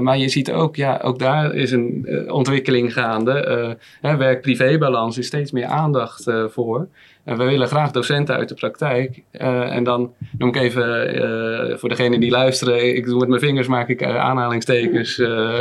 [0.01, 3.77] Maar je ziet ook, ja, ook daar is een ontwikkeling gaande.
[4.01, 6.89] Hè, Werk-privé-balans is steeds meer aandacht voor.
[7.25, 9.23] En we willen graag docenten uit de praktijk.
[9.31, 12.97] Eh, en dan noem ik even eh, voor degenen die luisteren.
[12.97, 15.21] Ik doe met mijn vingers maak ik eh, aanhalingstekens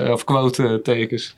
[0.09, 1.35] of quote-tekens.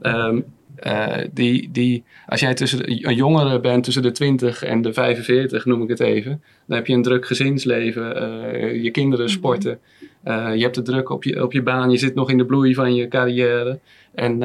[0.00, 0.40] Ehm,
[0.76, 4.92] eh, die, die, als jij tussen de- een jongere bent tussen de 20 en de
[4.92, 9.78] 45, noem ik het even, dan heb je een druk gezinsleven, eh, je kinderen sporten,
[10.22, 12.44] eh, je hebt de druk op je, op je baan, je zit nog in de
[12.44, 13.78] bloei van je carrière.
[14.14, 14.38] En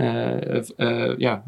[1.17, 1.43] ja,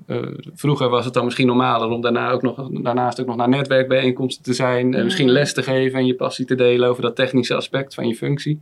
[0.53, 4.43] vroeger was het dan misschien normaler om daarna ook nog, daarnaast ook nog naar netwerkbijeenkomsten
[4.43, 7.55] te zijn, en misschien les te geven en je passie te delen over dat technische
[7.55, 8.59] aspect van je functie.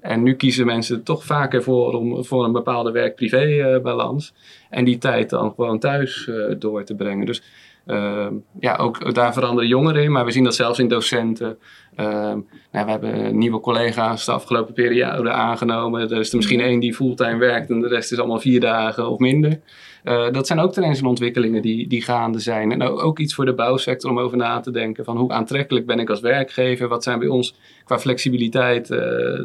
[0.00, 4.34] En nu kiezen mensen er toch vaker voor om voor een bepaalde werk-privé-balans.
[4.70, 7.26] en die tijd dan gewoon thuis eh, door te brengen.
[7.26, 7.42] Dus
[7.86, 10.12] ehm, ja, ook daar veranderen jongeren in.
[10.12, 11.58] Maar we zien dat zelfs in docenten.
[11.94, 12.38] Ehm,
[12.72, 16.10] nou, we hebben nieuwe collega's de afgelopen periode aangenomen.
[16.10, 19.10] Er is er misschien één die fulltime werkt en de rest is allemaal vier dagen
[19.10, 19.60] of minder.
[20.06, 22.72] Eh, dat zijn ook trends en ontwikkelingen die, die gaande zijn.
[22.72, 25.04] En ook, ook iets voor de bouwsector om over na te denken.
[25.04, 26.88] Van hoe aantrekkelijk ben ik als werkgever?
[26.88, 27.54] Wat zijn bij ons
[27.84, 28.98] qua flexibiliteit eh,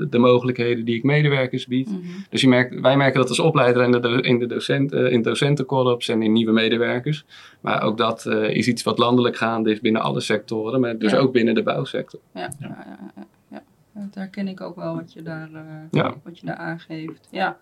[0.10, 1.88] de mogelijkheden die ik medewerkers bied?
[1.90, 2.00] Mhm.
[2.30, 5.22] Dus je merkt, wij merken dat als opleider in de, in de docent, eh, in
[5.22, 7.26] docentenkorps en in nieuwe medewerkers.
[7.62, 10.80] Maar ook dat eh, is iets wat landelijk gaande is binnen alle sectoren.
[10.80, 11.18] Maar dus Ja.
[11.18, 12.20] ook binnen de bouwsector.
[12.34, 12.50] Ja, ja.
[12.60, 13.62] Ja, ja, ja, ja.
[13.94, 15.62] Dat herken ik ook wel wat je daar, eh,
[15.92, 16.14] Ja.
[16.24, 17.28] wat je daar aangeeft.
[17.32, 17.58] Ja.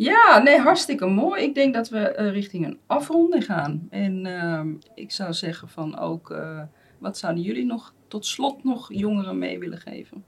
[0.00, 1.42] Ja, nee, hartstikke mooi.
[1.42, 3.86] Ik denk dat we eh, richting een afronding gaan.
[3.90, 6.60] En ehm, ik zou zeggen van ook, eh,
[6.98, 10.24] wat zouden jullie nog tot slot nog jongeren mee willen geven?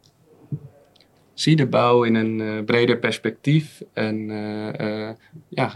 [1.35, 3.83] zie de bouw in een eh, breder perspectief.
[3.93, 4.27] En
[5.49, 5.73] ja,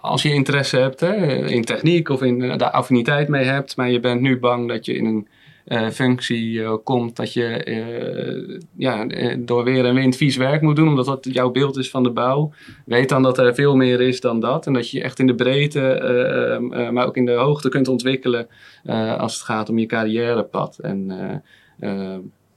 [0.00, 4.00] als je interesse hebt hè, in techniek of in daar affiniteit mee hebt, maar je
[4.00, 5.28] bent nu bang dat je in een
[5.64, 9.06] eh, functie eh, komt dat je eh, ja,
[9.38, 12.10] door weer en wind vies werk moet doen, omdat dat jouw beeld is van de
[12.10, 12.52] bouw.
[12.84, 15.26] Weet dan dat er veel meer is dan dat en dat je je echt in
[15.26, 18.48] de breedte, maar ook in de hoogte kunt ontwikkelen
[18.84, 20.78] eh, als het gaat om je carrièrepad.
[20.78, 21.06] En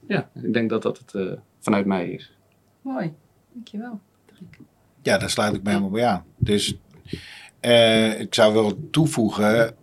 [0.06, 2.36] ja, ik denk dat dat het vanuit mij is.
[2.82, 3.12] Mooi,
[3.52, 4.00] dankjewel.
[4.26, 4.58] Patrick.
[5.02, 6.24] Ja, daar sluit ik me helemaal bij aan.
[6.36, 6.78] Dus
[7.60, 9.74] eh, ik zou wel toevoegen,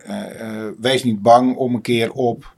[0.79, 2.55] wees niet bang om een keer op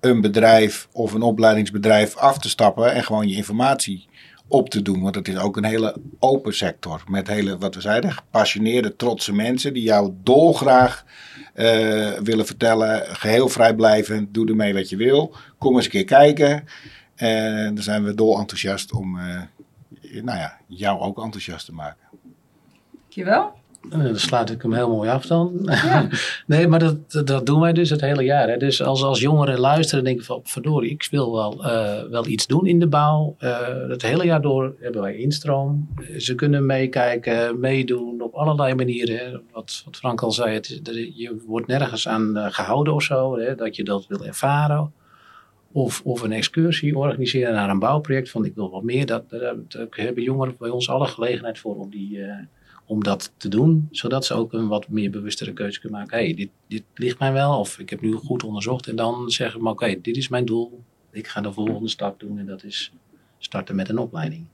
[0.00, 4.08] een bedrijf of een opleidingsbedrijf af te stappen en gewoon je informatie
[4.48, 5.02] op te doen.
[5.02, 9.32] Want het is ook een hele open sector met hele, wat we zeiden, gepassioneerde, trotse
[9.32, 11.04] mensen die jou dolgraag
[11.54, 13.16] eh, willen vertellen.
[13.16, 15.34] Geheel vrijblijvend, doe ermee wat je wil.
[15.58, 16.64] Kom eens een keer kijken.
[17.14, 19.42] En dan zijn we dol enthousiast om eh,
[20.22, 22.06] nou ja, jou ook enthousiast te maken.
[22.92, 23.54] Dankjewel.
[23.90, 25.58] En dan sluit ik hem heel mooi af dan.
[25.64, 26.08] Ja.
[26.46, 26.96] nee, maar dat,
[27.26, 28.48] dat- doen wij dus het hele jaar.
[28.48, 28.56] Hè.
[28.56, 32.46] Dus als, als jongeren luisteren en denken van verdorie, ik wil wel, eh, wel iets
[32.46, 33.34] doen in de bouw.
[33.38, 33.58] Eh,
[33.88, 35.88] het hele jaar door hebben wij instroom.
[35.96, 39.16] Eh, Ze kunnen meekijken, meedoen op allerlei manieren.
[39.18, 39.38] Hè.
[39.52, 40.80] Wat, wat Frank al zei, het,
[41.14, 43.38] je wordt nergens aan eh, gehouden of zo.
[43.38, 44.92] Hè, dat je dat wil ervaren.
[45.72, 49.06] Of, of een excursie organiseren naar een bouwproject van ik wil wat meer.
[49.06, 49.54] Dat, daar,
[49.90, 52.22] hebben jongeren bij ons alle gelegenheid voor om die...
[52.22, 52.34] eh,
[52.86, 56.18] om dat te doen, zodat ze ook een wat meer bewustere keuze kunnen maken.
[56.18, 58.86] hey, dit, dit ligt mij wel, of ik heb nu goed onderzocht.
[58.86, 60.82] En dan zeggen we, oké, dit is mijn doel.
[61.10, 62.92] Ik ga de volgende stap doen en dat is
[63.38, 64.46] starten met een opleiding.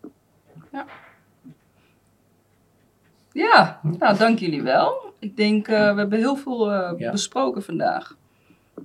[3.33, 5.13] Ja, nou dank jullie wel.
[5.19, 7.11] Ik denk, eh, we hebben heel veel eh, Ja.
[7.11, 8.17] besproken vandaag.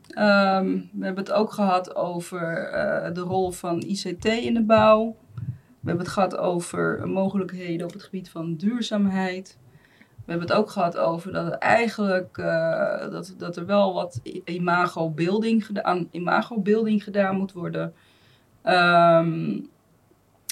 [0.10, 5.15] Ehm, we hebben het ook gehad over eh, de rol van ICT in de bouw.
[5.88, 9.57] We hebben het gehad over mogelijkheden op het gebied van duurzaamheid.
[10.26, 14.41] We hebben het ook gehad over dat eigenlijk eh, dat, dat er wel wat i-
[14.45, 17.93] imago-building geda- aan imago-building gedaan moet worden.
[18.61, 19.59] Ehm,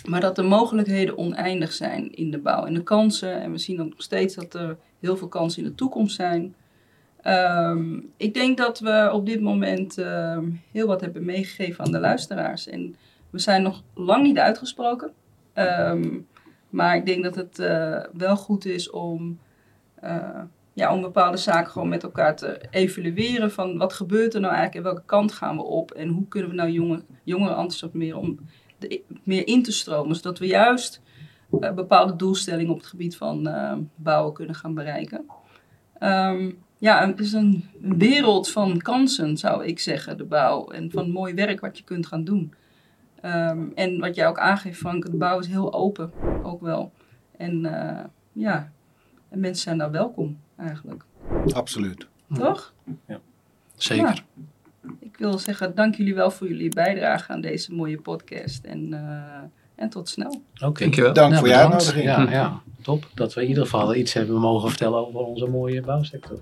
[0.10, 3.42] maar dat de mogelijkheden oneindig zijn in de bouw en de kansen.
[3.42, 6.56] En we zien nog steeds dat er heel veel kansen in de toekomst zijn.
[7.22, 12.00] Ehm, ik denk dat we op dit moment ehm, heel wat hebben meegegeven aan de
[12.00, 12.68] luisteraars.
[12.68, 12.96] En
[13.30, 15.12] we zijn nog lang niet uitgesproken.
[15.56, 16.20] Ehm,
[16.70, 19.40] maar ik denk dat het eh, wel goed is om,
[19.96, 20.42] eh,
[20.74, 23.52] ja, om bepaalde zaken gewoon met elkaar te evalueren.
[23.52, 25.92] Van wat gebeurt er nou eigenlijk en welke kant gaan we op?
[25.92, 28.40] En hoe kunnen we nou jonge, jongeren enthousiasmeren om
[28.78, 30.16] de, meer in te stromen.
[30.16, 31.02] Zodat we juist
[31.60, 33.50] eh, bepaalde doelstellingen op het gebied van
[33.96, 35.26] bouwen kunnen gaan bereiken.
[36.00, 40.68] Ehm, ja, het is een wereld van kansen, zou ik zeggen, de bouw.
[40.68, 42.54] En van mooi werk wat je kunt gaan doen.
[43.26, 46.12] Ehm, en wat jij ook aangeeft, Frank, de bouw is heel open,
[46.44, 46.92] ook wel.
[47.38, 48.72] En eh, ja,
[49.30, 51.04] en mensen zijn daar welkom, eigenlijk.
[51.54, 52.08] Absoluut.
[52.34, 52.74] Toch?
[53.76, 54.24] Zeker.
[55.00, 58.64] Ik wil zeggen, dank jullie wel voor jullie bijdrage aan deze mooie podcast.
[58.64, 60.42] En, eh, en tot snel.
[60.62, 60.80] Oké.
[60.80, 61.14] Dankjewel.
[61.14, 62.06] Dank Ja, voor je uitnodiging.
[62.06, 63.10] Ja, ja, top.
[63.14, 66.40] Dat we in ieder geval iets hebben mogen vertellen over onze mooie bouwsector.